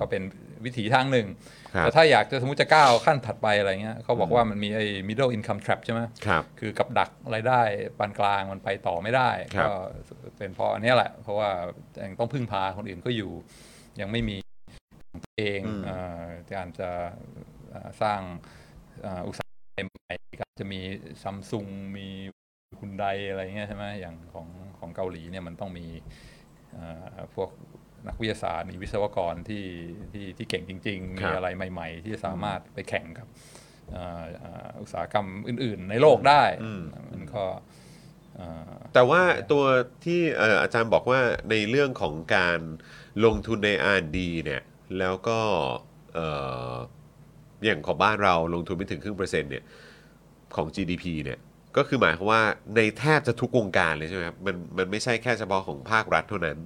[0.00, 0.22] ก็เป็น
[0.64, 1.28] วิถีทางหนึ่ง
[1.74, 7.60] ครับแต่ถ้าอยากจะสมมติจะก้าวขั้นถัดไปอะไรเงี้ยเขาบอกว่ามันมีไอ้ middle income trap ใช่ไหมครับคือกับดักรายได้
[7.98, 9.74] ปานกลางมันไปต่อไม่ได้ครับก็
[10.38, 11.50] เป็นเพราะอันเนี้ยแหละ เพราะว่า
[12.04, 13.30] ยังต้องพึ่งพาคนอื่นก็อยู่
[14.00, 14.43] ยังไม่มีของตัว
[15.38, 16.24] เองอืมเอ่อ
[16.54, 16.90] การจะ
[17.70, 18.20] เอ่อสร้าง
[19.02, 20.80] เอ่ออุตสาหกรรมใหม่ๆก็จะมี
[21.22, 21.66] ซัมซุง
[21.96, 22.06] มี
[22.80, 24.46] คุณไดอะไรเงี้ยใช่ไหมอย่างของ
[24.78, 25.86] ของเกาหลีเนี่ยมันต้องมี
[26.72, 27.50] เอ่อพวก
[28.08, 29.66] นักวิทยาศาสตร์มีวิศวกรที่
[30.12, 33.28] ที่ที่เก่งจริงๆคมีรับอะไรใหม่ ๆ ที่จะสามารถไปแข่งกับ
[33.92, 36.82] เอ่อเอ่ออุตสาหกรรมอื่น ๆ ในโลกได้อืม
[37.12, 37.44] มันก็
[38.36, 39.22] เอ่อแต่ว่า
[39.52, 39.64] ตัว
[40.04, 41.20] ที่เอ่ออาจารย์บอกว่า
[41.50, 42.60] ในเรื่องของการ
[43.24, 44.62] ลงทุนใน R&D เนี่ย
[44.98, 45.38] แล้วก็
[46.14, 46.28] เอ่
[46.72, 46.74] อ
[47.64, 49.64] อย่างของบ้านเราลงทุนไม่ถึงครึ่งเปอร์เซ็นต์เนี่ย
[50.56, 51.38] ของ GDP เนี่ย
[51.76, 52.42] ก็คือหมายความว่า
[52.76, 56.58] ในแทบจะทุกวงการเลยใช่ไหมครับมันมันไม่ใช่แค่เฉพาะของภาครัฐเท่านั้น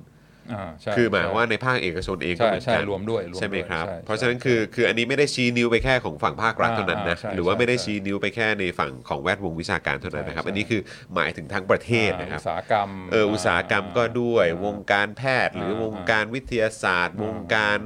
[0.53, 10.81] อ่าใช่คือหมายความใช่ว่าในภาคเอกชนเองก็ใช่เหมือนใช่กันรวมด้วยรวมใช่ไหมด้วยครับใช่เพราะฉะนั้นใช่คือคืออันนี้ไม่ได้ชี้นิ้วไปแค่ของฝั่งภาครัฐอ่าเท่านั้นนะอ่าใช่หรือว่าใช่ไม่ได้ใช่ชี้นิ้วไปแค่ในฝั่งของแวดวงวิชาการเท่านั้นนะครับใช่อันนี้คือ
[11.15, 17.79] หมายถึงทั้งประเทศอ่านะครับอุตสาหกรรมเอออุตสาหกรรมก็ด้วยอ่าวงการแพทย์ หรืออ่าวงการวิทยาศาสตร์อ่าวงการ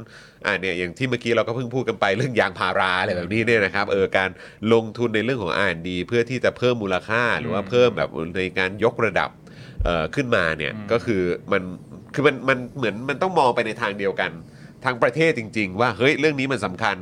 [0.47, 4.31] อ่าเนี่ยอย่างที่เมื่อกี้เราก็เพิ่งพูดกันไปเรื่องยางพาราอะไรแบบนี้เนี่ยนะครับเออการ
[4.73, 9.31] ลงทุนในเรื่องของ R&D เพื่อที่จะเพิ่มมูลค่าหรือว่าเพิ่มแบบในการยกระดับ
[9.85, 11.23] เอ่อขึ้นมาเนี่ยก็คือ
[11.53, 11.63] มัน
[12.15, 14.31] คือมันมันเหมือนมันต้องมองไปในทางเดียวกัน
[14.85, 16.97] ทางประเทศจริง ๆ ว่าเฮ้ยเรื่องนี้มันสำคัญ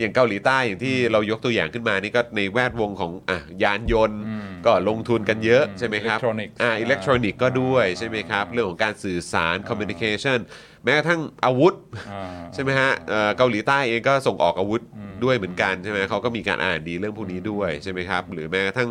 [0.00, 10.38] อย่างเกาหลีใต้อย่างที่เรายกตัวอย่างขึ้นมานี่ก็ในแวดวงของอะยานยนต์อืมก็ลงทุนกันเยอะใช่ไหมครับ Electronics อ่าอิเล็กทรอนิกส์ก็ด้วยอ่าใช่ไหมครับ เรื่องของการสื่อสาร communication
[10.84, 11.74] แม้กระทั่งอาวุธ
[12.12, 12.24] อ่า
[12.54, 14.82] ใช่ไหมฮะเอ่อเกาหลีใต้เองก็ส่งออกอาวุธ
[15.24, 18.90] ด้วยเหมือนกันใช่ไหมเขาก็มีการอ่านดีเรื่องพวกนี้ด้วยใช่ไหมครับ หรือแม้กระทั่ง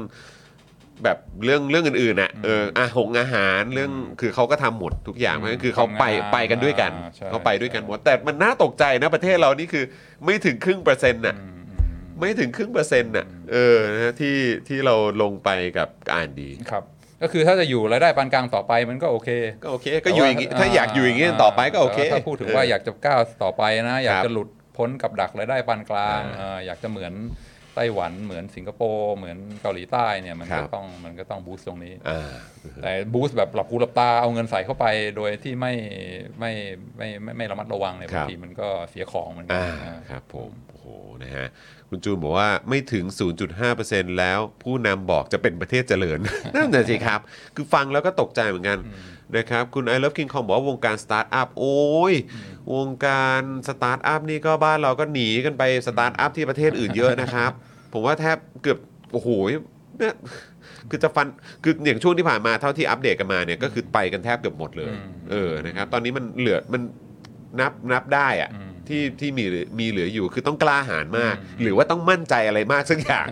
[1.03, 3.91] แบบเรื่องเรื่องอื่นๆน่ะเอออาหงอาหารเรื่อง
[4.21, 9.85] คือเขาก็ทำหมดทุกอย่างเพราะฉะนั้นคือเขาไปทำงานไปกันด้วยกันอ่าใช่ เขาไปด้วยกันหมดแต่มันน่าตกใจนะประเทศเรานี่คือ
[10.25, 14.37] ไม่ถึงครึ่งเปอร์เซ็นต์น่ะ อืมอืมไม่ถึงครึ่งเปอร์เซ็นต์น่ะเออนะฮะที่
[14.67, 16.83] ที่เราลงไปกับอ่านดี ครับ
[17.21, 19.29] ก็คือถ้าจะอยู่รายได้ปานกลางต่อไปมันก็โอเค
[19.63, 27.13] ก็โอเค ก็อยู่อย่างงี้ถ้าอยากอยู่อย่างงี้ต่อไปก็โอเค แต่ว่าถ้าพูดถึงว่าอยากจะก้าวต่อไปนะ อยากครับจะหลุดพ้นกับดักรายได้ปานกลางอ่า เอ่ออยากจะเหมือน
[27.75, 32.33] ไต้หวันเหมือนสิงคโปร์เหมือนเกาหลีใต้เนี่ยมันครัก็บต้องมันก็ต้องบูสต์ตรงนี้อ่า
[32.83, 35.73] แต่บูสต์แบบหลับหูหลับตาเอาเงินใส่เข้าไปโดยที่ไม่
[36.39, 36.51] ไม่
[36.97, 40.85] ไม่ไม่ไม่ระมัดระวังเนี่ยครับบางทีมันก็เสียของเหมือนกัอ่าอ่าครับผมโอ้โห
[41.23, 41.47] นะฮะ
[41.89, 43.05] คุณจูนบอกว่าไม่ถึง
[43.61, 46.19] 0.5%แล้วผู้นำบอกจะเป็นประเทศเจริญ
[46.55, 47.19] นั่นแหละสิครับ
[47.55, 48.79] คือฟังแล้วก็ตกใจเหมือนกัน
[49.37, 51.77] นะครับคุณ I Love King Kong บอกว่าวงการสตาร์ทอัพโอ้
[52.11, 52.13] ย
[52.75, 57.51] วงการสตาร์ทอัพนี่ก็บ้านเราก็หนีกันไปสตาร์ทอัพที่ประเทศอื่นเยอะนะครับ
[57.93, 58.79] ผมว่าแทบเกือบ
[59.11, 59.29] โอ้โห
[59.99, 60.15] เนี่ย
[60.89, 61.27] คือจะฟัน
[61.63, 66.81] คืออย่างช่วงที่ผ่านมาเท่าที่อัปเดตกันมาเนี่ยก็คือไปกันแทบเกือบหมดเลยอืมเออนะครับตอนนี้มันเหลือมัน
[67.59, 73.27] นับนับได้อะอืมที่ที่มีเหลือมีเหลืออยู่คือต้องกล้าหาญมาก หรือว่าต้องมั่นใจอะไรมากสักอย่าง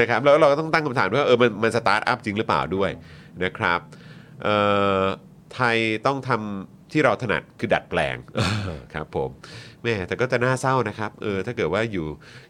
[0.00, 2.90] นะครับแล้วเราก็ต้องตั้งคำถามด้วยว่าเออมันมันสตาร์ทอัพจริงหรือเปล่าด้วย
[3.44, 4.03] นะครับเอ่อ
[5.54, 5.76] ไทย
[6.06, 8.16] ต้องทำที่เราถนัดคือดัดแปลง
[8.94, 9.30] ครับผม
[9.82, 12.06] แหมแต่ก็จะน่าเศร้านะครับเออถ้าเกิดว่าอยู่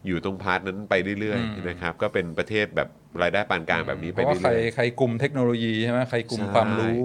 [0.07, 2.89] อยู่ตรง part นั้นไปเรื่อยอืมๆนะครับก็เป็นประเทศแบบ
[3.21, 7.03] รายได้ปานกลางแบบนี้ไปเรื่อยเพราะว่าใครใครกุมเทคโนโลยีใช่ไหมใครกุมใช่ความรู้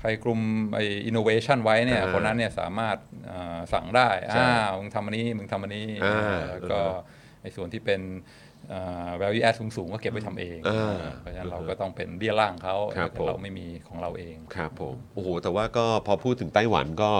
[0.00, 0.40] ใครกุม
[0.74, 2.96] ไอ innovation ไว้เนี่ยอ่าคนนั้นเนี่ยสามารถ
[3.26, 6.80] เอ่อสั่งได้ใช่อ่ามึงทำอันนี้มึงทำอันนี้อ่าแล้วก็
[7.42, 8.47] ไอส่วนที่เป็นเอ่อ
[9.20, 17.10] value add สูงๆก็เก็บไว้ทำเองอ่าเพราะฉะนั้นเราก็ต้องเป็นเบี้ยล่างเขาครับแต่ผมเราไม่มีของเราเองครับผมโอ้โห แต่ว่าก็พอพูดถึงไต้หวันก็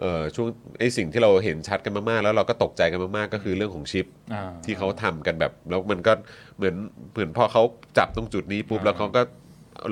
[0.00, 6.12] เออช่วงไอสิ่งที่เราเห็นชัดกันมาก ๆ แล้วเราก็ตกใจกันมาก ๆ ก็คือเรื่องของชิปอ่าที่เขาทำกันแบบ แล้วมันก็
[6.56, 6.74] เหมือน
[7.12, 7.62] เหมือนพอเขา
[7.98, 9.22] จับตรงจุดนี้ปุ๊บอ่าแล้วเขาก็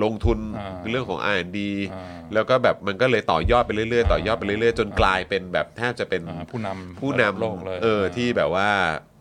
[0.05, 1.59] ลงทุนอ่าเรื่องของ R&D
[1.93, 9.12] อ่าแล้วก็แบบมันก็เลยต่อยอดไปเรื่อยๆต่อยอดไปเรื่อยๆ จนกลายเป็นแบบแทบจะเป็นอ่าผู้นำผู้ระดับนำโลกเลยเออที่แบบว่าเอ่อ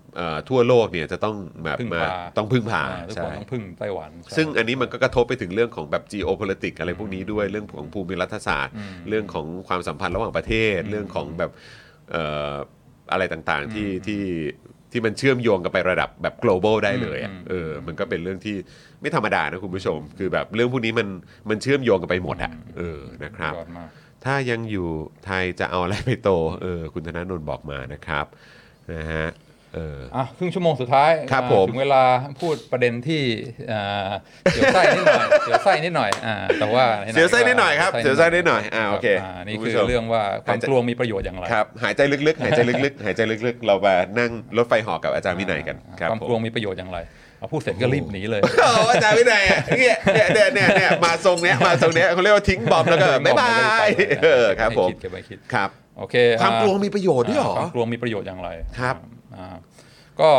[0.50, 1.36] ทั่วโลกเนี่ยจะต้อง
[1.66, 11.52] แบบพึ่งมาพา ต้องพึ่งพาอ่าทุกใช่คนต้องพึ่งไต้หวันใช่ซึ่งอันนี้มันก็กระทบไปถึงเรื่องของแบบ geopolitics อะไรพวกนี้ด้วยเรื่องของภูมิรัฐศาสตร์อืมเรื่องของความสัมพันธ์ระหว่างประเทศ เรื่องของแบบ
[12.12, 12.54] เอ่อ
[13.12, 14.24] อะไรต่างๆที่ที่
[14.92, 18.56] ที่มันเชื่อมโยงกันไประดับแบบ global ได้เลยอะอืมเออมันก็เป็นเรื่องที่
[19.02, 21.08] ไม่ธรรมดานะคุณผู้ชม คือแบบเรื่องพวกนี้มัน
[21.50, 23.90] มันเชื่อมโยงกันไปหมดอะเออนะครับ ยอดมาก
[24.26, 24.88] ถ้ายังอยู่
[25.26, 26.30] ไทยจะเอาอะไรไปโต
[26.62, 28.26] เออ คุณธนาโนนบอกมานะครับ
[28.94, 29.28] นะฮะ
[29.76, 32.04] เอออะครึ่งชั่วโมงสุดท้ายครับอ่าผมถึงเวลา
[32.42, 33.22] พูดประเด็นที่
[33.72, 34.10] อ่า
[34.52, 47.00] เสียวไส้นิดหน่อยเสียวไส้นิดหน่อยอ่าแต่ว่าไหๆเสียวไส้นิดหน่อยครับก็เสียวไส้นิดหน่อยอ่าโอเครับนี่คุณผู้คือชมเรื่องว่าความหายใจกลัวมีประโยชน์อย่างไรครับหายใจลึกๆ หายใจลึกๆ หายใจลึกๆ เรามานั่งรถไฟเหอกับอาจารย์วินัยกันครับความผมกลัวมีประโยชน์อย่างไร
[47.40, 53.56] เอาพูดเสร็จก็รีบหนีเลยโอ้อาจารย์วินัยอะเนี่ยเนี่ยเนี่ยเนี่ยเนี่ยมาทรงเนี้ยมาทรงเนี้ยเขาเรียกว่าทิ้งบอมแล้วก็บ๊ายบา
[53.86, 53.88] ย
[54.24, 58.50] เออครับผมให้คิดเก็บไว้คิดครับโอเคความอ่กลัวมีประโยชน์ด้วยเหรอความกลัวมีประโยชน์อย่างไร
[58.80, 59.21] ครับอ่า
[60.22, 60.32] ก็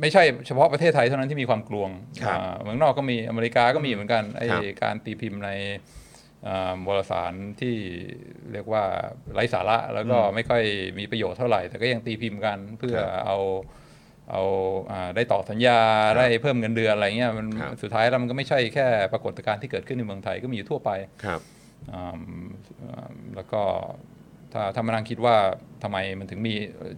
[0.00, 1.84] ไม่ใช่เฉพาะประเทศไทยเท่านั้นที่มีความกลัว
[2.24, 5.50] ครับอ่าเมืองนอกก็มีอเมริกาก็มีเหมือนกันไอครับการตีพิมพ์ใน
[6.48, 7.74] อ่าวารสารที่
[8.52, 8.82] เรียกว่า
[9.34, 10.62] ไร้สาระแล้วก็ไม่ค่อย
[10.98, 13.38] มีประโยชน์เท่าไหร่ แต่ก็ยังตีพิมพ์กันเพื่อครับเอา
[14.30, 14.42] เอา
[14.90, 15.80] อ่าได้ต่อสัญญา
[16.18, 20.90] ได้เพิ่มเงินเดือนอะไรเงี้ยมันครับสุดท้ายแล้วมันก็ไม่ใช่แค่ปรากฏการณ์ที่เกิดขึ้นในเมืองไทยก็มีอยู่ทั่วไป
[21.24, 21.40] ครับ
[21.92, 22.20] อ่า
[22.82, 23.62] อ่าแล้วก็
[24.56, 25.36] ถ้าถ้ามานั่งคิดว่า
[25.82, 26.54] ทำไมมันถึงมี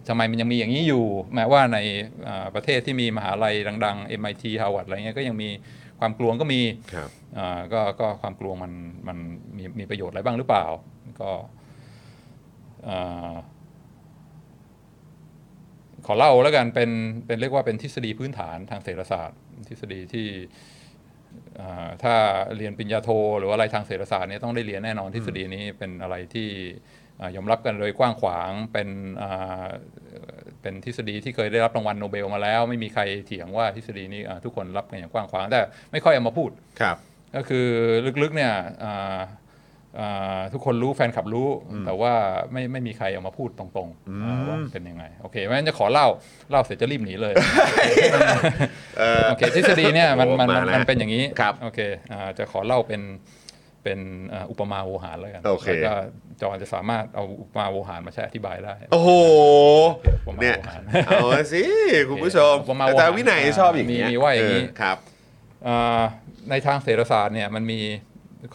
[0.09, 1.05] ทำไมมันยังมีอย่างนี้อยู่
[1.35, 1.77] แม้ว่าใน
[2.27, 3.55] อ่าประเทศที่มีมหาลัย
[3.85, 5.49] ดัง ๆ MIT Harvard อะไรเงี้ยก็ยังมี
[5.99, 6.61] ความกลวงก็มี
[6.93, 8.73] ครับอ่าก็ก็ความกลวงมัน
[9.07, 9.17] มัน
[9.57, 10.65] มีมีประโยชน์อะไรบ้างหรือเปล่า
[11.21, 11.31] ก็
[12.87, 13.33] อ่า
[16.05, 16.89] ขอเล่าแล้วกันเป็น
[17.25, 20.27] เป็นเรียกว่าเป็นทฤษฎีพื้นฐานทางเศรษฐศาสตร์ ทฤษฎีที่
[21.59, 22.15] อ่าถ้า
[22.57, 26.98] เรียนปริญญาโท หรือว่าอะไรทางเศรษฐศาสตร์เนี่ยต้องได้เรียนแน่นอนทฤษฎีนี้เป็นอะไรที่อ่า
[27.35, 28.89] ยอมรับกันโดยกว้างขวางเป็น
[29.21, 29.65] อ่า
[30.61, 35.61] เป็นทฤษฎีที่เคยได้รับรางวัลโนเบลมาแล้ว ไม่มีใครเถียงว่าทฤษฎีนี้อ่าทุกคนรับกันอย่างกว้างขวางแต่
[35.91, 36.49] ไม่ค่อยเอามาพูด
[36.81, 36.97] ครับ
[37.35, 37.67] ก็คือ
[38.23, 38.53] ลึกๆเนี่ย
[38.83, 39.19] อ่า
[39.99, 41.49] อ่าทุกคนรู้แฟนคลับรู้
[41.85, 42.13] แต่ว่า
[42.51, 46.07] ไม่ไม่มีใครเอามาพูดตรงๆอ่าว่าเป็นยังไง โอเคเพราะฉะนั้นจะขอเล่า
[46.49, 47.33] เล่าเสร็จจะรีบหนีเลย
[49.29, 51.79] โอเคทฤษฎีเนี่ยมันมันโอ้มันมาแล้วมันเป็นอย่างนี้ครับโอเค
[52.11, 53.01] อ่าจะขอเล่าเป็น
[53.83, 53.99] เป็น
[54.33, 55.93] อ่าอุปมาโวหารแล้วกันโอเคแล้วก็
[56.41, 59.09] จอนจะสามารถเอาอุปมาโวหารมาใช้อธิบายได้ โอ้โห
[60.41, 60.55] เนี่ย
[61.07, 61.63] เอาสิ
[62.09, 62.53] คุณผู้ชม
[62.89, 64.97] อาจารย์วินัยชอบอย่างมีนี้มีว่าอย่างนี้ครับ
[66.49, 67.79] ในทางเศรษฐศาสตร์เนี่ยมันมี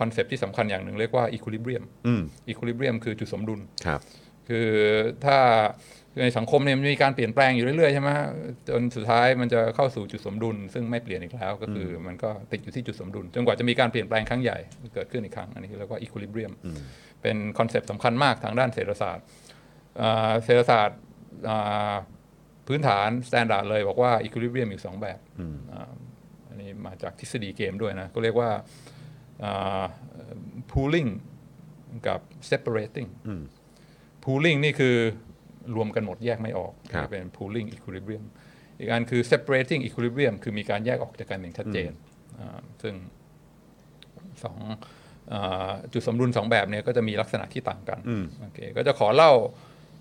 [0.01, 4.01] คอนเซปต์ที่สำคัญอย่างหนึ่งเรียกว่า equilibrium อืม equilibrium คือจุดสมดุลครับ
[4.49, 4.69] คือ
[5.25, 5.39] ถ้า
[6.23, 8.11] ในสังคมเนี่ยมันมีการเปลี่ยนแปลงอยู่เรื่อยๆใช่ไหม
[8.69, 14.59] จนสุดท้ายมันจะเข้าสู่จุดสมดุล ซึ่งไม่เปลี่ยนอีกแล้ว ก็คือมันก็ติดอยู่ที่จุดสมดุล จนกว่าจะมีการเปลี่ยนแปลงครั้งใหญ่
[14.95, 16.53] เกิดขึ้นอีกครั้ง อันนี้เรียกว่า equilibrium
[17.14, 19.25] เป็นคอนเซปต์สำคัญมากทางด้านเศรษฐศาสตร์
[20.01, 20.99] อ่าเศรษฐศาสตร์
[21.49, 21.95] อ่า
[22.67, 25.19] พื้นฐาน standard เลยบอกว่า equilibrium มีอยู่สองแบบ
[25.73, 25.93] อ่า
[26.49, 28.51] อันนี้มาจากทฤษฎีเกมด้วยนะ ก็เรียกว่า
[29.45, 29.85] อ่า
[30.73, 31.11] pooling
[32.07, 32.21] กับ
[32.51, 33.09] separating
[34.25, 34.97] pooling นี่คือ
[35.77, 38.25] รวมกันหมดแยกไม่ออกครับเป็น pooling equilibrium
[38.79, 41.91] อีกอันคือ separating equilibrium คือมีการแยกออกจากกันอย่างชัดเจน
[42.39, 42.95] อ่าซึ่ง
[44.45, 44.77] สองอา
[45.93, 47.99] จุดสมดุลสองแบบเนี่ยก็จะมีลักษณะที่ต่างกัน
[48.43, 49.33] โอเคก็จะขอเล่า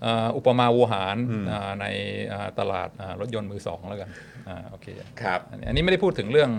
[0.04, 1.16] อ่าอุปมาโวหาร
[1.52, 1.86] อ่าใน
[2.32, 4.10] อ่าตลาดอ่ารถยนต์มือสองแล้วกัน
[4.48, 4.86] อ่าโอเค
[5.22, 6.50] ครับอันนี้อันนี้ไม่ได้พูดถึงเรื่อง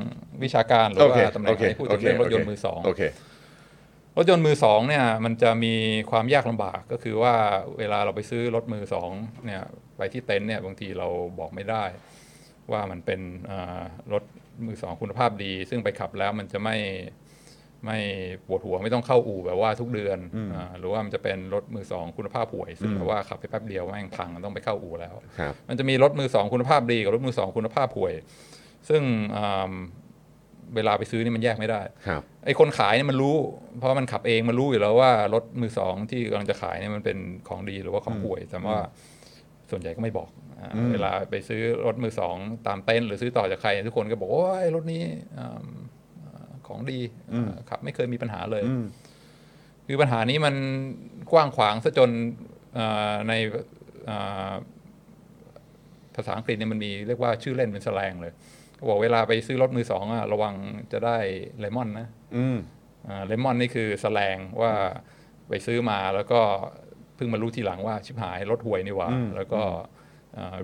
[0.43, 3.01] วิชาการหรือโอเคว่าตำแหน่โองเคอันนี้พูดถึงเรื่องรถยนต์มือสองโอเค
[4.17, 5.73] รถยนต์มือสองเนี่ยมันจะมี
[6.11, 7.33] ความยากลำบากก็คือว่า
[7.79, 9.11] เวลาเราไปซื้อรถมือสอง
[9.45, 9.61] เนี่ย
[9.97, 11.07] ไปที่เต็นท์เนี่ยบางทีเรา
[11.39, 11.83] บอกไม่ได้
[12.71, 13.81] ว่ามันเป็นอ่า
[14.13, 14.23] รถ
[14.65, 16.75] มือสองคุณภาพดี ซึ่งไปขับแล้วมันจะไม่
[17.83, 17.97] ไม่
[18.47, 20.17] ปวดหัวไม่ต้องเข้าอู่แบบว่าทุกเดือน
[20.53, 28.13] อ่าหรือว่ามันจะเป็นรถมือสองคุณภาพห่วย ซึ่งแบบว่าขับไปแป๊บเดียวแม่งพังต้องไปเข้าอู่แล้วครับมันจะมีรถมือสองคุณภาพดีกับรถมือสองคุณภาพห่วย
[28.89, 29.01] ซึ่ง
[29.37, 29.73] อ่า
[30.75, 33.35] เวลาไปซื้อนี่มันแยกไม่ได้ครับไอ้คนขายเนี่ยมันรู้
[33.79, 37.17] เพราะมันขับเองมันรู้อยู่แล้วว่ารถมือสองที่กำลังจะขายเนี่ยมันเป็น
[37.47, 38.79] ของดีหรือว่าของห่วย แต่ว่า
[39.71, 42.35] ส่วนใหญ่ก็ไม่บอกอ่าเวลาไปซื้อรถมือสอง
[42.67, 45.03] ตามเต็นท์หรือซื้อต่อจากใคร ทุกคนก็บอกว่าโอ้ยรถนี้
[45.37, 45.61] อ่าอ่า
[46.67, 46.99] ของดี
[47.33, 48.63] อ่าขับ ไม่เคยมีปัญหาเลย
[49.87, 50.55] คือปัญหานี้มัน
[51.31, 52.09] กว้างขวางซะจน
[52.77, 53.33] อ่าใน
[54.09, 54.53] อ่า
[56.15, 58.33] ภาษาอังกฤษเนี่ยมันมีเรียกว่าชื่อเล่นเป็นแสลงเลย
[58.75, 60.55] เขาบอกเวลาไปซื้อรถมือสองอะระวัง
[60.91, 61.17] จะได้
[61.59, 62.57] เลมอนนะอืม
[63.27, 64.73] เลมอนนี่คือแสลงว่า
[65.49, 66.41] ไปซื้อมาแล้วก็
[67.15, 69.61] เพิ่งมารู้ทีหลังว่าชิบหายรถห่วยนี่หว่า แล้วก็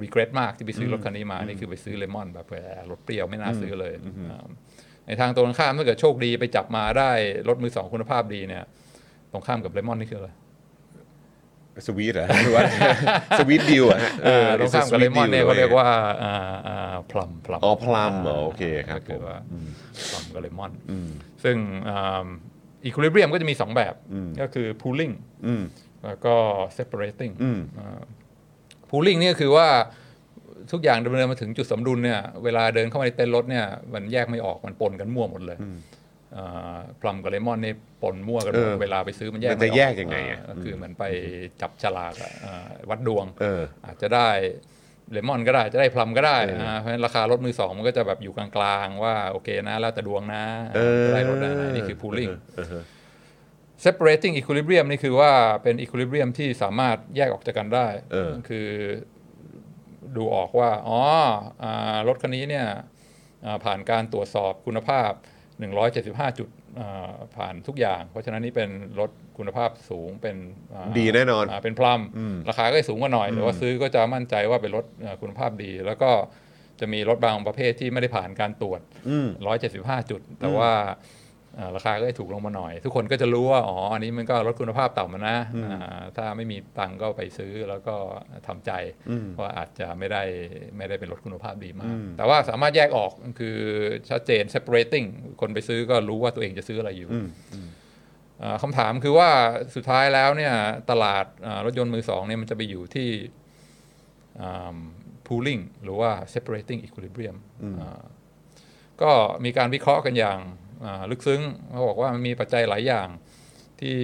[0.02, 2.56] รีเกรสมากที่ไปซื้อรถคันนี้มา นี่คือไปซื้อเลมอนแบบแหม
[2.92, 3.94] รถเปรี้ยวไม่น่าซื้อเลย
[4.30, 4.48] อ่า
[5.08, 7.12] ในทางตรงข้ามถ้าเกิดโชคดีไปจับมาได้
[7.48, 8.64] รถมือสองคุณภาพดีเนี่ย
[9.32, 10.30] ตรงข้ามกับเลมอนนี่คืออะไร
[11.88, 12.64] สวีทเหรอหรือว่า
[13.40, 15.88] สวีทดิวอะฮะเออตรงข้ามกับเลมอนเนี่ยเขาเรียกว่า
[17.12, 19.40] พลัมพลัมอ๋อพลัมเหรอโอเคครับก็คือผมว่า
[20.10, 20.72] พลัมกับเลมอน
[21.44, 21.58] ซึ่ง
[22.84, 23.94] อีค i ลิเบียมก็จะมี 2 แบบ
[24.42, 25.14] ก็คือ pooling
[25.48, 25.64] อืม
[26.06, 26.36] แล้วก็
[26.78, 28.02] separating อืมอ่า
[28.90, 29.68] pooling เนี่ยคือว่า
[30.72, 35.58] ทุกอย่างดำเนินมาถึงจุดสมดุลเนี่ยเวลาเดินเข้ามาในเต็นท์รถเนี่ยมันแยกไม่ออกมันปนกันมั่วหมดเลย
[37.02, 41.04] พลัมกับเลมอนนี่ปนมั่วกันหมดเออเวลาไปซื้อมันแยกมันจะไม่ออกแยกยังไงอะาคือเหมือนไป
[41.62, 44.30] จับฉลากอะอ่าวัดดวงเอออาจจะได้
[45.12, 50.44] เลมอนก็ได้จะได้พลัมก็ได้นะเพราะฉะนั้นราคารถมือสองมันก็จะแบบอยู่กลางๆ ว่าโอเคนะแล้วแต่ดวงนะ
[50.76, 52.84] เออจะได้รถได้ไหนนี่คือ pooling เออเออ
[53.86, 55.32] separating equilibrium นี่คือว่า
[55.64, 58.68] เป็น equilibrium ที่สามารถแยกออกจากกันได้เออคือ
[60.18, 61.00] ดูออกว่าอ๋อ
[61.64, 62.66] อารถคันนี้เนี่ย
[63.46, 65.12] อ่าผ่านการตรวจสอบคุณภาพ
[65.76, 66.50] 175 จุด
[66.80, 70.38] อ่าผ่านทุกอย่าง เพราะฉะนั้นนี่เป็นรถคุณภาพสูงเป็น
[70.74, 72.02] อ่าดีแน่นอนาเป็นพลัม
[72.50, 76.12] ราคาก็จะสูงกว่าหน่อยแต่ว่าซื้อก็จะมั่นใจว่าเป็นรถเอ่อคุณภาพดี แล้วก็
[76.80, 78.80] จะมีรถบางประเภทที่ไม่ได้ผ่านการตรวจ
[79.46, 81.20] 175 จุด แต่ว่าเอ่อ
[81.76, 87.96] ราคาก็จะถูกลงมาหน่อย ทุกคนก็จะรู้ว่าอ๋ออันนี้มันก็ลดคุณภาพต่ำมานะอ่าถ้าไม่มีตังค์ก็ไปซื้อแล้วก็
[88.48, 88.72] ทำใจ
[89.40, 90.24] ว่าอาจจะไม่ได้
[90.78, 93.58] ไม่ได้เป็นรถคุณภาพดีมาก แต่ว่าสามารถแยกออกคือ
[94.10, 95.08] ชัดเจน separating
[95.42, 97.10] คนไปซื้อก็รู้ว่าตัวเองจะซื้ออะไรอยู่
[98.44, 99.30] อ่าคำถามคือว่า
[99.76, 100.54] สุดท้ายแล้วเนี่ย
[100.92, 103.10] ตลาดอ่ารถยนต์มือสองเนี่ยมันจะไปอยู่ที่
[104.42, 104.78] อ่า
[105.28, 107.38] pooling หรือว่า separating equilibrium
[107.82, 108.02] อ่า
[109.02, 109.12] ก็
[109.46, 110.71] มีการวิเคราะห์กันอย่างอ่า
[111.12, 113.08] ลึกซึ้งเขาบอกว่ามันมีปัจจัยหลายอย่าง
[113.80, 113.98] ที่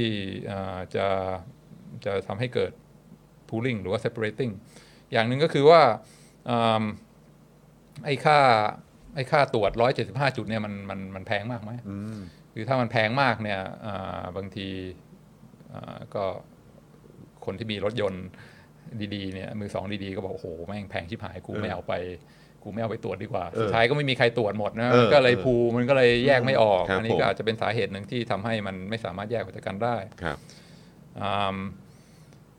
[0.51, 1.07] อ่าจะ
[2.05, 2.71] จะทำให้เกิด
[3.49, 4.53] pooling หรือว่า separating
[5.11, 5.81] อย่างหนึ่งก็คือว่า
[6.49, 6.83] อ่า
[8.05, 8.39] ไอ้ค่า
[9.15, 9.71] ไอ้ค่าตรวจ
[10.03, 12.19] 175 จุดเนี่ยมันมันมันแพงมากไหมอืม
[12.53, 14.67] คือถ้ามันแพงมากเนี่ยอ่าบางที
[15.73, 16.23] อ่าก็
[17.45, 18.25] คนที่มีรถยนต์
[19.15, 21.93] ดีๆเนี่ยมือสองดีๆ ก็บอกโอ้โหแม่งแพงชิบหายกูไม่เอาไป
[22.67, 30.37] กูไม่เอาไปตรวจดีกว่า สุดท้ายก็ไม่มีใครตรวจหมดนะเออมันก็เลยเออภูมันก็เลยแยกไม่ออกครับอันนี้ผมก็อาจจะเป็นสาเหตุหนึ่งที่ทำให้มันไม่สามารถแยกออกจากกันได้ครับ
[31.21, 31.57] อ่า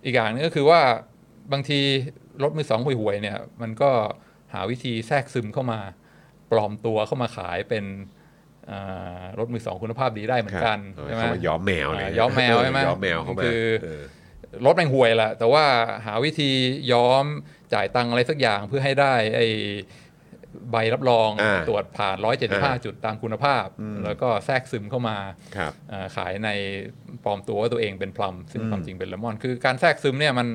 [0.04, 0.80] อีกอย่างหนึงก็คือว่า
[1.52, 1.80] บางที
[2.42, 3.90] รถมือสองห่วยๆเนี่ย มันก็
[4.54, 5.80] หาวิธีแทรกซึมเข้ามา
[6.50, 7.84] ปลอมตัวเข้ามาขายเป็น
[8.70, 14.02] อ่ารถมือสองคุณภาพดีได้เหมือนกันครับใช่ไหมเขามาย้อมแมวเลยอ่าย้อมแมวใช่ไหมย้อมแมวเข้ามาคือเออ
[14.64, 15.64] รถแม่งห่วยแหละแต่ว่า
[16.06, 16.50] หาวิธี
[16.92, 17.24] ย้อม
[17.74, 19.48] จ่ายตังค์อะไรสักอย่างเพื่อให้ได้ไอ้
[20.70, 22.16] ใบรับรองอ่าตรวจผ่าน
[22.50, 23.66] 175 จุดตามคุณภาพ
[24.04, 25.18] แล้วก็แทรกซึมเข้ามา
[25.56, 26.48] ครับอ่าขายใน
[27.24, 30.48] ปลอมตัวว่าตัวเองเป็นพลัมซึ่งอืมความจริงเป็นเลมอน คือการแทรกซึมเนี่ยมัน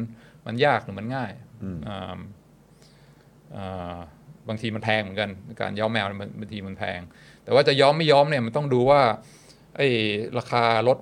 [0.47, 1.31] มันยากหรือมันง่าย
[1.63, 2.19] อืมอ่า
[3.55, 3.97] อ่า
[4.49, 5.29] บางทีมันแพงเหมือนกัน
[5.61, 6.99] การย้อมแมวเนี่ยมันบางทีมันแพง
[7.43, 9.01] แต่ว่าจะย้อมไม่ย้อมเนี่ยมันต้องดูว่า
[9.77, 9.87] ไอ้
[10.37, 10.97] ราคารถ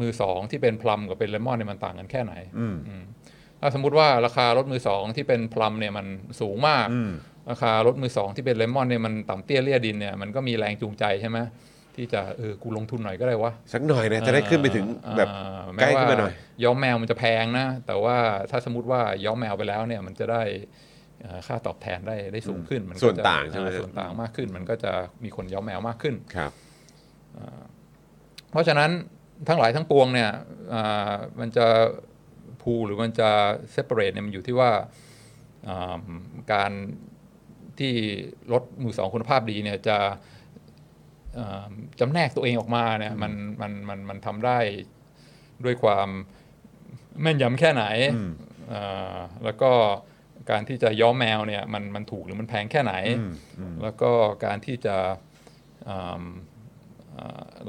[0.00, 3.02] มือสองที่เป็นพลัมกับเป็นเลมอนเนี่ยมันต่างกันแค่ไหนอืมอืม
[3.60, 6.06] ถ้าสมมุติว่าราคารถมือสองที่เป็นพลัมเนี่ยมัน
[6.40, 7.10] สูงมากอืม
[7.50, 11.38] ราคารถมือสองที่เป็นเลมอนเนี่ยมันต่ำเตี้ยเลี่ยดินเนี่ยมันก็มีแรงจูงใจใช่ไหม
[11.96, 14.86] ที่จะเออกูลงทุนหน่อยก็ได้วะสักหน่อยนะจะได้ขึ้นไปถึง
[15.16, 16.32] แบบอ่าใกล้แม้ขึ้นว่ามาหน่อย
[16.64, 18.16] ย้อมแมวมันจะแพงนะ แต่ว่า
[18.50, 20.42] ถ้าสมมติว่าย้อมแมวไปแล้วเนี่ยมันจะได้
[21.22, 24.92] เอ่อค่าตอบแทนได้ได้สูงขึ้นมันก็จะส่วนต่างใช่ไหมอ่ส่วนต่างมากขึ้น มันก็จะ
[25.24, 26.52] มีคนย้อมแมวมากขึ้นครับ
[28.50, 28.90] เพราะฉะนั้น
[29.48, 30.30] ทั้งหลายทั้งปวงเนี่ย
[30.74, 31.66] อ่ามันจะ
[32.62, 33.30] พูหรือมันจะ
[33.72, 34.70] เซ p a r a t e เนี่ยมันอยู่ที่ว่า
[35.68, 36.02] อ่า
[36.52, 36.72] การ
[37.78, 37.94] ที่
[38.52, 39.98] รถมือสองคุณภาพดีเนี่ยจะ
[41.38, 41.70] อ่า
[42.00, 44.58] จำแนกตัวเองออกมาเนี่ยมันมันมันมันทำได้
[45.64, 46.08] ด้วยความ
[47.22, 47.84] แม่นยำแค่ไหน
[48.14, 48.30] อืม
[48.72, 49.70] อ่าแล้วก็
[50.50, 54.10] การที่จะย้อมแมวเนี่ยมันมันถูกหรือมันแพงแค่ไหนอืมอืมแล้วก็
[54.44, 54.96] การที่จะ
[55.88, 56.22] อ่าอ่า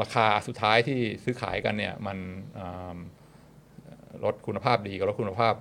[0.02, 2.18] ราคาสุดท้ายที่ซื้อขายกันเนี่ยมัน
[2.60, 2.96] อ่า
[4.24, 5.54] รถคุณภาพดีกับรถคุณภาพ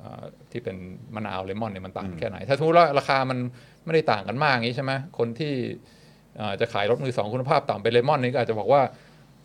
[0.00, 0.76] อ่าที่เป็น
[1.14, 3.38] มะนาวเลมอนเนี่ยมันต่างกันแค่ไหน ถ้าสมมติว่าราคามัน
[3.84, 5.52] ไม่ได้ต่างกันมากอย่างนี้ใช่ไหมคนที่
[6.40, 8.82] อ่าจะขายรถมือสองคุณภาพต่ำเป็นเลมอนนี่ก็อาจจะบอกว่า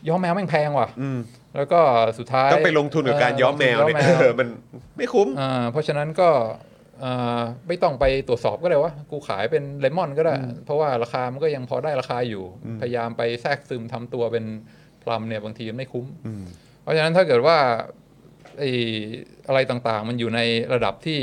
[0.07, 1.19] ย้อมแมวแม่งแพงว่ะอืม
[1.55, 1.79] แล้วก็
[2.19, 4.47] สุดท้ายต้องไปลงทุนกับการย้อมแมวเนี่ยลงทุนย้อมแมวเออมัน
[4.97, 6.70] ไม่คุ้มอ่าเพราะฉะนั้นก็อ่า
[7.67, 12.43] ไม่ต้องไปตรวจสอบก็ได้ว่ากูขายเป็นเลมอนก็ได้ เพราะว่าราคามันก็ยังพอได้ราคาอยู่
[12.81, 14.45] พยายามไปแทรกซึมทำตัวเป็น
[15.03, 16.43] พลัมเนี่ยบางทีมันไม่คุ้มอืม
[16.81, 17.57] เพราะฉะนั้นถ้าเกิดว่า
[18.59, 18.71] ไอ้
[19.47, 20.39] อะไรต่างๆ มันอยู่ใน
[20.73, 21.19] ระดับที่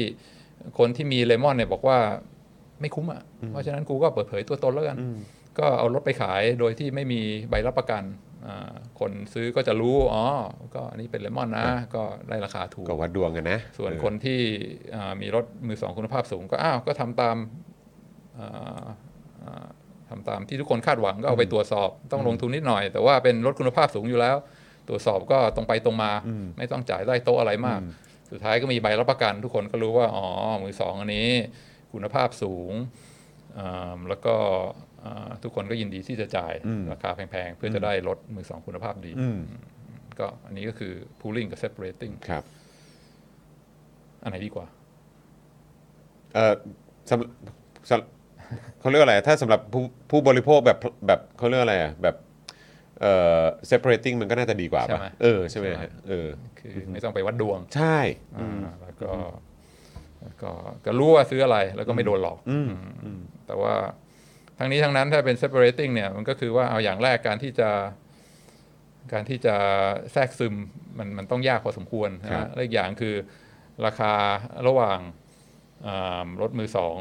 [0.78, 1.98] คนที่มีเลมอนเนี่ยบอกว่า
[2.80, 5.18] ไม่คุ้มอะ เพราะฉะนั้นกูก็เปิดเผยตัวตนแล้วกันอืม
[5.58, 8.27] ก็เอารถไปขายโดยที่ไม่มีใบรับประกันอ่า
[9.00, 10.24] คนซื้อก็จะรู้ อ๋อ
[10.74, 11.66] ก็อันนี้เป็นเลมอนนะ
[11.96, 14.40] ก็ได้ราคาถูก ก็วัดดวงกันนะ ส่วนเออคนที่
[14.94, 17.36] อ่ามีรถมือสองคุณภาพสูงก็อ้าว ก็ทำตาม
[18.38, 18.84] อ่า
[19.42, 19.66] อ่า
[20.10, 24.36] ทำตามที่ทุกคนคาดหวังก็เอาไปตรวจสอบต้องลงทุนนิดหน่อย แต่ว่าเป็นรถคุณภาพสูงอยู่แล้ว
[24.88, 27.90] ตรวจสอบก็ตรงไปตรงมาอืมไม่ต้องจ่ายได้โต๊ะอะไรมากอืม
[28.30, 30.26] สุดท้ายก็มีใบรับประกัน ทุกคนก็รู้ว่า อ๋อ
[30.62, 31.30] มือสองอันนี้
[31.92, 32.72] คุณภาพสูง
[33.58, 34.34] อ่าแล้วก็
[34.78, 34.87] อ่า
[35.42, 39.38] ทุกคนก็ยินดีที่จะจ่ายอืมราคาแพงๆ เพื่อจะได้รถมือสองคุณภาพดีอืม
[40.18, 42.44] ก็อันนี้ก็คือ pooling กับ separating ครับ
[44.22, 44.66] อันไหนดีกว่า
[46.34, 46.54] เออ
[47.10, 52.16] สำสำเขาเรียกว่าอะไร ถ้าสำหรับผู้ผู้บริโภคแบบแบบเขาเรียกอะไรอะแบบ
[53.00, 57.98] เอ่อ separating มันก็น่าจะดีกว่าใช่ป่ะไหมเออใช่ไหมใช่ไหมฮะเออคือไม่ต้องไปวัดดวง ใช่
[58.36, 59.10] อ่าแล้วก็
[60.22, 60.50] แล้วก็
[60.84, 63.74] ก็รู้ว่าซื้ออะไรแล้วก็ไม่โดนหลอกอืมอืมอืมแต่ว่า
[64.58, 67.70] ทั้งนี้ทั้งนั้นถ้าเป็น separating เนี่ยมันก็คือว่าเอาอย่างแรกการที่จะ
[69.12, 69.54] การที่จะ
[70.12, 70.54] แทรกซึม
[70.98, 73.14] มันมันต้องยากพอสมควรนะครัฮะบและอีกอย่างคือ
[73.86, 74.12] ราคา
[74.66, 74.98] ระหว่าง
[75.86, 76.96] อ่ารถมือสอง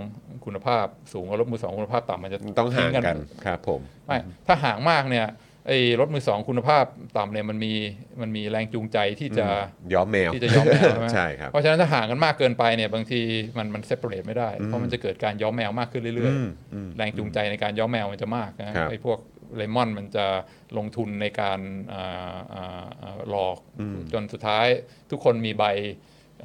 [0.45, 3.03] คุณภาพสูงกับรถมือสองคุณภาพต่ำมันจะมันต้องห่างทิ้กัน
[3.45, 4.17] ครับผมไม่
[4.47, 5.27] ถ้าห่างมากเนี่ย
[5.67, 6.85] ไอ้รถมือสองคุณภาพ
[7.17, 7.73] ต่ำเนี่ยมันมี
[8.21, 9.47] มันมีแรงจูงใจที่จะ
[9.93, 13.19] ย้อมแมวที่จะย้อมแมวใช่ไหมใช่ครับเพราะฉะนั้นถ้าห่างกันมากเกินไปเนี่ยบางที
[13.57, 19.19] มันมันเซปเรตไม่ได้ เพราะมันจะเกิดการย้อมแมวมากขึ้นเรื่อยอืมอืมๆแรงจูงใจในการย้อมแมวมันจะมากนะครับไอ้พวก
[19.55, 20.25] เลมอนมันจะ
[20.77, 21.59] ลงทุนในการ
[21.93, 24.67] อ่าอ่าอ่าหลอกอืมจนสุดท้าย
[25.11, 25.65] ทุกคนมีใบ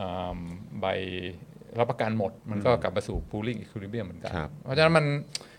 [0.01, 0.39] อ่า
[0.81, 0.87] ใบ
[1.79, 5.07] รับประกันหมด มันก็กลับมาสู่ pooling equilibrium เหมือนกันครับเพราะฉะนั้นมัน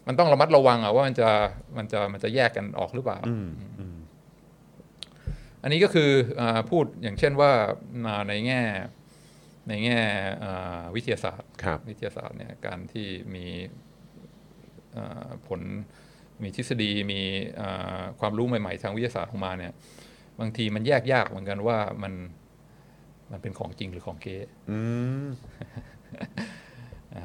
[0.08, 1.30] มันต้องระมัดระวังอะว่ามันจะ
[1.78, 3.48] มันจะมันจะแยกกันออกหรือเปล่าอืม
[3.80, 3.98] อืม
[5.62, 7.52] อันนี้ก็คืออาพูดอย่างเช่นว่า
[8.08, 8.62] อ่าในแง่
[9.68, 10.00] ในแง่
[10.44, 13.46] อ่าวิทยาศาสตร์ครับวิทยาศาสตร์เนี่ยการที่มี
[14.96, 15.62] อ่าผล
[16.44, 17.22] มีทฤษฎีมี
[17.60, 19.74] อ่าความรู้ใหม่ ๆ ทางวิทยาศาสตร์ออกมาเนี่ย
[20.40, 22.14] บางทีมันแยกยากเหมือนกันว่ามัน
[23.32, 24.38] มันเป็นของจริงหรือของเก๊
[24.70, 24.78] อื
[25.26, 25.28] ม
[26.20, 26.63] อ่า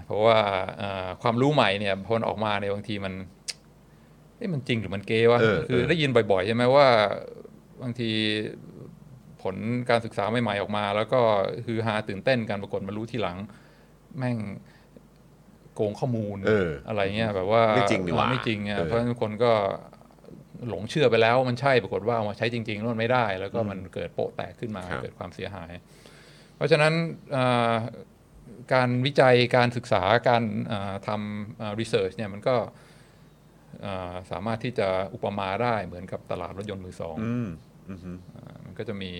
[0.06, 0.39] เพราะว่า
[0.82, 3.15] อ่าความรู้ใหม่เนี่ยพอมันออกมาเนี่ยบางทีมัน
[4.36, 6.86] เอ๊ะมันจริงหรือมันเก๊วะเออคือเออได้ยินบ่อยๆใช่ไหมว่า
[7.82, 8.10] บางที
[9.43, 9.56] ผล
[9.90, 11.20] การศึกษาใหม่ๆออกมา แล้วก็
[11.66, 13.36] คือฮาตื่นเต้นกันปรากฏมารู้ทีหลัง
[14.19, 14.36] แม่ง
[15.74, 19.52] โกงข้อมูลเอออะไรเงี้ยแบบว่าไม่จริงนี่หว่าไม่จริงอะเออเพราะฉะนั้นคนก็
[20.69, 25.73] หลงเชื่อไปแล้วมันใช่ปรากฏว่าเอามาใช้จริงๆแล้วมันไม่ได้ แล้วก็มันเกิดโปะแตกขึ้นมาครับเกิดความเสียหาย
[26.56, 26.93] เพราะฉะนั้น
[27.36, 27.74] อ่า
[28.74, 30.43] การวิจัยการศึกษาการ
[30.73, 32.57] อ่าทำรีเสิร์ชเนี่ยมันก็
[33.85, 37.49] อ่าสามารถที่จะอุปมาได้เหมือนกับตลาดรถยนต์มือสองอืม
[37.89, 38.12] อืมฮึ
[38.65, 39.12] มันก็จะมี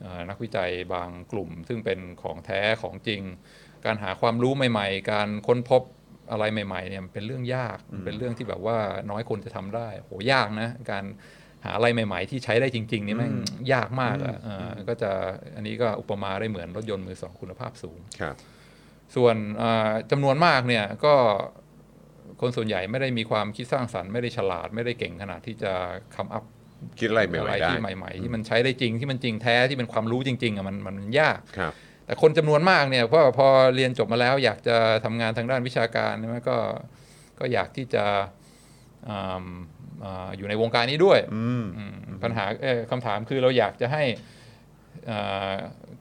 [0.00, 3.22] เอ่อนักวิจัยบางกลุ่ม ซึ่งเป็นของแท้ของจริง
[3.84, 5.82] การหาความรู้ใหม่ ๆ การค้นพบ
[6.30, 8.78] อะไรใหม่ๆเนี่ยมันเป็นเรื่องยากมันเป็นเรื่องที่แบบว่า
[9.10, 11.04] น้อยคนจะทำได้โหยากนะการ
[11.64, 13.34] หาอะไรใหม่ ๆ ที่ใช้ได้จริง ๆ นี่แม่ง
[13.72, 15.10] ยากมากอะเอ่อก็จะ
[15.56, 18.36] อันนี้ก็อุปมาได้เหมือนรถยนต์มือสองคุณภาพสูงครับ
[19.16, 21.14] ส่วนเอ่อจำนวนมากเนี่ยก็
[22.40, 25.72] คนส่วนใหญ่ไม่ได้มีความคิดสร้างสรรค์ไม่ได้ฉลาดไม่ได้เก่งขนาดที่จะ
[26.16, 26.44] คำอัพ
[26.98, 31.72] คิดอะไรใหม่อะไรๆได้ที่ใหม่ๆ ที่มันใช้ได้จริงที่มันจริงแท้ที่เป็นความรู้จริงๆอะมันมันยากครับ
[32.06, 36.56] แต่คนจำนวนมากเนี่ยเพราะว่าพอเรียนจบมาแล้วอยากจะทำงานทางด้านวิชาการใช่ไหมก็
[37.38, 38.04] ก็อยากที่จะ
[39.08, 39.44] อ่า
[40.04, 44.02] อ่าอยู่ในวงการนี้ด้วยอืมอืมปัญหาเอ่อคำถามคือเราอยากจะให้
[45.10, 45.52] อ่า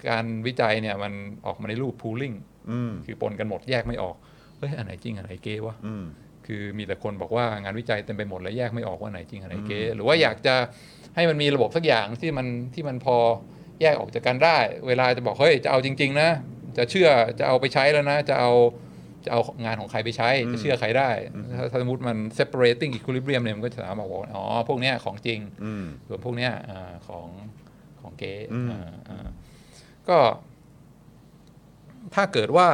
[0.10, 1.14] การวิจัยเนี่ยมัน
[1.46, 2.49] ออกมาในรูป pooling อืม
[3.06, 4.16] คือปนกันหมดแยกไม่ออก
[4.58, 6.06] เฮ้ยอันไหนจริงอันไหนเก๊วะอืม
[6.46, 10.56] คือมีแต่คนบอกว่างานวิจัยเต็มไปหมดแล้วแยกไม่ออกว่าไหนจริงอันไหนเก๊หรือว่าอยากจะ
[11.16, 13.18] ให้มันมีระบบสักอย่างที่มันที่มันพอ
[13.82, 16.30] แยกออกจากกันได้ เวลาจะบอกเฮ้ยจะเอาจริง ๆ นะ
[16.78, 17.10] จะเชื่อ
[17.40, 18.52] จะเอาไปใช้แล้วนะ จะเอา
[19.26, 21.10] จะเอางานของใครไปใช้ จะเชื่อใครได้
[21.56, 27.28] ถ้าถ้าสมมติมัน separating equilibrium เนี่ยมันก็จะสามารถบอกว่าอ๋อพวกเนี้ยของจริงอืมส่วนพวกเนี้ยอ่าของ
[28.02, 29.28] ของเก๊อืมอ่าอ่า
[30.10, 30.18] ก็
[32.16, 32.68] ถ้าเกิดว่า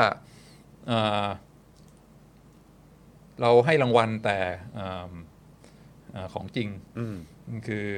[0.92, 1.28] อ่า
[3.42, 4.38] เราให้รางวัลแต่
[4.78, 5.12] อ่า
[6.16, 6.68] อ่าของจริง
[6.98, 7.16] อืม
[7.68, 7.90] คือ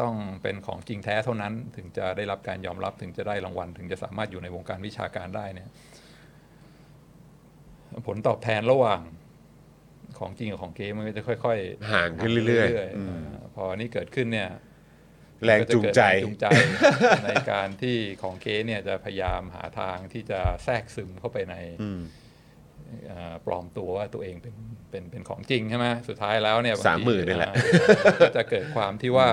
[0.00, 5.68] ต้องเป็นของจริงแท้เท่านั้น ถึงจะได้รับการยอมรับถึงจะได้รางวัล ถึงจะสามารถอยู่ในวงการวิชาการได้เนี่ย
[8.06, 9.00] ผลตอบแทนระหว่าง
[10.18, 14.50] ของจริงกับของเก๊มันก็จะค่อย ๆ ห่างขึ้นเรื่อยๆๆอืมาพอนี้เกิดขึ้นเนี่ย
[15.44, 16.46] แรงจูงใจก็ะเกิดแรงจูงใจ
[17.24, 22.00] ในการที่ของเก๊เนี่ยจะพยายามหาทางที่จะแทรกซึมเข้าไปในอืม
[23.06, 24.54] เอ่อปลอมตัวว่าตัวเองเป็น
[24.90, 29.28] เป็นเป็นของจริงใช่ไหมสุดท้ายแล้วเนี่ยบงทีสามหมื่นนี่แหละอ่าก็จะเกิดความที่ว่า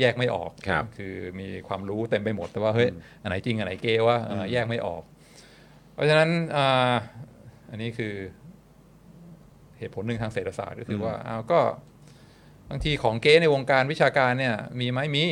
[0.00, 2.88] แยกไม่ออกครับคือมีความรู้เต็มไปหมดแต่ว่าเฮ้ย
[3.22, 5.02] อันไหนจริงอันไหนเก๊ว่าเอ่อแยกไม่ออก
[5.94, 6.92] เพราะฉะนั้นอ่า
[7.70, 8.14] อันนี้คือ
[9.78, 11.60] เหตุผลหนึ่งทางเศรษฐศาสตร์ก็คือว่าอ้าวก็
[12.70, 15.24] บางทีของเก๊ในวงการวิชาการเนี่ยมีไหมมี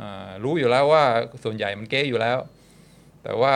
[0.00, 1.04] อ่ารู้อยู่แล้วว่า
[1.44, 2.38] ส่วนใหญ่มันเก๊อยู่แล้ว
[3.22, 3.54] แต่ว่า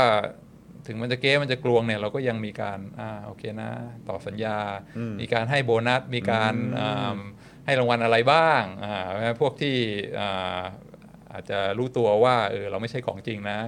[0.86, 3.70] ถึงมันจะเก๊มันจะกลวงเนี่ยเราก็ยังมีการอ่าโอเคนะ
[4.08, 4.58] ต่อสัญญา
[4.98, 7.18] อืมมีการให้โบนัส มีการอ่า
[7.66, 9.76] ให้รางวัลอะไรบ้างอ่าพวกที่
[10.20, 10.60] อ่า
[11.32, 13.58] อาจจะรู้ตัวว่าเออเราไม่ใช่ของจริงนะ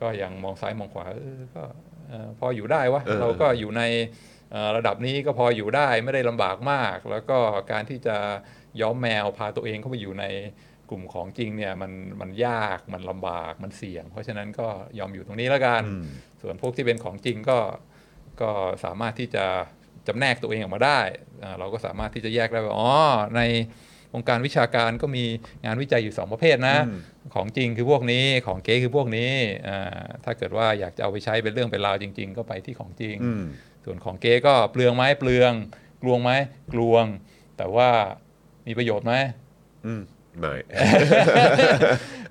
[0.00, 1.64] ก็ยังมองซ้ายมองขวาเออก็
[2.08, 3.82] เอ่อพออยู่ได้วะเออเราก็อยู่ใน
[4.50, 7.38] เอ่อระดับนี้ก็พออยู่ได้ไม่ได้ลำบากมาก แล้วก็
[7.70, 8.16] การที่จะ
[8.82, 10.24] ย้อมแมวพาตัวเองเข้าไปอยู่ใน
[10.90, 14.68] กลุ่มของจริงเนี่ยมันมันยากมันลำบากมันเสี่ยง เพราะฉะนั้นก็
[14.98, 16.04] ยอมอยู่ตรงนี้แล้วกันอืม
[16.42, 17.58] ส่วนพวกที่เป็นของจริงก็
[18.40, 18.50] ก็
[18.84, 19.44] สามารถที่จะ
[20.06, 21.00] จำแนกตัวเองออกมาได้
[21.42, 22.92] อ่าเราก็สามารถที่จะแยกได้ว่าอ๋อ
[23.36, 23.40] ใน
[24.14, 25.24] วงการวิชาการก็มี
[25.64, 27.00] งานวิจัยอยู่สองประเภทนะอืม
[27.34, 29.32] ของจริงคือพวกนี้ของเก๊คือพวกนี้
[29.68, 33.44] อ่าถ้าเกิดว่าอยากจะเอาไปใช้เป็นเรื่องเป็นราวจริง ๆ ก็ไปที่ของจริงอืม
[33.84, 35.52] ส่วนของเก๊ก็เปลืองไหมเปลือง
[36.02, 36.30] กลวงไหม
[36.72, 37.04] กลวง
[37.56, 37.90] แต่ว่า
[38.68, 39.14] มีประโยชน์ไหม
[39.86, 40.02] อืม
[40.40, 40.54] ไม่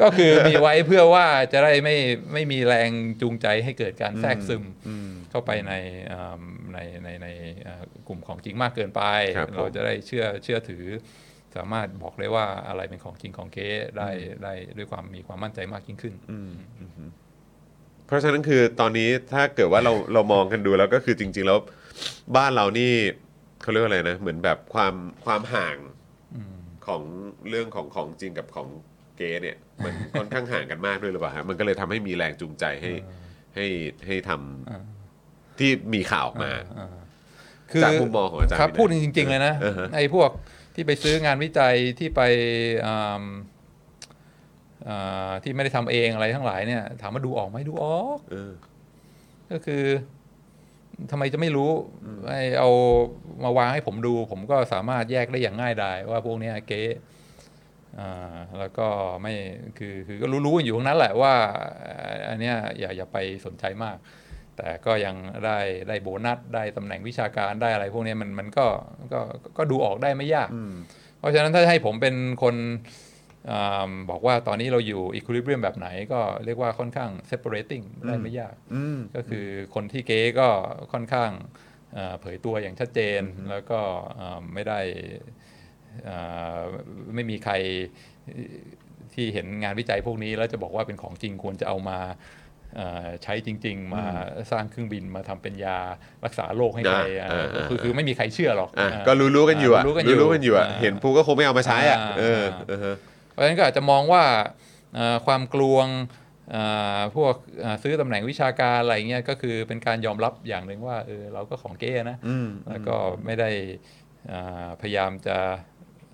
[0.02, 1.98] ก็คือมีไว้เพื่อว่าจะได้ไม่
[2.34, 2.90] ไม่มีแรง
[3.22, 5.74] จูงใจให้เกิดการแทรกซึมอืมเข้าไปใน
[6.12, 6.42] อ่า
[6.74, 7.28] ในในใน
[7.68, 9.04] อ่ากลุ่มของจริงมากเกินไป
[9.38, 10.86] ครับผมเราจะได้เชื่อเชื่อถือ
[11.56, 14.10] สามารถบอกได้ว่าอะไรเป็นของจริงของเก๊ได้
[14.44, 17.10] ได้ด้วยความมีความมั่นใจมากยิ่งขึ้นอืมอืม
[18.08, 21.60] เพราะฉะนั้นคือตอนนี้ถ้าเกิดว่าเราเรามองกันดูแล้วก็คือจริง ๆ แล้ว
[22.36, 22.92] บ้านเรานี่
[23.62, 24.94] เขาเรียกว่าอะไรนะ เหมือนแบบความ
[25.26, 25.76] ความห่าง
[26.88, 27.02] ของ
[27.50, 28.68] เรื่องของของจริงกับของ
[29.18, 32.92] เกย์เนี่ยมันค่อนข้างห่างกันมากด้วยหรือเปล่าฮะมันก็เลยทำให้มีแรงจูงใจให้
[33.56, 33.66] ให้
[34.06, 36.52] ให้ทำที่มีข่าวออกมา
[37.84, 40.30] จากมุมมองของอาจารย์ครับวินัยพูดจริง ๆ เลยนะเออฮะ ไอ้พวก
[40.76, 42.22] ที่ไปซื้องานวิจัยที่ไป
[42.88, 43.24] อ่า
[44.88, 48.52] อ่าที่ไม่ได้ทำเองอะไรทั้งหลายเนี่ย ถามว่าดูออกไหมดูออก เออ
[49.52, 49.84] ก็คือ
[51.12, 51.72] ทำไมจะไม่รู้
[52.28, 52.70] ไอ้เอา
[53.44, 56.84] มาวางให้ผมดู ผมก็สามารถแยกได้อย่างง่ายดายว่าพวกเนี้ยเก๊
[58.00, 58.88] อ่าแล้วก็
[59.22, 59.34] ไม่
[59.78, 61.34] คือคือก็รู้ๆกันอยู่ตรงนั้นแหละว่า
[61.86, 63.98] อ่า อันเนี้ยอย่าอย่าไปสนใจมาก
[64.58, 65.16] แต่ก็ยัง
[65.46, 68.66] ได้ได้โบนัสได้ตำแหน่งวิชาการได้อะไร พวกเนี้ยมันมันก็
[69.14, 69.20] ก็
[69.58, 70.50] ก็ดูออกได้ไม่ยาก
[71.20, 73.07] เพราะฉะนั้นถ้าให้ผมเป็นคนอ่า
[74.10, 79.46] บอกว่าตอนนี้เราอยู่ equilibrium แบบไหนก็เรียกว่าค่อนข้าง separating ได้ไม่ยากอืมก็คือ
[79.76, 80.48] คนที่เก๊ก็
[80.94, 81.32] ค่อนข้าง
[81.94, 83.80] เอ่อเผยตัวอย่างชัดเจน แล้วก็
[84.16, 84.80] เอ่อไม่ได้
[86.06, 86.18] เอ่
[86.56, 86.60] อ
[87.16, 87.54] ไม่มีใคร
[89.14, 92.00] ที่เห็นงานวิจัยพวกนี้ แล้วจะบอกว่าเป็นของจริงควรจะเอามา
[92.76, 94.06] เอ่อใช้จริง ๆ มา
[94.52, 95.78] สร้างเครื่องบินมาทำเป็นยา
[96.26, 102.00] รักษาโรคให้ใครอ่าเอ่ออ่าคือคือไม่มีใครเชื่อหรอกอะอ่าก็รู้ๆกันอยู่อะรู้ๆกันอยู่รู้ๆกันอยู่อะอ่าเห็นปุ๊บก็คงไม่เอามาใช้อะ
[103.38, 104.24] อ่าเอออ่าเออฮะเพราะฉะนั้นก็อาจจะมองว่า
[104.96, 105.88] เอ่อความกลวง
[106.52, 106.64] เอ่
[106.98, 112.96] อพวกเอ่อซื้อตำแหน่งวิชาการอะไรเงี้ยก็คือเป็นการยอมรับอย่างหนึ่งว่าเออเราก็ของเก้นะอืมแล้วก็
[113.26, 113.50] ไม่ได้
[114.32, 115.38] อ่าพยายามจะ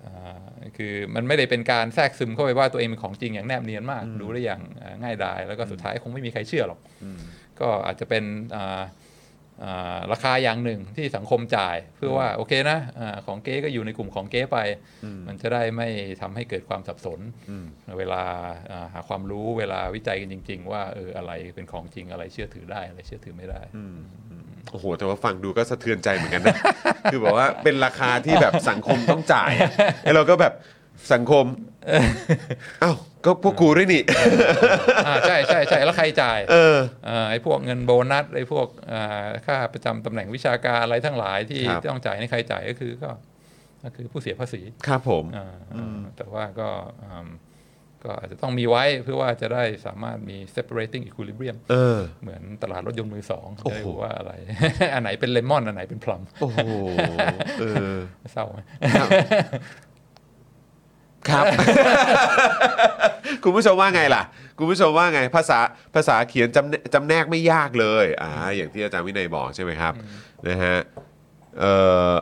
[0.04, 0.44] อ่า
[0.76, 6.80] คือมันไม่ได้เป็นการแทรกซึมเข้าไปว่าตัวเองเป็นของจริงอย่างแนบเนียนมากดูได้อย่างอ่าง่ายดาย แล้วก็สุดท้ายคงไม่มีใครเชื่อหรอก
[7.60, 8.24] ก็อาจจะเป็น
[8.56, 8.82] อ่าอ่า
[10.12, 14.58] ราคาอย่างหนึ่งที่สังคมจ่ายเพื่อว่าโอเคนะอาของเก๊ก็อยู่ในกลุ่มของเก๊ไป
[15.28, 15.88] มันจะได้ไม่
[16.22, 17.20] ทำให้เกิดความสับสน
[17.98, 18.22] เวลา
[18.70, 23.62] อ่าหาความรู้เวลาวิจัยกันจริง ๆ ว่าเอออะไรเป็นของจริงอะไรเชื่อถือได้อะไรเชื่อถือไม่ได้
[24.70, 26.56] โอ้โห แต่ว่าฟังดูก็สะเทือนใจเหมือนกันนะ
[27.12, 29.70] คือบอกว่าเป็นราคาที่แบบสังคมต้องจ่ายอะ
[30.04, 30.52] ไอ้เราก็แบบ
[31.12, 31.46] สังคม
[32.82, 34.02] อ้าวก็พวกกูด้วยนี่
[35.06, 43.10] อ่าใช่ใช่ใช่แล้วใครจ่ายเออ อ่าไอ้พวกเงินโบนัสไอ้พวกอ่าค่าประจำตำแหน่งวิชาการอะไรทั้งหลายที่ครับ ต้องจ่ายให้ใครจ่ายก็คือก็
[43.82, 46.68] ก็คือผู้เสียภาษีครับผมอ่าอ่าแต่ว่าก็
[47.02, 47.28] อืม
[48.04, 54.32] ก็อาจจะต้องมีไว้เพื่อว่าจะได้สามารถมี separating equilibrium เออ เหมือนตลาดรถยนต์มือสองโอ้จะโห ได้รู้ว่าอะไร
[54.94, 56.58] อันไหนเป็นเลมอน อันไหนเป็นพลัมโอ้โห
[57.60, 57.64] เอ
[57.94, 57.96] อ
[58.32, 58.58] เศร้าไหม
[59.00, 59.08] ครับ
[63.44, 64.22] คุณผู้ชมว่าไงล่ะ
[64.58, 65.58] คุณผู้ชมว่าไงภาษา
[65.94, 69.92] ภาษาเขียนจำแนจำแนกไม่ยากเลยอ่าอย่างที่อาจารย์วินัยบอกใช่ไหมครับ
[70.48, 70.76] นะฮะ
[71.60, 71.74] เอ่
[72.10, 72.12] อ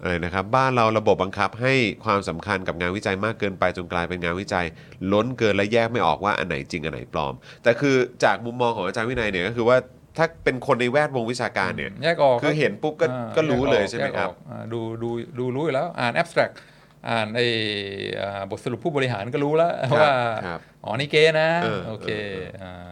[0.00, 1.74] อะไรนะครับบ้านเราระบบบังคับให้
[2.04, 4.66] ความสำคัญกับงานวิจัยมากเกินไปจนกลายเป็นงานวิจัย
[5.12, 9.76] ล้นเกินและแยกไม่ออกว่าอันไหนจริงอันไหนปลอม แต่คือจากมุมมองของอาจารย์วินัยเนี่ยก็คือว่า
[10.16, 17.46] ถ้าเป็นคนในแวดวงวิชาการเนี่ยแยกออกคือเห็นปุ๊บก็อ่าก็รู้เลยแกออกใช่ไหมครับแยกออกอ่าดูดูดูรู้อยู่แล้วอ่าน abstract อ่านไอ้
[18.20, 20.14] อ่าบทสรุปผู้บริหารก็รู้แล้วครับว่า
[20.46, 22.90] ครับอ๋อนี่เก๊นะเออโอเคเออเอออ่า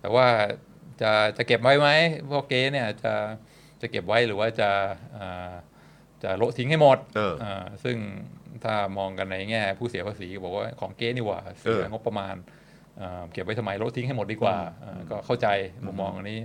[0.00, 0.26] แต่ว่า
[1.00, 1.88] จะจะเก็บไว้ไหม
[2.30, 3.14] พวกเก๊เนี่ยจะ
[3.80, 4.70] จะเก็บไว้หรือว่าจะ
[5.18, 5.52] อ่า
[6.22, 7.96] จะโละทิ้งให้หมดเออาซึ่ง
[8.64, 12.34] ถ้ามองกันในแง่ผู้เสียภาษีบอกว่าของเก๊นี่หว่าเสียเอองบประมาณ
[13.00, 15.48] อ่าเก็บไว้ทำไมโละทิ้งให้หมดดีกว่าอ่าก็เข้าใจ
[15.86, 16.40] มุมมองอันนี้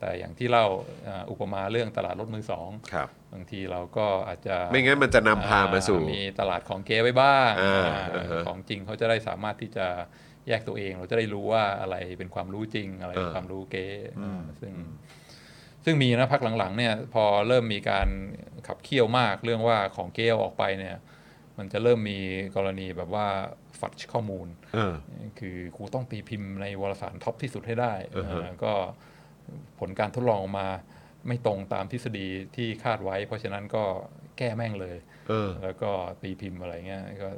[0.00, 0.66] แต่อย่างที่เล่า
[1.08, 9.86] อ่าอุปมาเรื่องตลาดรถมือสองครับบางทีเราก็อาจจะไม่งั้นมันจะนำพามาสู่อ่มีตลาดของเก๊ไว้บ้างอ่าอ่าอ่าฮะของจริงเขาจะได้สามารถที่จะ
[10.48, 13.86] แยกตัวเอง เราจะได้รู้ว่าอะไรเป็นความรู้จริง อะไรเป็นอ่าความรู้เก๊
[14.22, 14.72] อ่าซึ่ง
[15.84, 18.08] ซึ่งมีนะพักหลังๆเนี่ยพอเริ่มมีการ
[18.66, 20.96] ขับเคี่ยวมากเรื่องว่าของเก๊เอาออกไปเนี่ย
[21.58, 22.18] มันจะเริ่มมี
[22.56, 23.26] กรณีแบบว่า
[23.80, 24.94] ฝัดข้อมูลเออ
[25.38, 28.72] คือครูต้องตีพิมพ์ในวารสารท็อปที่สุดให้ได้อือฮะเอ่อก็
[29.78, 30.68] ผลการทดลองออกมา
[31.26, 32.26] ไม่ตรงตามทฤษฎี
[32.56, 33.84] ที่คาดไว้ เพราะฉะนั้นก็
[34.38, 34.96] แก้แม่งเลย
[35.28, 35.90] เออแล้วก็
[36.22, 37.28] ตีพิมพ์อะไรเงี้ยก็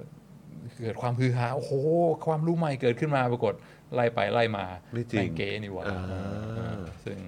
[0.83, 1.73] เกิดความฮือฮาโอ้โห
[2.27, 3.55] ความรู้ใหม่เกิดขึ้นมาปรากฏ
[3.95, 6.01] ไล่ไปไล่มาไม่จริงแงเก๋นี่หว่าอ่า
[6.57, 7.19] เออซึ่ง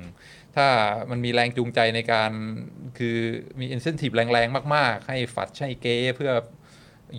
[0.57, 0.67] ถ้า
[1.11, 2.33] มันมีแรงจูงใจในการ
[2.99, 3.17] คือ
[3.61, 6.33] มี incentive แรงๆ มาก ๆ ให้ fraud ให้เก๊เพื่อ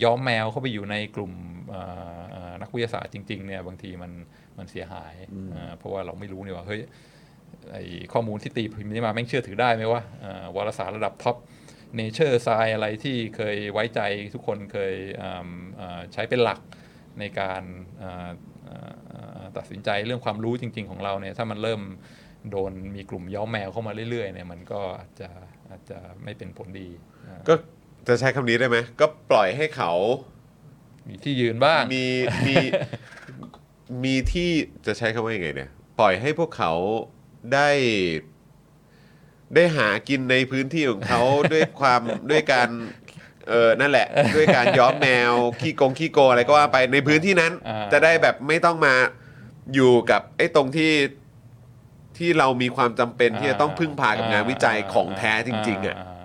[0.03, 1.33] ย้อมแมวเข้าไปอยู่ในกลุ่ม
[1.69, 1.81] เอ่
[2.15, 4.11] อเอ่อนักวิทยาศาสตร์จริง ๆ เนี่ยบางทีมัน
[4.57, 5.13] มันเสียหาย
[5.53, 6.81] อ่าเพราะว่าเราไม่รู้นี่ว่าเฮ้ย
[7.71, 7.77] ไอ้
[8.13, 11.35] ข้อมูลที่ตีพิมพ์นี้มาแม่งเชื่อถือได้ไหมวะอ่าวารสารระดับ top
[11.95, 14.01] Nature Science อะไรที่เคยไว้ใจ
[14.33, 15.47] ทุกคนเคยอ่า
[15.79, 16.59] อ่าใช้เป็นหลัก
[17.19, 17.63] ในการ
[18.01, 18.29] อ่า
[18.67, 21.81] อ่าอ่าตัดสินใจเรื่องความรู้จริง ๆ ของเราเนี่ยถ้ามันเริ่ม
[22.51, 25.29] โดนมีกลุ่มย้อมแมวเข้ามาเรื่อยๆเนี่ยมันก็อาจจะ
[25.69, 26.89] อาจจะไม่เป็นผลดี
[27.27, 27.53] อ่าก็
[28.07, 29.93] จะใช้คำนี้ได้ไหมก็ปล่อยให้เขา
[31.07, 32.05] มีที่ยืนบ้างมี
[32.47, 32.55] มี
[34.03, 34.49] มีที่
[34.85, 35.69] จะใช้คำว่ายังไงเนี่ย
[35.99, 36.71] ปล่อยให้พวกเขา
[37.53, 37.69] ได้
[39.55, 41.21] ได้หากินในพื้นที่ของเขา
[41.51, 42.01] ด้วยความ
[42.31, 42.69] ด้วยการ
[43.49, 48.95] เออนั่นแหละ ด้วยการย้อมแมวขี้กงขี้โกอะไรก็ว่าไปในพื้นที่นั้น อ่า จะได้แบบไม่ต้องมา
[49.73, 50.91] อยู่กับไอ้ตรงที่
[52.17, 56.22] ที่เรามีความจำเป็นที่จะต้องพึ่งพากับงานวิจัยของแท้จริง ๆอะา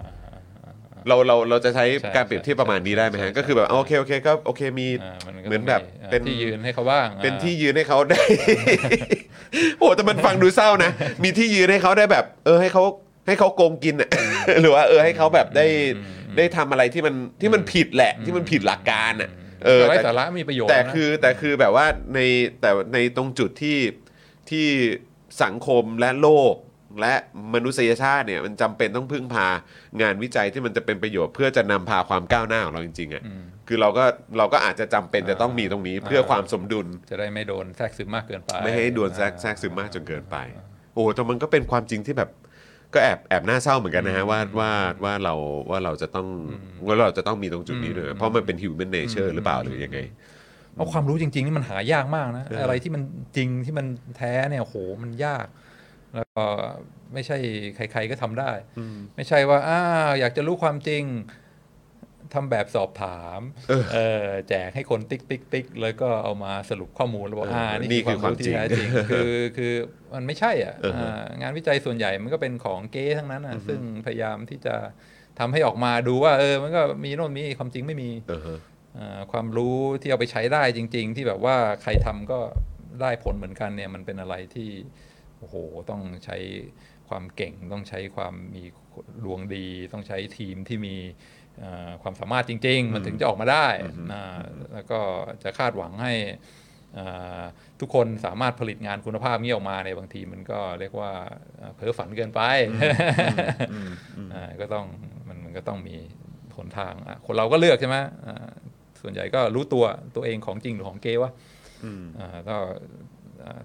[1.09, 8.23] เราเราเราจะใช้ใช่การเปรียบเทียบประมาณนี้ได้ไหมใช่ฮะ ใช่ก็คือแบบโอเคโอเคก็โอเคมี อ่ามันก็เหมือนแบบต้งเป็น ที่ยืนให้เขาบ้างเป็นอ่าที่ยืนให้เขาได้
[9.79, 10.91] โอ้แต่มันฟังดูเศร้านะ
[11.25, 12.85] มีที่ยืนให้เขาได้แบบ เออให้เขา
[13.27, 14.11] ให้เขาโกงกินอะ
[14.61, 15.67] หรือว่าเออให้เขาแบบได้
[16.37, 19.31] ได้ทำอะไรที่มันที่มันผิดแหละ ที่มันผิดหลักการอะ
[19.67, 22.21] เออ ไร้แต่สาระมีประโยชน์แต่นะ คือแต่คือแบบว่าใน
[22.61, 23.79] แต่ในตรงจุดที่
[24.51, 24.67] ที่
[25.43, 26.55] สังคมและโลก
[27.01, 27.15] และ
[27.55, 29.47] มนุษยชาติเนี่ยมันจำเป็นต้องพึ่งพา
[30.03, 33.23] งานวิจัยที่มันจะเป็นประโยชน์ เพื่อจะนำพาความก้าวหน้าของเราจริงๆอะ
[33.69, 34.05] คือเราก็
[34.39, 40.37] เราก็อาจจะจำเป็นจะต้องมีตรงนี้เพื่อความสมดุล จะได้ไม่โดนแทรกซึมมากเกินไปไม่ให้ดวนแทรกแทรกซึมมากจนเกินไป
[40.95, 42.31] โอ้แต่มันก็เป็นความจริงที่แบบ
[42.95, 44.73] ก็แอบแอบน่าเศร้าเหมือนกันนะฮะว่าว่า
[45.05, 45.35] ว่าเรา
[45.71, 46.27] ว่าเราจะต้อง
[46.87, 49.99] ว่าเราจะต้องมีตรงจุดนี้ด้วยเพราะมันเป็น human nature หรือเปล่าหรือยังไง
[50.75, 53.03] เพราะความรู้จริง ๆ นี่มันหายากมากนะ อะไรที่มัน
[53.37, 55.47] จริงที่มันแท้เนี่ยโหมันยาก
[56.19, 56.45] แล้วก็
[57.13, 57.39] ไม่ใช่
[57.77, 58.51] ใคร ๆก็ทำได้
[59.17, 61.05] ไม่ใช่ว่าอ้าวอยากจะรู้ความจริง
[62.35, 69.73] ทำแบบสอบถามเออเออแจกให้คนติ๊กติ๊กติ๊กแล้วก็เอามาสรุปข้อมูลแล้วบอกเอออ่อ่านี่นี่คือความจริงที่แท้จริงคือคือ
[70.15, 74.75] มันไม่ใช่อะเออฮะอ่างานวิจัยส่วนใหญ่มันก็เป็นของเก๊ทั้งนั้นอะซึ่งพยายามที่จะ
[75.39, 78.59] ทำให้ออกมาดูว่า เออ มันก็มีโน่นมีนี่ความจริงไม่มีเออฮะ
[78.99, 82.39] อ่าความรู้ที่เอาไปใช้ได้จริง ๆ ที่แบบว่าใครทำก็
[83.01, 84.71] ได้ผลเหมือนกันเนี่ยมันเป็นอะไรที่
[85.39, 85.57] โอ้โห
[85.91, 86.37] ต้องใช้
[87.09, 88.63] ความเก่ง ต้องใช้ความมี
[89.25, 90.97] ดวงดี ต้องใช้ทีมที่มี
[91.63, 93.67] อ่าความสามารถจริง ๆ มันถึงจะออกมาได้
[94.13, 94.39] อ่า
[94.73, 95.01] แล้วก็
[95.43, 96.15] จะคาดหวังให้
[96.99, 97.43] อ่า
[97.81, 101.13] ทุกคนสามารถผลิตงานคุณภาพนี้ออกมาในยบางทีมันก็เรียกว่า
[101.61, 102.41] อ่าเพ้อฝันเกินไป
[104.35, 104.87] อ่าก็ต้อง
[105.29, 105.97] มันมันก็ต้องมี
[106.57, 107.97] หนทางอะคนเราก็เลือกใช่ไหม
[108.27, 108.49] อ่า
[109.01, 109.85] ส่วนใหญ่ก็รู้ตัว
[110.17, 111.33] ตัวเองของจริงหรือของเกวะ
[112.19, 112.77] อ่าก็อ่า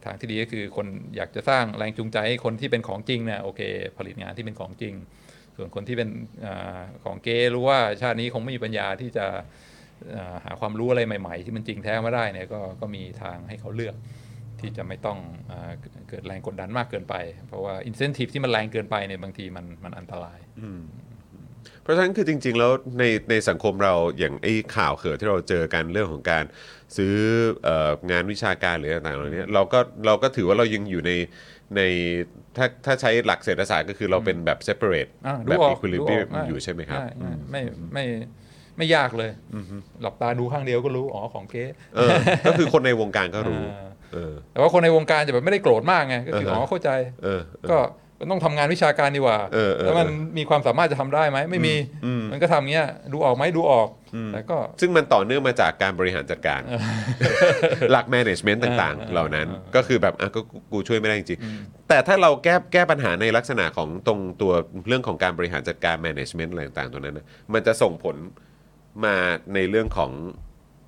[0.04, 0.86] ทางที่ดีก็คือคน
[1.16, 3.60] อยากจะสร้างแรงจูงใจให้คนที่เป็นของจริงเนี่ยโอเค
[3.98, 4.94] ผลิตงานที่เป็นของจริง
[5.56, 6.08] ส่วนคนที่เป็น
[6.44, 9.26] อาของเกรู้ว่าชาตินี้คงไม่มีปัญญาที่จะ
[10.16, 13.96] อ่าหาความรู้อะไรใหม่ ๆ ที่มันจริงแท้มาได้เนี่ยก็ก็มีทางให้เขาเลือก
[14.60, 15.18] ที่จะไม่ต้อง
[15.50, 15.72] อา
[16.08, 17.14] เกิดแรงกดดันมากเกินไป
[17.48, 20.38] เพราะว่าอินเซนティブที่มันแรงเกินไปเนี่ยบางทีมันมันอันตราย
[21.83, 26.43] เพราะฉะนั้นคือจริง ๆ แล้วในในสังคมเราอย่างไอ้ข่าวเขิดที่เราเจอกันเรื่องของการ
[26.97, 27.15] ซื้อ
[27.63, 31.11] เอ่องานวิชาการหรือต่างๆเหล่านี้เราก็เราก็ถือว่าเรายังอยู่ใน
[31.75, 31.81] ใน
[32.57, 37.61] ถ้าถ้าใช้หลักเศรษฐศาสตร์ก็คือเราเป็นแบบ separate อะดูแบบออก equilibrium ดูกง่าอยู่ใช่ไหมครับง่ายง่ายไม่
[37.93, 38.05] ไม่
[38.77, 39.31] ไม่ยากเลย
[40.01, 41.65] หลับตาดูข้างเดียวก็รู้ อ๋อของเก๊
[41.95, 42.15] เออ
[42.47, 46.89] ก็คือคนในวงการก็รู้อ่าเออแต่ว่าคนในวงการจะแบบไม่ได้โกรธมากไง ก็คืออ่าอ๋ฮะอเข้าใจ
[47.23, 47.85] เออเออ
[48.19, 50.07] ก็มันต้องทำงานวิชาการดีกว่าเออเออแล้วมัน
[50.37, 51.75] มีความสามารถจะทำได้ไหมไม่มี
[52.05, 53.89] อืมมันก็ทำเงี้ยดูออกไหมดูออก
[54.33, 56.61] แต่ก็ซึ่งมันต่อเนื่องมาจากการบริหารจัดการ
[57.91, 64.53] หลัก management ต่างๆ เหล่านั้นก็คือแบบอะก็กูกูช่วยไม่ได้จริงๆแต่ถ้าเราแก้แก้ปัญหาในลักษณะของตรงตัว
[64.87, 68.15] เรื่องของการบริหารจัดการ management อะไรต่างๆตัวนั้นนะมันจะส่งผล
[69.05, 69.15] มา
[69.53, 70.11] ในเรื่องของ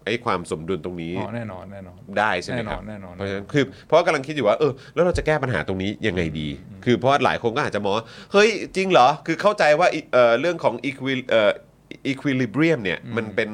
[0.05, 6.47] ไอ้ความสมดุลตรงนี้อ๋อแน่นอนแน่นอนได้ใช่ไหมครับแน่นอนแน่นอนเพราะฉะนั้นคือเพราะว่ากำลังคิดอยู่ว่าเออแล้วเราจะแก้ปัญหาตรงนี้ยังไงดี
[6.85, 11.51] คือเพราะว่าหลายคนก็อาจจะมองว่าเฮ้ยจริงเหรอคือเข้าใจว่าอิเอ่อเรื่องของ equi เอ่อ
[12.11, 13.49] equilibrium เนี่ยมันเป็น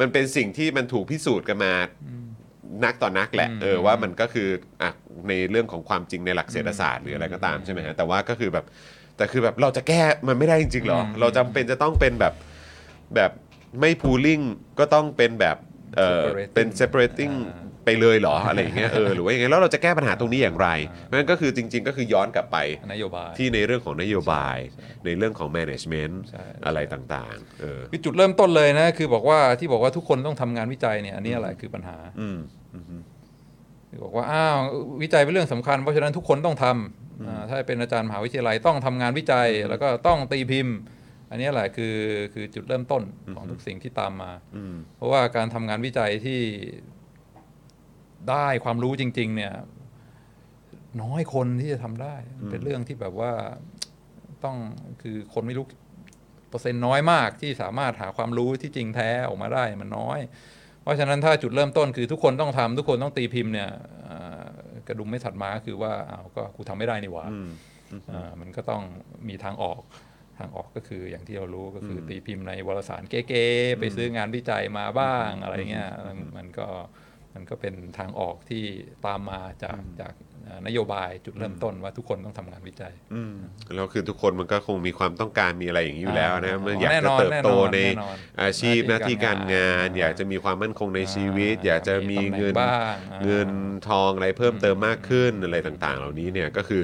[0.00, 1.72] มันเป็นสิ่งที่มันถูกพิสูจน์กันมา
[2.84, 4.48] นักต่อนักแหละเออว่ามันก็คือ
[4.82, 4.90] อะ
[5.28, 8.64] ในเรื่องของความจริงในหลักเศรษฐศาสตร์หรืออะไรก็ตามใช่ไหมฮะแต่ว่าก็คือแบบ
[9.16, 12.34] แต่คือแบบเราจะแก้มันไม่ได้จริงๆเหรอ เราจำเป็นจะต้องเป็นแบบ
[13.14, 13.30] แบบ
[13.80, 14.44] ไม่ pooling
[14.78, 15.56] ก็ต้องเป็นแบบ
[15.98, 20.68] เออ Separating เป็น separating อ่า ไปเลยเหรออะไรอย่างเงี้ยเออหรือว่ายังไงแล้วเราจะแก้ปัญหาตรงนี้อย่างไร
[21.10, 22.56] นั่นก็คือจริง ๆ ก็คือย้อนกลับไป
[22.92, 24.56] นโยบาย ที่ในเรื่องของนโยบาย
[25.04, 32.38] ในเรื่องของ management ใช่ อะไรต่างๆเออคือจุดเริ่มต้นเลยนะคือบอกว่าที่บอกว่าทุกคนต้องทำงานวิจัยเนี่ยอันนี้อะไรคือปัญหาอืม
[33.90, 34.56] คือบอกว่าอ้าว
[35.02, 40.76] วิจัยเป็นเรื่องสำคัญ เพราะฉะนั้นทุกคนต้องทำอ่าถ้าเป็นอาจารย์มหาวิทยาลัยต้องทำงานวิจัยแล้วก็ต้องตีพิมพ์
[41.34, 41.96] อันนี้แหละคือ
[42.34, 43.02] คือจุดเริ่มต้น
[43.34, 46.40] ของทุกสิ่งที่ตามมาอืมเพราะว่าการทำงานวิจัยที่
[48.30, 49.54] ได้ความรู้จริง ๆ เนี่ย
[51.02, 52.14] น้อยคนที่จะทำได้
[52.50, 53.32] เป็นเรื่องที่แบบว่า
[54.44, 54.56] ต้อง
[55.02, 55.66] คือคนไม่รู้
[56.48, 60.18] เปอร์เซ็นต์น้อยมากที่สามารถหาความรู้ที่จริงแท้ออกมาได้มันน้อย
[60.82, 63.70] เพราะฉะนั้นถ้าจุดเริ่มต้นคือทุกคนต้องทำทุกคนต้องตีพิมพ์เนี่ย
[64.08, 64.44] อ่า
[64.88, 67.48] กระดุมไม่ถัดมาก็คือว่าอ้าวก็กูทำไม่ได้นี่หว่าอืม
[68.12, 68.82] อ่ามันก็ต้อง
[69.28, 69.80] มีทางออก
[70.38, 76.66] ทางออกก็คืออย่างที่เรารู้ก็คืออตีพิมพ์ในวารสารเก๋ๆไปซื้องานวิจัยมาบ้างอะไรเงี้ยมันมันก็
[77.34, 78.62] มันก็เป็นทางออกที่
[79.06, 80.14] ตามมาจากจาก
[80.48, 83.34] อ่านโยบายจุดเริ่มต้นว่าทุกคนต้องทำงานวิจัยอืม
[83.74, 93.48] แล้วคือทุกคนมันก็คงมีความต้องการมีอะไรอย่างนี้อยู่แล้วนะอ่ามันอยากแน่จะนอนเติบโตแน่นอนในแน่นอนอาชีพหหน้าน้าที่ที่การงานการงาน อยากจะมีความมั่นคงในชีวิตอ่าอยากจะมีมีตำแหน่งเงินบ้างอ่าเงิน
[93.88, 96.82] ทองอะไรเพิ่มเติมมากขึ้นอะไรต่าง ๆ เหล่านี้เนี่ยก็คือ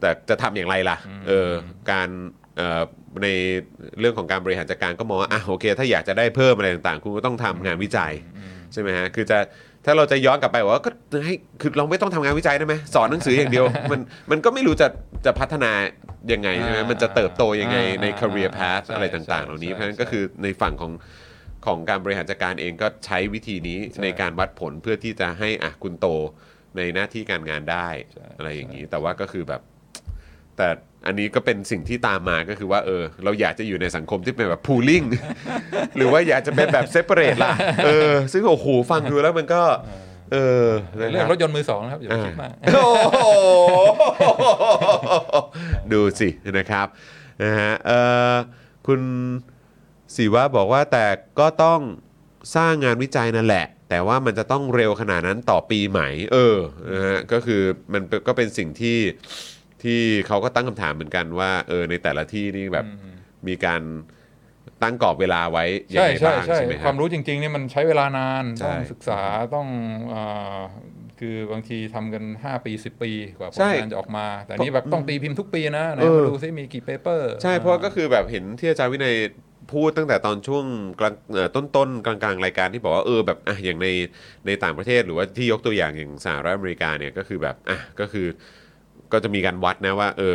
[0.00, 0.96] แต่จะทำอย่างไรล่ะ
[1.28, 1.50] เออ
[1.92, 2.43] การเอ่อ
[3.22, 3.28] ใน
[4.00, 8.12] เรื่องของการบริหารจัดการก็มองว่าอะโอเค ถ้าอยากจะได้เพิ่มอะไรต่างๆ คุณก็ต้องทำงานวิจัย
[8.72, 9.38] ใช่ไหมฮะคือจะ
[9.84, 10.90] ถ้าเราจะย้อนกลับไปว่าก็
[11.26, 14.00] ให้คือเราไม่ต้องทำงานวิจัยได้ไหมสอนหนังสืออย่างเดียว มัน
[14.30, 14.88] มันก็ไม่รู้จะ
[15.26, 15.72] จะพัฒนา
[16.32, 20.92] ยังไงใช่ไหมอ่ามัมันจะเติบโตยังไงในอ่า career path ใช่อะไรต่าง ๆ เหล่านี้ใช่เพราะฉะนั้นก็คือในฝั่งของ
[21.66, 26.06] ของการบริหารจัดการเองก็ใช้วิธีนี้ใช่ในการวัดผลเพื่อที่จะให้อะคุณโต
[26.76, 29.62] ในหน้าที่การงานได้ใช่อะไรอย่างนี้ แต่ว่าก็คือแบบ
[30.56, 30.68] แต่
[31.06, 35.06] อันนี้ก็เป็นสิ่งที่ตามมาก็คือว่าเออเราอยากจะอยู่ในสังคมที่เป็นแบบ pooling
[35.96, 37.52] หรือว่าอยากจะเป็นแบบ separate ล่ะ
[37.84, 39.62] เออซึ่งโอ้โหฟังดูแล้วมันก็
[40.32, 40.66] เออ
[40.98, 43.26] นะเรื่คองบรถยนต์มือสองนะครับอย่าไปคิดมากโอ้โห
[45.92, 46.28] ดูสิ
[46.58, 46.86] นะครับ
[47.42, 47.98] นะฮะเอ่
[48.32, 48.34] อ
[48.86, 49.00] คุณ
[50.16, 51.06] ศิวะบอกว่าแต่
[51.38, 51.80] ก็ต้อง
[52.56, 56.00] สร้างงานวิจัยนั่นแหละ แต่ว่ามันจะต้องเร็วขนาดนั้นต่อปีไหม
[56.32, 56.58] เออ
[56.92, 57.62] นะฮะก็คือ
[57.92, 58.98] มันเป็นก็เป็นสิ่งที่
[59.84, 62.86] ที่เขาก็ตั้งคำถามเหมือนกันว่าเออในแต่ละที่นี่แบบ
[63.48, 63.82] มีการ
[64.82, 69.20] ตั้งกรอบเวลาไว้ยังใช่ไงใช่บ้างใช่ใช่ไหมคครับวามรู้จริงๆนี่มันใช้เวลานานใช่ต้องศึกษา
[69.54, 69.68] ต้อง
[70.10, 70.22] เอ่
[70.56, 70.60] อ
[71.20, 79.14] คือบางทีทำกัน 5 ปี 10 ปีกว่าผลใช่งานจะออกมา แต่นี่แบบต้องตีพิมพ์ทุกปีนะไหนเออ มาดูซิมีกี่เปเปอร์ใช่เพราะก็คือแบบเห็นที่อาจารย์วินัย
[79.72, 80.64] พูดตั้งแต่ตอนช่วง
[81.00, 83.88] กลางเอ่อต้นๆกลางๆรายการที่บอกว่าเออแบบอะอย่างใน
[84.46, 88.26] ในต่างประเทศหรือว่าที่ยกตัวอย่างอย่างสหรัฐอเมริกาเนี่ยก็คือแบบอะก็คือ
[89.14, 90.34] ก็จะมีการวัดนะว่าเออ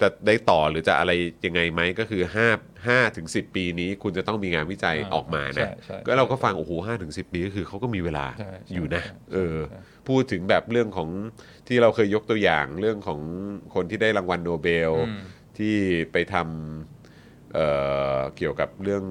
[0.00, 1.12] จะได้ต่อหรือจะอะไร
[1.46, 2.22] ยังไงไหมก็คือ
[2.54, 11.08] 5 5ถึง10 ปีนี้คุณจะต้องมีงานวิจัยออกมานะใช่ใช่ก็เราก็ฟังโอ้โหห้าถึงสิปีก็คือเขาก็มีเวลาใช่ใช่อยู่นะใช่เออใช่ พูดถึงแบบเรื่องของ
[11.68, 13.20] ที่เราเคยยกตัวอย่างเรื่องของ
[13.74, 15.20] คนที่ได้รางวัลโนเบล อืม
[15.58, 15.76] ที่
[16.12, 17.66] ไปทำเอ่
[18.16, 19.04] อเกี่ยวกับเรื่อง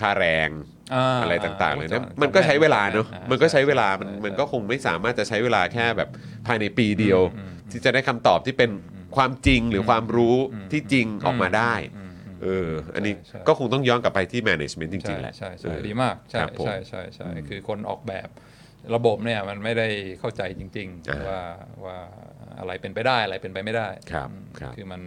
[0.00, 0.73] ค่าแรงา
[1.22, 6.08] อะไรต่างๆเลยนะจำมันก็ใช้เวลาเนอะอ่มันก็ใช้เวลามันใช่มันก็คงไม่สามารถจะใช้เวลาแค่แบบ
[6.46, 7.20] ภายในปีเดียว
[7.70, 8.70] ที่จะได้คำตอบที่เป็น
[9.16, 10.36] ความจริงหรือความรู้
[10.72, 18.28] ที่จริงออกมาได้อืมอืมเอออันนี้ใช่ก็คงต้องย้อนกลับไปที่ management จริงๆแหละใช่ใช่เอใช่อดีมากใช่ครับผมใช่ใช่ใช่คือคนออกแบบ
[18.94, 19.88] ระบบเนี่ยมันไม่ได้
[20.20, 21.40] เข้าใจจริงอ่าๆว่า
[21.84, 21.98] ว่า
[22.58, 25.02] อะไรเป็นไปได้อะไรเป็นไปไม่ได้ครับอืมครับคือมัน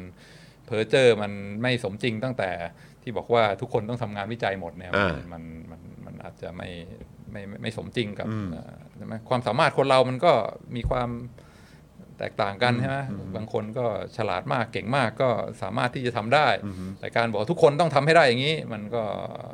[0.66, 1.32] เพอเจอร์มัน
[1.62, 2.50] ไม่สมจริงตั้งแต่
[3.04, 4.92] ที่บอกว่าทุกคนต้องทำงานวิจัยหมดเนี่ย
[5.34, 5.44] มัน
[6.24, 6.70] อ่ามันมันมันอาจจะไม่
[7.32, 10.34] ไม่ไม่ไม่สมจริงกับอืมเอ่อใช่ไหมความสามารถคนเรามันก็
[10.76, 11.10] มีความ
[12.20, 12.98] แตกต่างกันใช่ไหม
[13.36, 13.86] บางคนก็
[14.18, 15.30] ฉลาดมากเก่งมากก็
[15.62, 16.48] สามารถที่จะทำได้
[17.00, 19.04] แต่การบอกทุกคนต้องทำให้ได้อย่างนี้ มันก็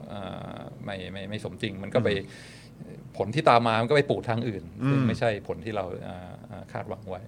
[0.09, 0.21] เอ่
[0.55, 2.09] อไม่ไม่ไม่สมจริง มันก็ไป
[3.17, 7.21] ผลที่ตามมา มันก็ไปปูดทางอื่นซึ่งไม่ใช่ผลที่เราอ่าอ่าคาดหวังไว้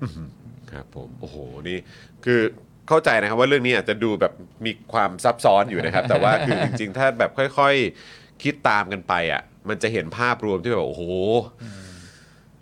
[0.72, 1.36] ครับผมโอ้โห
[1.68, 1.78] นี่
[2.26, 2.42] คือ
[2.88, 4.34] เข้าใจนะครับว่าเรื่องนี้อาจจะดูแบบ
[4.66, 7.76] มีความซับซ้อนอยู่นะครับ แต่ว่าคือจริง ๆ ถ้าแบบค่อย
[8.10, 11.04] ๆ คิดตามกันไปอะมันจะเห็นภาพรวมที่แบบโอ้โห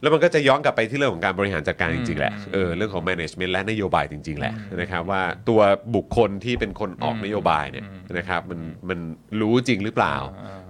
[0.02, 5.62] แล้วมันก็จะย้อนกลับไปที่เรื่องของการบริหารจัดการจริงๆแหละเออเรื่องของ management และนโยบายจริง ๆ แหละนะครับว่าตัว
[5.96, 7.86] บุคคลที่เป็นคนออกนโยบายเนี่ย
[8.18, 8.60] นะครับมัน
[8.90, 9.00] มัน
[9.42, 10.16] รู้จริงหรือเปล่า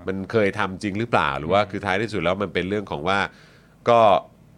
[0.07, 3.19] มันเคยทำจริงหรือเปล่า หรือว่าคือท้ายที่สุดแล้วมันเป็นเรื่องของว่า
[3.89, 3.99] ก็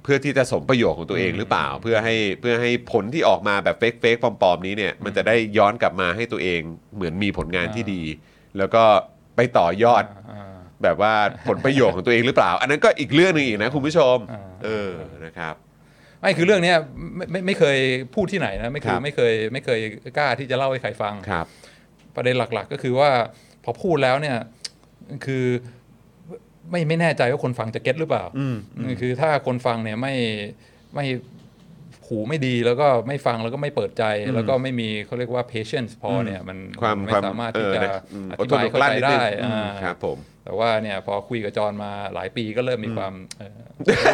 [0.03, 6.59] เพื่อที่จะสมประโยชน์ของตัวเองหรือเปล่า เพื่อให้เพื่อให้ผลที่ออกมาแบบเฟกเฟกปลอมๆนี้เนี่ยมันจะได้ย้อนกลับมาให้ตัวเอง
[6.95, 8.03] เหมือนมีผลงานที่ดี
[8.57, 8.83] แล้วก็
[9.35, 11.13] ไปต่อยอดอ่าแบบว่า
[11.47, 14.91] ผลประโยชน์ของตัวเองหรือเปล่า อันนั้นก็อีกเรื่องหนึงอีกนะคุณผู้ชมอ่าเออ
[15.25, 15.55] นะครับ
[16.21, 16.77] ไม่คือเรื่องเนี้ย
[17.15, 17.77] ไม่ไม่ไม่เคย
[18.15, 19.79] พูดที่ไหนนะไม่เคครัยบไม่เคยไม่เคย
[20.17, 21.45] กล้าที่จะเล่าให้ใครฟัง ครับ
[22.15, 23.09] ประเด็นหลัก ๆ ก็คือว่า
[23.63, 24.37] พอพูดแล้วเนี่ย
[25.25, 25.45] คือ
[26.71, 28.55] ไม่ไม่แน่ใจว่าคนฟังจะเก็ตหรือเปล่า อืม
[29.01, 30.13] คือถ้าคนฟังเนี่ยไม่
[30.95, 31.05] ไม่
[32.07, 34.03] หูไม่ดีแล้วก็ไม่ฟังแล้วก็ไม่เปิดใจ
[34.35, 43.59] แล้วก็ไม่มีเขาเรียกว่า patience พอเนี่ยมันความนไม่ความสามารถเอที่อจะนะอืมออดธิทนบายอดเข้ากลั้นใจนิดนึงได้อืมอ่าครับผมแต่ว่าเนี่ยพอคุยกับจอห์นมาหลายปีก็เริ่มมีความเอ่อ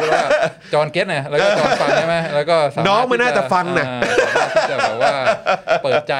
[0.00, 0.28] ู้แล้วว่า
[0.72, 5.14] จอห์นเก็ตเนี่ยแล้วก็จอห์นฟังใช่ไหมแล้วก็สรถน้องมันน่าจะฟังนะอ่าสามารถที่จะแบบว่า
[5.84, 6.14] เปิดใจ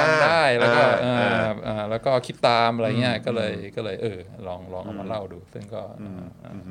[0.00, 6.70] ฟังได้แล้วก็อ่าเอ่ออ่าเอ่อแล้วก็คิดตามอะไรเงี้ยก็เลยก็เลยเออลองลองเอามาเล่าดู ซึ่งก็เอ่อเอ่ออ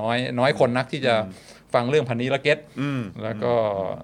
[0.00, 1.14] น้อยน้อยคนนักที่จะ
[1.74, 3.52] ฟังเรื่องพรรค์นี้และ get อืมแล้วก็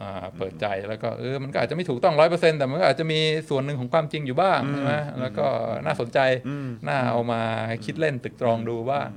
[0.02, 5.46] อ่าเปิดใจแล้วก็เออมันก็อาจจะไม่ถูกต้องร้อยเปอร์เซ็นต์แต่มันก็อาจจะมีส่วนหนึ่งของความจริงอยู่บ้างใช่ไหมแล้วก็
[5.86, 6.18] น่าสนใจ
[6.88, 7.40] น่าเอามา
[7.84, 9.08] คิดเล่นตึกตรองดูบ้าง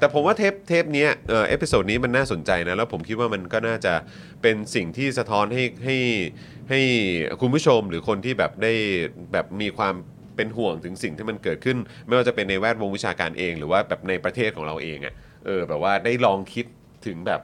[0.00, 3.94] แต่ผมว่าเทปเทปเนี้ยเอ่อ episode นี้มันน่าสนใจนะแล้วผมคิดว่ามันก็น่าจะ
[4.42, 5.96] เป็นสิ่งที่สะท้อนให้ให้
[6.70, 6.80] ให้
[7.40, 8.72] คุณผู้ชมหรือคนที่แบบได้
[9.32, 9.94] แบบมีความ
[10.36, 11.76] เป็นห่วงถึงสิ่งที่มันเกิดขึ้น
[12.06, 15.14] ไม่ว่าจะเป็นในแวดวงวิชาการเอง หรือว่าแบบในประเทศของเราเองอะ่ะ
[15.46, 16.66] เออแบบว่าได้ลองคิด
[17.06, 17.40] ถึงแบบ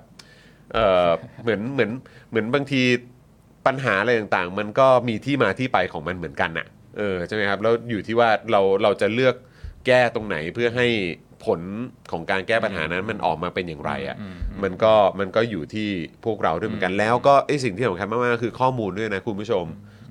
[0.75, 1.11] เออ
[1.43, 1.91] เหมือนเหมือน
[2.31, 2.83] เหมือนบางที
[3.67, 6.67] ปัญหาอะไรต่างๆ มันก็มีที่มาที่ไปของมันเหมือนกันน่ะ
[6.99, 9.35] เออใช่ไหมครับแล้วอยู่ที่ว่าเราเราจะเลือก
[9.87, 10.87] แก้ตรงไหนเพื่อให้
[11.45, 11.61] ผล
[12.13, 14.17] ของการแก้ปัญหานั้นมันออกมาเป็นอย่างไรอะ
[14.63, 15.89] มันก็มันก็อยู่ที่
[16.25, 19.65] พวกเราด้วยเหมือนกันแล้วก็ไอสิ่งที่สำคัญมากๆก็คือข้อมูลด้วยนะคุณผู้ชม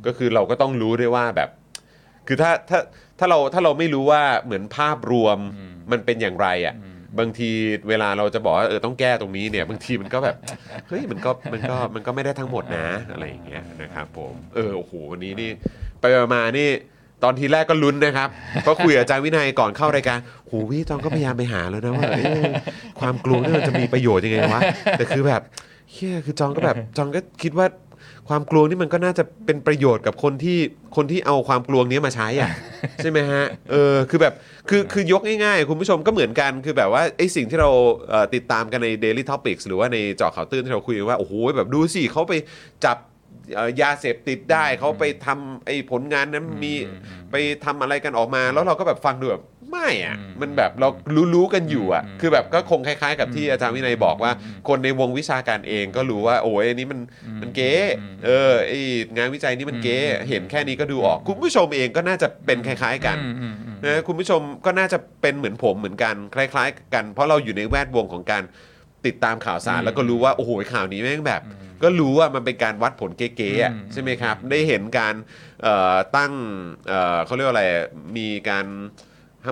[0.06, 1.50] ก็คือเราก็ต้องรู้ด้วยว่าแบบ
[2.28, 2.80] คือถ้าถ้า
[3.20, 5.38] ถ้าเราถ้าเราไม่รู้ว่าเหมือนภาพรวม
[5.92, 6.76] มันเป็นอย่างไรอะ
[7.20, 7.50] บางที
[7.90, 10.36] เวลาเราจะบอกว่าเออต้องแก้ตรงนี้เนี่ย บางทีมันก็แบบ
[10.88, 15.50] เฮ้ยมันก็มันก็มันก็ไม่ได้ทั้งหมดนะอะไรอย่างเงี้ยนะครับผมเออโอ้โหวันนี้นี่
[16.00, 16.70] ไปมาๆนี่
[17.24, 18.30] ตอนทีแรกก็ลุ้นนะครับ
[18.64, 20.18] เพราะคุยกับอาจารย์วินัยก่อนเข้ารายการ
[20.48, 22.52] โหพี่ตอนก็พยายามไปหาแล้วนะว่าเอ๊ะ
[23.00, 24.62] ความกลัวนี่มันจะมีประโยชน์ยังไงวะ
[24.98, 25.42] แต่คือแบบ
[25.92, 27.66] เฮียคือจองก็แบบจองก็คิดว่า
[28.30, 30.60] ความกลวงนี่มันก็น่าจะเป็นประโยชน์กับคนที่
[30.96, 32.52] คนที่เอาความกลวงนี้มาใช้อะ
[33.04, 34.34] ใช่ไหมฮะเออคือแบบ
[34.70, 37.70] คือคือยกง่ายๆ คุณผู้ชมก็เหมือนกันคือแบบว่าไอ้สิ่งที่เรา
[38.10, 42.34] เอ่อติดตามกันใน Daily Topics หรือว่าในเจาะข่าวตื้นที่เราคุยกันว่า โอ้โหแบบดูสิเขาไป
[42.86, 42.98] จับ
[43.56, 46.74] เอ่อยาเสพติดได้เขาไปทำไอ้ผลงานนั้นมี
[47.32, 47.36] ไป
[47.66, 50.88] ทำอะไรกันออกมา แล้วเราก็แบบฟังดูแบบ ไม่อะมันแบบเรา
[51.34, 54.32] รู้ๆกันอยู่อะ คือแบบก็คงคล้ายๆ กับที่อาจารย์วินัยบอกว่า
[54.68, 57.00] คนในวงวิชาการเองก็รู้ว่า โอ้ยอันนี้มัน
[57.42, 57.72] มันเก๋
[58.26, 58.74] เออไอ
[59.18, 59.98] งานวิจัยนี้มันเก๋
[60.30, 68.44] เห็นแค่นี้ก็ดูออก คุณผู้ชมเองก็น่าจะเป็นคล้าย ๆ กันอืมอืมอืมนะคุณผู้ชมก็น่าจะเป็นเหมือนผมเหมือนกันคล้าย ๆ กัน เพราะเราอยู่ในแวดวงของการ
[69.06, 71.42] ติดตามข่าวสารแล้วก็รู้ว่าโอ้โหข่าวนี้แม่งแบบ
[71.84, 75.16] ก็รู้ว่ามันเป็นการวัดผลเก๋ๆอะอืมใช่ไหมครับ ได้เห็นการ
[75.64, 76.34] เอ่อตั้ง
[76.88, 77.66] เอ่อเขาเรียกว่าอะไร
[78.18, 78.66] มีการ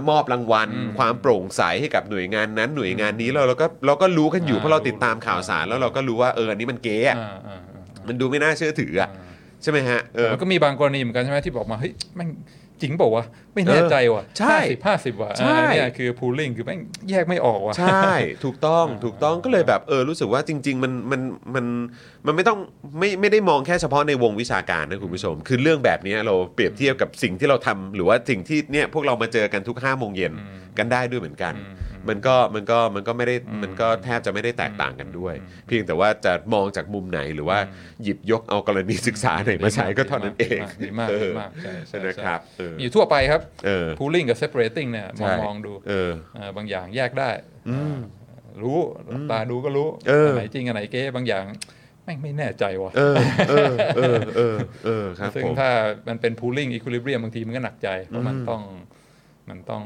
[0.10, 9.10] มอบรางวัลความโปร่งใสให้กับหน่วยงานนั้นหน่วยงานนี้เราเราก็เราก็รู้กันอยู่เพราะเราติดตามข่าวสารแล้วเราก็รู้ว่าเอออันนี้มันเก๋อะอ่าอ่าอ่ามันดูไม่น่าเชื่อถืออะ
[9.64, 12.30] ใช่ไหมฮะเออมันก็มีบางกรณีเหมือนกันใช่ไหมที่บอกมาเฮ้ยแม่ง
[12.82, 16.80] จริงเปล่าวะไม่แน่ใจว่ะใช่ห้าสิบห้าสิบว่ะใช่อ่าเนี่ยคือ pooling คือแม่ง
[17.10, 18.12] แยกไม่ออกว่ะใช่
[18.44, 21.22] ถูกต้องถูกต้องก็เลยแบบเออรู้สึกว่าจริง ๆ มันมัน
[21.56, 21.66] มัน
[22.26, 22.58] มันไม่ต้อง
[23.00, 30.34] ไม่ไม่ได้มองแค่เฉพาะในวงวิชาการนะคุณผู้ชม คือเรื่องแบบนี้เราเปรียบเทียบกับสิ่งที่เราทำหรือว่าสิ่งที่เนี่ยพวกเรามาเจอกันทุก5้าโมงเย็น
[30.78, 31.54] กันได้ด้วยเหมือนกัน
[32.10, 35.34] มันก็มันก็มันก็ไม่ได้มันก็แทบจะไม่ได้แตกต่างกันด้วย
[35.68, 37.58] เพียงแต่ว่าจะมองจากมุมไหนหรือว่า
[38.04, 47.30] หยิบยกเอากรณีศึกษาไหนมาใช้ก็เท่านั้นเองดีมากเอดีอมากใช่ใช่นะครับเออมีอยู่ทั่วไปครับเออ pooling กับ separating เนี่ยมองใช่มองดูเออเอ่อบางอย่างแยกได้
[48.62, 48.78] รู้
[49.08, 51.44] หลับตาดูก็รู้เอออันไหนจริงอันไหนเก๊บางอย่าง
[52.04, 53.16] แม่งไม่แน่ใจว่ะเออ
[53.50, 54.56] เออเออเออ
[54.86, 55.70] เออครับซึ่งผมถ้า
[56.08, 58.62] มันเป็น pooling equilibrium บางทีมันก็หนักใจเพราะมันต้อง
[59.50, 59.84] มันต้อง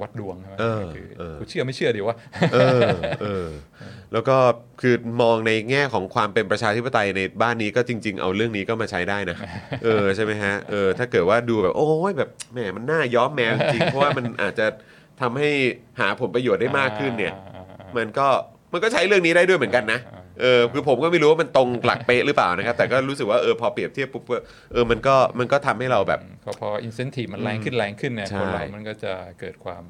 [0.00, 2.16] วัดดวงใช่ไหมเออคือเออกูเชื่อไม่เชื่อดีวะ
[2.54, 2.80] เออ
[3.22, 3.48] เออ
[4.12, 4.36] แล้วก็
[4.80, 9.36] คือมองในแง่ของความเป็นประชาธิปไตยในบ้านนี้ก็จริง ๆ เอาเรื่องนี้ก็มาใช้ได้นะ
[9.84, 14.66] เออใช่ไหมฮะเออถ้าเกิดว่าดูแบบโอ้ยแบบแหมมันน่าย้อมแมวจริงๆเพราะว่ามันอาจจะ
[15.20, 15.50] ทำให้
[16.00, 17.34] หาผลประโยชน์ได้มากขึ้นเนี่ย
[17.96, 18.28] มันก็
[18.72, 20.00] มันก็ใช้เรื่องนี้ได้ด้วยเหมือนกันนะ
[20.42, 24.24] เออคือผมก็ไม่รู้ว่ามันตรงหลักเป๊ะหรือเปล่านะครับ แต่ก็รู้สึกว่าเออพอเปรียบเทียบปุ๊บ
[24.72, 29.84] เออมันก็มันก็ทำให้เราแบบพอพอ incentive มันแรงขึ้นแรงขึ้นเนี่ยใช่คนเรามันก็จะเกิดความ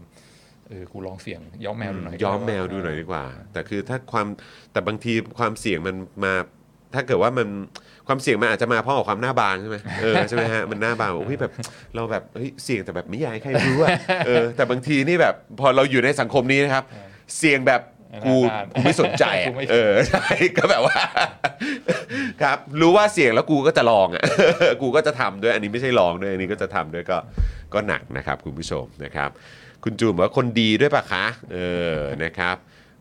[0.69, 4.27] เออกูลองเสี่ยงย้อมแมวดูหน่อยย้อมแมวดูหน่อยดีกว่า แต่คือถ้าความ
[4.73, 6.35] แต่บางทีความเสี่ยงมันมา
[6.95, 7.49] ถ้าเกิดว่ามัน
[8.07, 11.53] ความเสี่ยงมันอาจจะมาเพราะกับความหน้าบางใช่ไหมเออใช่ไหมฮะมันหน้าบางบอกเฮ้ยแบบ
[11.95, 13.89] เราแบบเฮ้ยเสี่ยงแต่แบบไม่อยากให้ใครรู้อะ
[14.27, 16.85] เออแต่บางทีนี่แบบพอเราอยู่ในสังคมนี้นะครับ
[17.39, 17.81] เสี่ยงแบบ
[18.27, 18.35] กู
[18.73, 20.27] กูไม่สนใจอะเออใช่
[20.59, 21.01] ก็แบบว่า
[22.43, 24.25] ครับ รู้ว่าเสี่ยงแล้วกูก็จะลองอะ
[24.83, 27.19] กูก็จะทำด้วย อันนี้ไม่ใช่ลองด้วยอันนี้ก็จะทำด้วยก็
[27.75, 29.31] ก็หนักนะครับ คุณผู้ชมนะครับ
[29.85, 31.59] คุณจูนบอกว่าคนดีด้วยปะคะ เอ
[31.97, 32.57] อนะครับ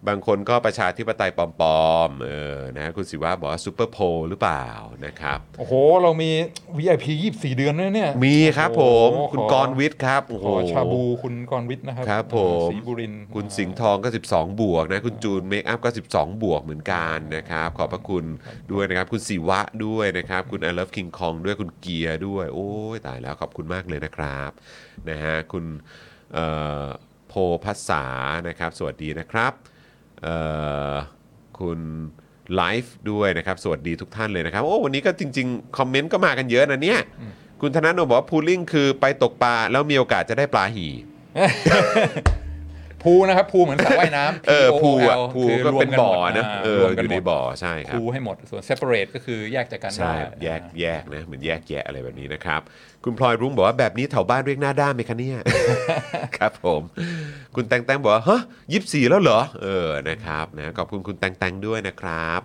[0.07, 4.67] บางคนก็ประชาธิปไตยปลอมๆ เออ นะ คุณศิวะบอกว่าซูเปอร์โพลหรือเปล่า
[5.05, 6.31] นะครับ โอ้โห เรามี
[6.77, 12.37] VIP 24 เดือนด้วยเนี่ย มีครับผม โอ้โหคุณขอ กรณ์วิทย์ครับ โอ้ขโหอชาบูคุณกรณ์วิทย์นะครับครับผ
[12.67, 18.25] ม ศรีบุรินทร์คุณสิงห์ทองก็ 12 บวกนะ คุณจูนเมคอัพก็ 12 บวกเหมือนกันนะครับ ขอบพระคุณ
[18.71, 24.51] ด้วยนะครับ คุณศิวะด้วยนะครับ คุณ I love King Kong ด้วยคุณเกียร์ด้วย โอ้ยตายแล้วขอบคุณมากเลยนะครับ
[25.09, 25.65] นะฮะคุณ
[26.33, 26.45] เอ่
[26.83, 26.85] อ
[27.27, 27.33] โพ
[27.65, 28.05] ภาษา
[28.47, 29.69] นะครับ สวัสดีนะครับเอ่อ
[31.59, 31.79] คุณ
[32.55, 36.99] ไลฟ์ด้วยนะครับ สวัสดีทุกท่านเลยนะครับ โอ้วันนี้ก็จริง ๆ คอมเมนต์ก็มากันเยอะนะเนี่ย
[37.61, 40.91] คุณธนาโนบอกว่าพูลิ่งคือไปตกปลาแล้วมีโอกาสจะได้ปลาหี่
[43.05, 52.61] พูนะครับพูเหมือนสระว่ายน้ำ เออ POL พูอะพูคือก็รวมเป็นกัหมบ่อดนะาเออรวมอกันยู่ในหมดบ่อใช่ครับ พูให้หมดส่วน separate ก็คือแยกจากกันใช่ได้แยกแยกนะ เหมือนแยกแยะอะไรแบบนี้นะครับ
[53.03, 55.37] คุณพลอยรุ้งบอกว่าแบบนี้แถวบ้านเรียกหน้าด้านไหมคะเนี่ย
[56.37, 56.81] ครับผม
[57.55, 58.41] คุณแตงแตงบอกว่าฮะ
[58.71, 62.41] ยี่สี่แล้วเหรอ เออนะครับนะขอบคุณคุณแตงแตงด้วยนะครับ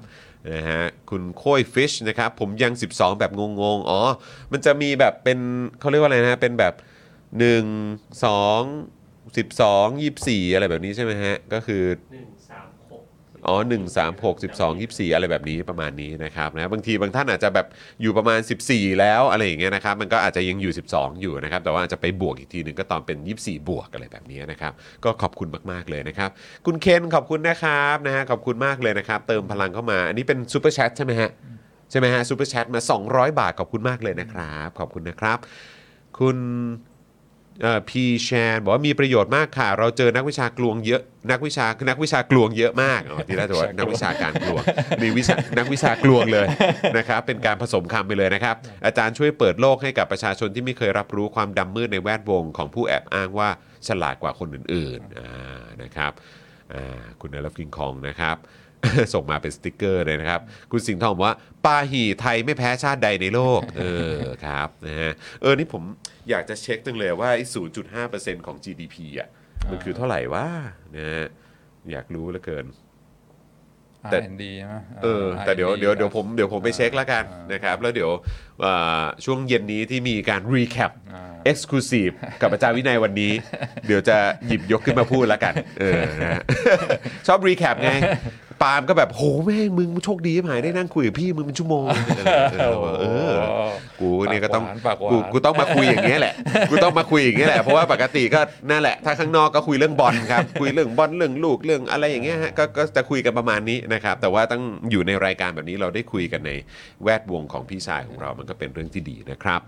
[0.51, 3.43] นะฮะคุณโค้ยฟิชนะครับ ผมยัง 12 แบบง
[3.77, 4.01] งๆ อ๋อ
[4.53, 5.39] มันจะมีแบบเป็น
[5.81, 6.75] เขาเรียกว่าอะไรนะเป็นแบบ
[7.39, 8.96] 1 2
[9.37, 11.83] 12 24 อะไรแบบนี้ใช่ไหมฮะ ก็คือ
[13.49, 17.67] อ๋อ 1 3 6 12 24 อะไรแบบนี้ประมาณนี้นะครับนะบางทีบางท่านอาจจะแบบ
[18.03, 24.73] อยู่ประมาณ 14 แล้วอะไรอย่างเงี้ยนะครับ มันก็อาจจะยังอยู่ 12 อยู่นะครับ แต่ว่าอาจจะไปบวกอีกทีหนึ่งก็ตอนเป็น 24 บวกอะไรแบบนี้นะครับ
[25.05, 26.31] ก็ขอบคุณมาก ๆ เลยนะครับ
[26.67, 31.31] คุณเคนขอบคุณนะครับนะฮะขอบคุณมากเลยนะครับ เติมพลังเข้ามา อันนี้เป็น Super Chat ใช่ไหมฮะ
[31.91, 32.81] ใช่ไหมฮะ Super Chat มา
[33.11, 35.39] 200 บาทขอบคุณมากเลยนะครับ ขอบคุณนะครับ
[36.19, 36.37] คุณ
[37.89, 44.63] พีแชนบอกว่ามีประโยชน์มากค่ะ เราเจอนักวิชากลวงเยอะ นักวิชานักวิชากลวงเยอะมากอ๋อทีแรกจะว่านักวิชาการกลวง
[45.03, 46.47] มีวิชานักวิชากลวงเลย
[46.99, 48.55] นะครับเป็นการผสมคำไปเลยนะครับ
[48.87, 53.49] อาจารย์ช่วยเปิดโลกให้กับประชาชนที่ไม่เคยรับรู้ความดำมืดในแวดวงของผู้แอบอ้างว่า
[53.89, 56.13] ฉลาดกว่าคนอื่นๆอ่านะครับ
[56.75, 58.37] อ่าคุณนรกิงคองนะครับ
[59.15, 60.41] ส่งมาเป็นสติกเกอร์เลยนะครับ
[60.73, 63.85] คุณสิงห์ทองบอกว่าปาหีไทยไม่แพ้ชาติใดในโลก เอ
[64.15, 65.83] อครับนะฮะเออนี่ผม
[66.31, 67.45] อยากจะเช็คจังเลยว่าไอ้
[67.95, 69.29] 0.5%ของ GDP อะ
[69.71, 70.47] มันคือเท่าไหร่วะ
[70.97, 71.27] นะฮะ
[71.93, 72.67] อยากรู้เหลือเกิน
[74.11, 78.11] แต่ R&D ใช่ไหมเออแต่เดี๋ยว R&D เดี๋ยวเดี๋ยวผมเดี๋ยวผมไปเช็คแล้วกันอ่านนะครับ แล้วเดี๋ยว
[78.61, 78.73] เอ่
[79.03, 83.33] อช่วงเย็นนี้ที่มีการ recap อ่า Exclusive กับอาจารย์วินัยวันนี้
[83.87, 86.43] เดี๋ยวจะหยิบยกขึ้นมาพูดแล้วกัน เออนะฮะ
[87.27, 87.91] ชอบ recap ไง
[88.63, 91.87] ปาล์มก็แบบโหแม่งมึงโชคดีฉิบหายได้นั่งคุยกับพี่มึงเป็นชั่วโมง
[92.59, 93.35] เออเออเออ
[94.01, 96.35] กูเนี่ยก็ต้องปากหวานกูกูต้องมาคุยอย่างเงี้ยแหละ
[96.71, 106.53] กูต้องมาคุยอย่างเงี้ยแหละเพราะว่าปกติก็นั่นแหละ ถ้าข้างนอกก็คุยเรื่องบอลครับคุยเรื่องบอลเรื่องลูกเรื่องอะไรอย่างเงี้ยฮะก็ก็จะคุยกันประมาณนี้นะครับแต่ว่าต้องอยู่ในรายการแบบนี้เราได้คุยกันใน
[107.05, 109.61] แวดวงของพี่ชายของเรามันก็เป็นเรื่องที่ดีนะครับ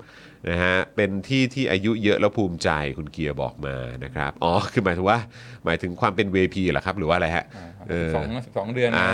[0.50, 3.74] นะฮะเป็นที่ที่อายุเยอะแล้วภูมิใจคุณเกียร์บอกมา
[4.04, 5.18] นะครับอ๋อคือหมายถึงว่า
[5.64, 7.44] หมายถึงความเป็น VP เหรอครับ หรือว่าอะไรฮะ
[7.90, 9.12] เออสองสองเดือนอ่า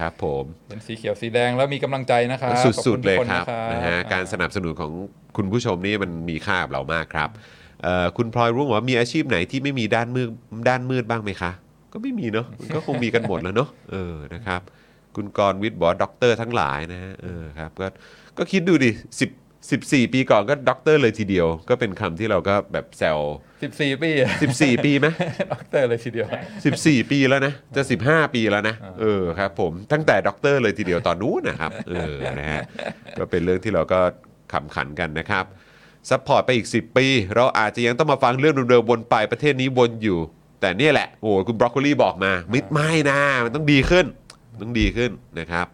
[0.00, 2.52] ครับผมเป็นสีเขียวสีแดงแล้วมีกำลังใจนะครับ
[2.86, 4.92] สุดๆเลยขอณครับทุกนนะฮะการสนับสนุนของ
[5.36, 7.28] คุณผู้ชมนี่มันมีค่ากับเรามากครับ
[7.82, 10.28] เอ่อคุณพลอยรุ่งบอกว่ามีอาชีพไหนที่ไม่มีด้านมืด
[10.68, 11.50] ด้านมืดบ้างไหมคะ
[11.92, 14.60] ก็ไม่มีเนาะมันก็คงมีกันหมดแล้วเนาะเออนะครับ
[15.16, 17.86] คุณกรณ์วิทย์บอกว่าด็อกเตอร์ทั้งหลายนะฮะเออครับก็
[18.38, 19.30] ก็คิดดูดิสิบ
[19.70, 23.18] สิบสี่ปีก่อนก็ด็อกเตอร์เลยทีเดียว ก็เป็นคำที่เราก็แบบแซว
[23.62, 24.10] สิบสี่ปี
[24.48, 25.06] 14 ปีไหม
[25.52, 26.28] ด็อกเตอร์เลยทีเดียว
[26.68, 32.62] 14 ปีแล้วนะ จะ 15 ปีแล้วนะ เออครับผมตั้งแต่ด็อกเตอร์เลยทีเดียวตอนนู้นนะครับ เออนะฮะ
[33.18, 34.00] ก็เป็นเรื่องที่เราก็
[34.52, 35.44] ขำขันกันนะครับ
[36.10, 40.18] support ไปอีก 10 ปี เราอาจจะยังต้องมาฟังเรื่องเดิมๆวนไปประเทศนี้วนอยู่
[40.60, 44.06] แต่เนี่ยแหละ โอ้ยคุณบรอกโคลีบอกมาไม่ไม่นะ มันต้องดีขึ้น
[44.62, 45.66] ต้องดีขึ้นนะครับ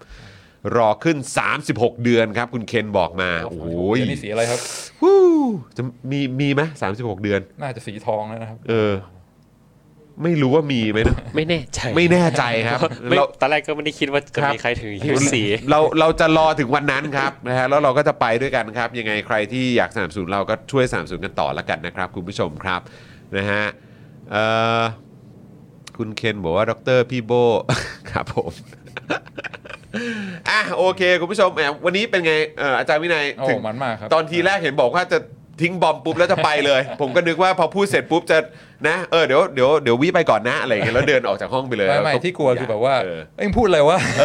[0.76, 1.16] รอขึ้น
[1.60, 4.60] 36 เดือนครับ คุณเคนบอกมาโอ้ยเดี๋ยวนี่สีอะไรครับ
[5.02, 5.16] วู้
[5.76, 6.62] จะมีมีไหม
[6.92, 8.92] 36เดือน น่าจะสีทองแล้วนะครับ เออ
[10.22, 22.80] ไม่รู้ว่ามีไหมนะไม่แน่ใจไม่แน่ใจครับไม่เราตอนแรกก็ไม่ได้คิดว่าจะครับมีใครถึงยี่สิบสี่เราเราจะรอถึงวันนั้นครับนะฮะแล้วเราก็จะไปด้วยกันครับ ยังไงใครที่อยากสนับสนุนเราก็ช่วยสนับสนุนกันต่อละกันนะครับ คุณผู้ชมครับ
[23.36, 23.64] นะฮะ
[24.30, 24.44] เอ่
[24.80, 24.82] อ
[25.96, 27.32] คุณเคนบอกว่าดรพี่โบ
[28.10, 28.52] ครับผม
[30.50, 35.18] อะโอเคคุณผู้ชมแหมวันนี้เป็นไงเอ่ออาจารย์วินัยโอ้ถึงมันมากครับ ตอนทีแรกเห็นบอกว่าจะ
[35.62, 38.38] ทิ้งบอมปุ๊บแล้วจะไปเลย ผมก็นึกว่าพอพูดเสร็จปุ๊บจะ
[38.88, 44.24] นะเออเดี๋ยวเดี๋ยวเดี๋ยววิไปก่อนนะอะไรอย่างเงี้ยแล้วเดินออกจากห้องไปเลยไม่ไม่ที่กลัวคือแบบว่าเออ เอ้ยมึงพูดอะไรวะ เอ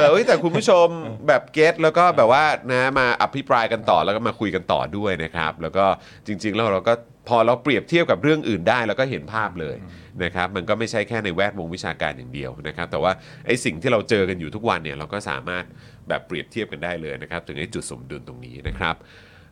[0.00, 0.86] อเอ้ยแต่คุณผู้ชม
[1.28, 5.84] แบบเก็ตแล้วก็แบบว่านะมาอภิปรายกันต่อแล้วก็มาคุยกันต่อด้วยนะครับ แล้วก็
[6.26, 6.94] จริง ๆ แล้วเราก็
[7.30, 9.76] พอเราเปรียบเทียบกับเรื่องอื่นได้เราก็เห็นภาพเลย
[10.24, 13.12] นะครับมันก็ไม่ใช่แค่ในแวดวงวิชาการอย่างเดียวนะครับแต่ว่า
[13.46, 15.64] ไอ้สิ่งที่เราเจอกันอยู่ทุกวันเนี่ยเราก็สามารถ
[16.08, 18.96] แบบเปรียบเทียบกันได้เลยนะครับถึงไอ้จุดสมดุลตรงนี้นะครับ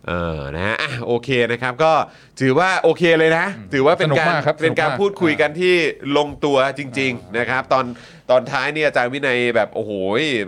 [0.06, 1.92] เออนะฮะอะโอเคนะครับก็
[2.40, 5.74] ถือว่าโอเคเลยนะ ถือว่าเป็นสนุกการมากครับเป็นการสนุกมาก พูดคุยกันที่
[6.18, 7.84] ลงตัวจริง ๆนะครับ ตอน
[8.30, 9.92] ตอนท้ายเนี่ยอาจารย์วินัยแบบโอ้โห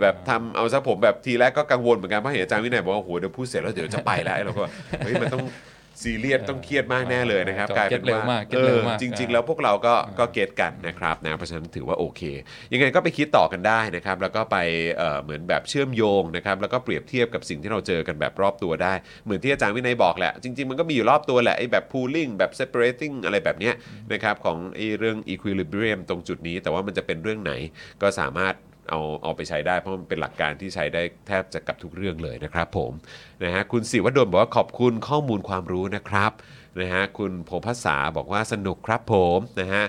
[0.01, 4.63] แบบทำเอาซะผมแบบทีแรกก็กังวลเหมือนกันเพราะเห็นอาจารย์วินัยบอกว่าโอ้โหเดี๋ยวพูดเสร็จแล้วเดี๋ยวจะไปแล้วไอ้เราก็
[4.99, 5.45] เฮ้ยมันต้อง
[6.03, 12.21] ซีเรียสต้องเครียดมากแน่เลยนะครับจอดกลายเป็นเก็ตเร็วว่ามากเก็เอตเร็อวมากจริง ๆ แล้วพวกเราก็ก็เก็ตกันนะครับนะเพราะฉะนั้นถือว่าโอเค
[12.73, 14.57] ยังไงก็ไปคิดต่อกันได้นะครับ แล้วก็ไป
[14.97, 18.93] เอ่อเหมือนแบบเชื่อมโยงนะครับแล้วก็เปรียบเทียบกับสิ่งที่เราเจอกันแบบรอบตัวได้
[19.25, 23.73] เหมือนที่อาจารย์วินัยบอกแหละ จริง ๆ มันก็มีอยู่รอบตัวแหละไอ้แบบ pooling แบบ separating อะไรแบบเนี้ย
[24.13, 27.53] นะครับของไอ้เรื่อง equilibrium ตรงจุดนี้ แต่ว่ามันจะเป็นเรื่องไหน
[28.01, 28.55] ก็สามารถ
[28.89, 32.91] เอาเอาไปใช้ได้เพราะมันเป็นหลักการที่ใช้ได้แทบจะกับทุกเรื่องเลยนะครับผม
[33.43, 36.31] นะฮะคุณสิวดลบอกว่าขอบคุณข้อมูลความรู้นะครับ
[36.81, 39.83] นะฮะคุณโพภาษาบอกว่าสนุกครับผมนะฮะ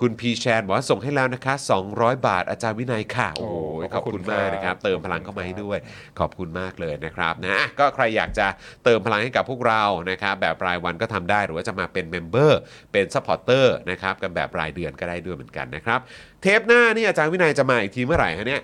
[0.00, 1.54] คุณพีแชนบอกว่าส่งให้แล้วนะคะ
[1.90, 5.78] 200 บาทอาจารย์วินัยค่ะ โอ้โหโอ้ขอบคุณขอบคุณมากครับนะครับ เติมพลังเข้ามาให้ด้วย
[6.18, 8.46] ขอบคุณมากเลยนะครับนะอะก็ใครอยากจะ
[8.84, 12.58] เติมพลังให้กับพวกเรานะครับแบบรายวันก็ทำได้หรือว่าจะมาเป็น member
[12.92, 16.00] เป็น supporter นะครับกันแบบรายเดือนก็ได้ด้วยเหมือนกันนะครับ
[16.42, 18.62] เทปหน้านี่อาจารย์วินัยจะมาอีกทีเมื่อไหร่ฮะเนี่ย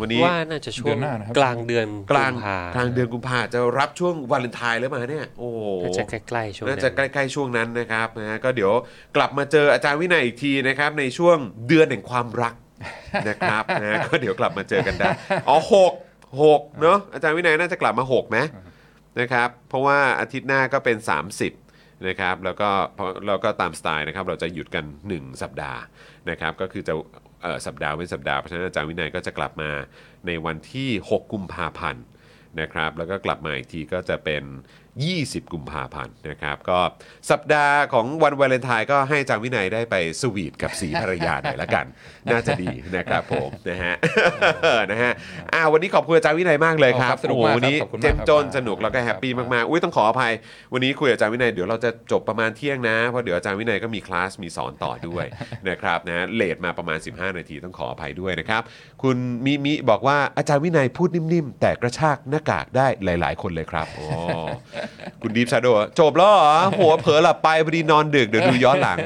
[0.00, 8.72] วันนี้ว่าน่าจะช่วงเดือนหน้านะครับกลางเดือนกลางกุมภกลางเดือนกุมภาจะรับช่วงวาเลนไทน์หรือเปล่าเนี่ยโอ้โหน่าจะใกล้ๆช่วงนั้นน่าจะใกล้ๆช่วงนั้นนะครับนะฮะก็เดี๋ยว
[9.16, 11.36] กลับมาเจออาจารย์วินัยอีกทีนะครับในช่วง
[11.68, 12.54] เดือนแห่งความรัก
[13.28, 15.08] นะครับนะฮะก็เดี๋ยวกลับมาเจอกันได้
[15.48, 15.92] อ๋อหก
[16.42, 18.38] หกเนาะอาจารย์วินัยน่าจะกลับมาหกไหม
[19.20, 20.96] นะครับเพราะว่าอาทิตย์หน้าก็เป็น
[21.52, 25.80] 30นะครับแล้วก็เพราะเราก็ตามสไตล์นะครับเราจะหยุดกัน 1 สัปดาห์
[26.30, 27.25] นะครับก็คือจะเอ่อ
[27.66, 29.70] สัปดาห์เว้นสัปดาห์เพราะฉะนั้นอาจารย์วินัยก็จะกลับมา
[30.26, 32.04] ในวันที่ 6 กุมภาพันธ์
[32.60, 34.42] นะครับ แล้วก็กลับมาอีกทีก็จะเป็น
[35.04, 36.78] 20 กุมภาพันธ์นะครับ ก็
[37.30, 41.86] สัปดาห์ของวันวาเลนไทน์ก็ให้อาจารย์วินัยได้ไปสวีทกับศรีภรรยาหน่อยละกัน
[42.32, 43.94] น่าจะดีนะครับผมนะฮะ
[44.90, 45.12] นะฮะ
[45.52, 50.32] อ่าวันนี้ขอบคุณอาจารย์วินัยมากเลยครับครับสนุกโอ้โหมากครับวันนี้ขอบคุณมากเจ้มข้นครับสนุกแล้วก็แฮปปี้ครับมากๆอุ้ยต้องขออภัย
[50.72, 55.26] วันนี้คุยกับอาจารย์วินัยเดี๋ยวเราจะจบประมาณเที่ยงนะเพราะเดี๋ยวอาจารย์วินัยก็มีคลาสมีสอนต่อด้วย
[55.68, 58.62] นะครับนะ late มาประมาณ 15 นาทีต้องขออภัยด้วยนะครับ
[59.02, 64.04] คุณมิมิบอกว่าอาจารย์วินัยพูดนิ่มๆ แต่กระชากหน้ากากได้หลาย ๆ คนเลยครับโอ้
[65.22, 65.68] คุณดีฟชาโด
[66.00, 68.96] จบแล้วเหรอหัวเผลอหลับไปพอดีนอนดึกเดี๋ยวดูย้อนหลัง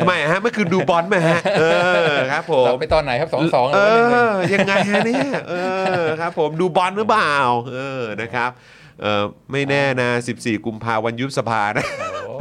[0.00, 1.64] ทำไมฮะเมื่อคืนดูบอลไหมฮะเอ
[2.12, 5.54] อครับผหลัมบไปตอนไหนครับสองสองเอแล้วก็หนึ่งหนึ่งอยังไงฮะเนี่ยเอ
[6.02, 7.34] อครับผมดูบอลหรือเปล่า
[7.72, 8.50] เออนะครับ
[9.02, 10.08] เออไม่แน่นะ
[10.40, 12.34] 14 กุมภาวันยุบสภานะโอ้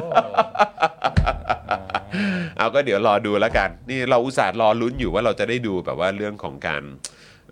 [2.57, 6.83] เอาก็เดี๋ยวรอดูแล้วกัน นี่เราอุตส่าห์รอลุ้นอยู่ว่าเราจะได้ดูแบบว่าเรื่องของการ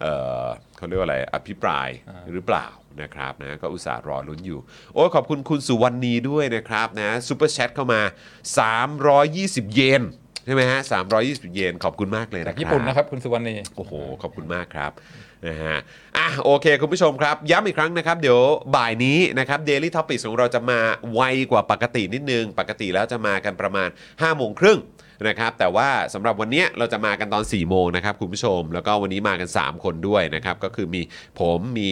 [0.01, 0.05] เอ
[0.43, 0.45] อ
[0.77, 1.89] เขาเรียกว่าอะไรอภิปราย
[2.33, 2.65] หรือเปล่า
[3.01, 4.59] นะครับนะก็อุตส่าห์รอลุ้นอยู่
[4.93, 8.01] โอ้ยขอบคุณคุณสุวรรณีด้วยนะครับนะซูเปอร์แชทเข้ามา
[8.87, 10.03] 320 เยน
[10.45, 10.79] ใช่ไหมฮะ
[11.17, 14.91] 320 เยน ขอบคุณมากเลยจานะกครับญี่ปุ่นนะครับ คุณสุวรรณีโอ้โห ขอบคุณมากครับ
[15.47, 15.77] นะฮะ
[16.17, 18.39] อะโอเค คุณผู้ชมครับ ย้ำอีกครั้งนะครับ เดี๋ยว
[18.75, 20.79] บ่ายนี้นะครับ Daily Topics ของเราจะมา
[21.13, 24.79] ไวกว่าปกตินิดนึง ปกติแล้วจะมากันประมาณ5โมงครึ่ง
[25.27, 31.01] นะครับแต่ว่าสำหรับวันนี้เราจะมากันตอน4โมงนะครับคุณผู้ชม แล้วก็วันนี้มากัน 3 คนด้วยนะครับก็คือมี
[31.39, 31.91] ผมมี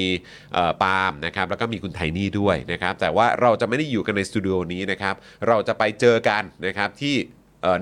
[0.83, 5.15] ปาล์มนะครับแล้วก็มีคุณไทนี่ด้วยนะครับแต่ว่าเราจะไม่ได้อยู่กันในสตูดิโอนี้นะครับ
[5.47, 7.15] เราจะไปเจอกันนะครับที่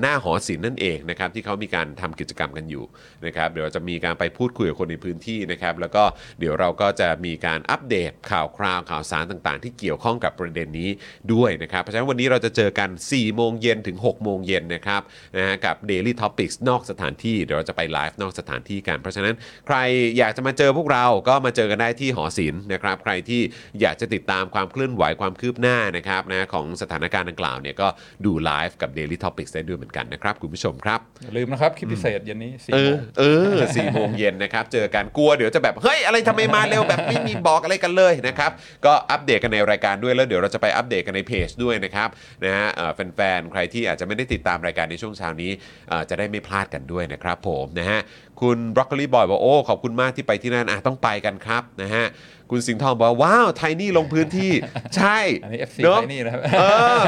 [0.02, 2.84] หน้าหอศิลป์นั่นเองนะครับที่เขามีการทำกิจกรรมกันอยู่
[3.26, 6.04] นะครับเดี๋ยวจะมีการไปพูดคุยกับคนในพื้นที่นะครับแล้วก็
[6.40, 10.90] เดี๋ยวเราก็จะมีการอัปเดตข่าวคราวข่าวสารต่างๆ ที่เกี่ยวข้องกับประเด็นนี้
[11.34, 15.02] ด้วยนะครับเพราะฉะนั้นวันนี้เราจะเจอกัน 4 โมงเย็นถึง 6 โมงเย็นนะครับ
[15.38, 19.36] นะฮะกับ Daily Topics นอกสถานที่เดี๋ยวเราจะไปไลฟ์นอกสถานที่กัน เพราะฉะนั้น
[19.68, 19.78] ใคร
[20.18, 23.42] อยากจะมาเจอพวกเราก็มาเจอกันได้ที่หอศิลป์นะครับใครที่
[23.82, 27.88] อยากจะติดตามความเคลื่อนไหวความคืบหน้านะครับนะของสถานการณ์ดังกล่าวเนี่ยก็
[28.26, 33.24] ดูไลฟ์กับ Daily Topics ได้ด้วยเหมือนกันนะครับคุณผู้ชมครับอย่าลืมนะครับคลิปพิเศษเย็นนี้สี่เอโมองเอ
[33.56, 38.52] อสี่โมงเย็นนะครับ เจอกันกลัวเดี๋ยวจะแบบเฮ้ยอะไรทำไมมาเร็วแบบไม่มีบอกอะไรกันเลยนะครับ
[38.86, 42.10] ก็อัปเดตกันในรายการด้วยแล้วเดี๋ยวเราจะไปอัปเดตกันในเพจด้วยนะครับ
[42.46, 45.52] นะฮะเอ่อแฟนๆใครที่อาจจะไม่ได้ติดตามรายการในช่วงเช้านี้
[45.90, 48.00] เอ่อจะได้ไม่พลาดกันด้วยนะครับผมนะฮะ
[48.42, 52.06] คุณบรอกโคลีบอยบอกโอ้ขอบคุณมากที่ไปที่นั่นอะต้องไปกันครับนะฮะ
[52.52, 54.52] คุณสิงห์ทองบอกว่าว้าวไทนี่ลงพื้นที่
[54.96, 56.64] ใช่อันนี้ FC เนอะไทนี่นะครับ เอ
[56.98, 57.02] อ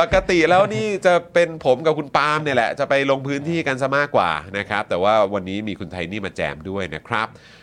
[0.00, 7.55] ปกติแล้วนี่จะเป็นผมกับคุณปาล์มเนี่ยแหละ จะไปลงพื้นที่กันซะมากกว่านะครับ แต่ว่าวันนี้มีคุณไทนี่มาแจมด้วยนะครับเอ่อ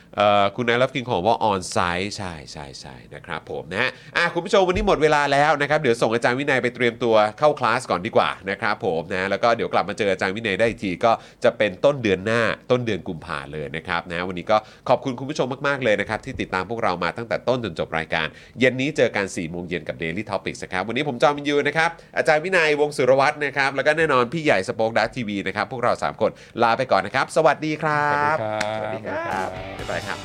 [0.55, 11.11] คุณนายรับกินของว่าออนไซต์ใช่ใช่ใช่นะครับผมนะฮะอะคุณผู้ชมวันนี้หมดเวลาแล้วนะครับเดี๋ยวส่งอาจารย์วินัยไปเตรียมตัวเข้าคลาสก่อนดีกว่านะครับผมนะแล้วก็เดี๋ยวกลับมาเจออาจารย์วินัยได้อีกทีก็
[11.43, 12.41] จะเป็นต้นเดือนหน้า
[12.71, 14.57] ต้นเดือนกุมภาเลยนะครับนะวันนี้ก็
[14.89, 18.27] ขอบคุณคุณผู้ชมมากๆเลยนะครับที่ติดตามพวกเรามาตั้งแต่ต้นจนจบรายการ
[18.59, 26.31] เย็นนี้เจอกัน4ี่โมงเย็นกับ Daily Topics นะครับวันนี้ผมจอมินยูนะครับอาจารย์วินัยวงศ์สุรวัตรนะครับแล้วก็แน่นอนพี่ใหญ่สป็อคดักทีวีนะครับพวกเราสามคน
[26.63, 28.35] ลาไปก่อนนะครับ สวัสดีครับ
[28.77, 29.49] สวัสดีครับ
[29.79, 30.19] บ๊ายบายครับ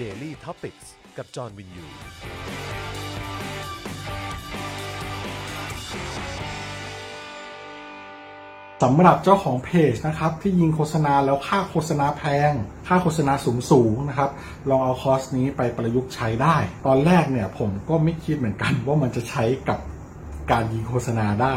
[0.00, 0.86] Daily Topics
[1.16, 1.84] กับจอห์นวินยู
[8.86, 12.52] สำหรับเจ้าของเพจนะครับที่ยิงโฆษณาแล้วค่าโฆษณาแพง
[12.88, 14.30] ค่าโฆษณาสูงสูงๆนะครับ
[14.68, 16.56] ลองเอาคอร์สนี้ไปประยุกต์ใช้ได้
[16.86, 19.78] ตอนแรกเนี่ยผมก็ไม่คิดเหมือนกันว่ามันจะใช้กับ
[20.50, 21.56] การยิงโฆษณาได้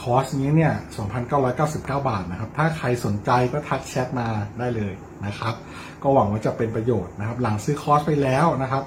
[0.00, 0.72] คอร์สนี้เนี่ย
[1.44, 4.92] 2,999 บาทนะครับ ถ้าใครสนใจก็ทักแชทมาได้เลย
[5.26, 5.54] นะครับ
[6.02, 8.82] ก็หวังว่าจะเป็นประโยชน์นะครับ หลังซื้อคอร์สไปแล้วนะครับ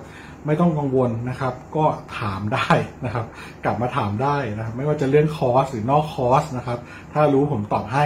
[0.46, 1.86] ไม่ต้องกังวลนะครับ ก็
[2.20, 2.70] ถามได้
[3.06, 3.26] นะครับ
[3.66, 6.80] กลับมาถามได้นะครับ ไม่ว่าจะเรื่องคอร์สหรือนอกคอร์สนะครับ
[7.14, 8.06] ถ้ารู้ผมตอบให้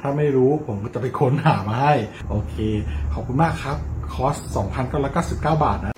[0.00, 1.94] ถ้าไม่รู้ผมก็จะไปค้นหามาให้
[2.30, 2.54] โอเค
[3.12, 3.76] ขอบคุณมากครับ
[4.14, 4.34] คอร์ส
[4.94, 5.94] 2,999 บาทนะ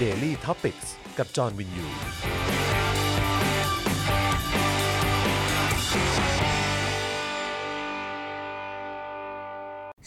[0.00, 0.86] Daily Topics
[1.18, 1.86] กับจอห์นวินยู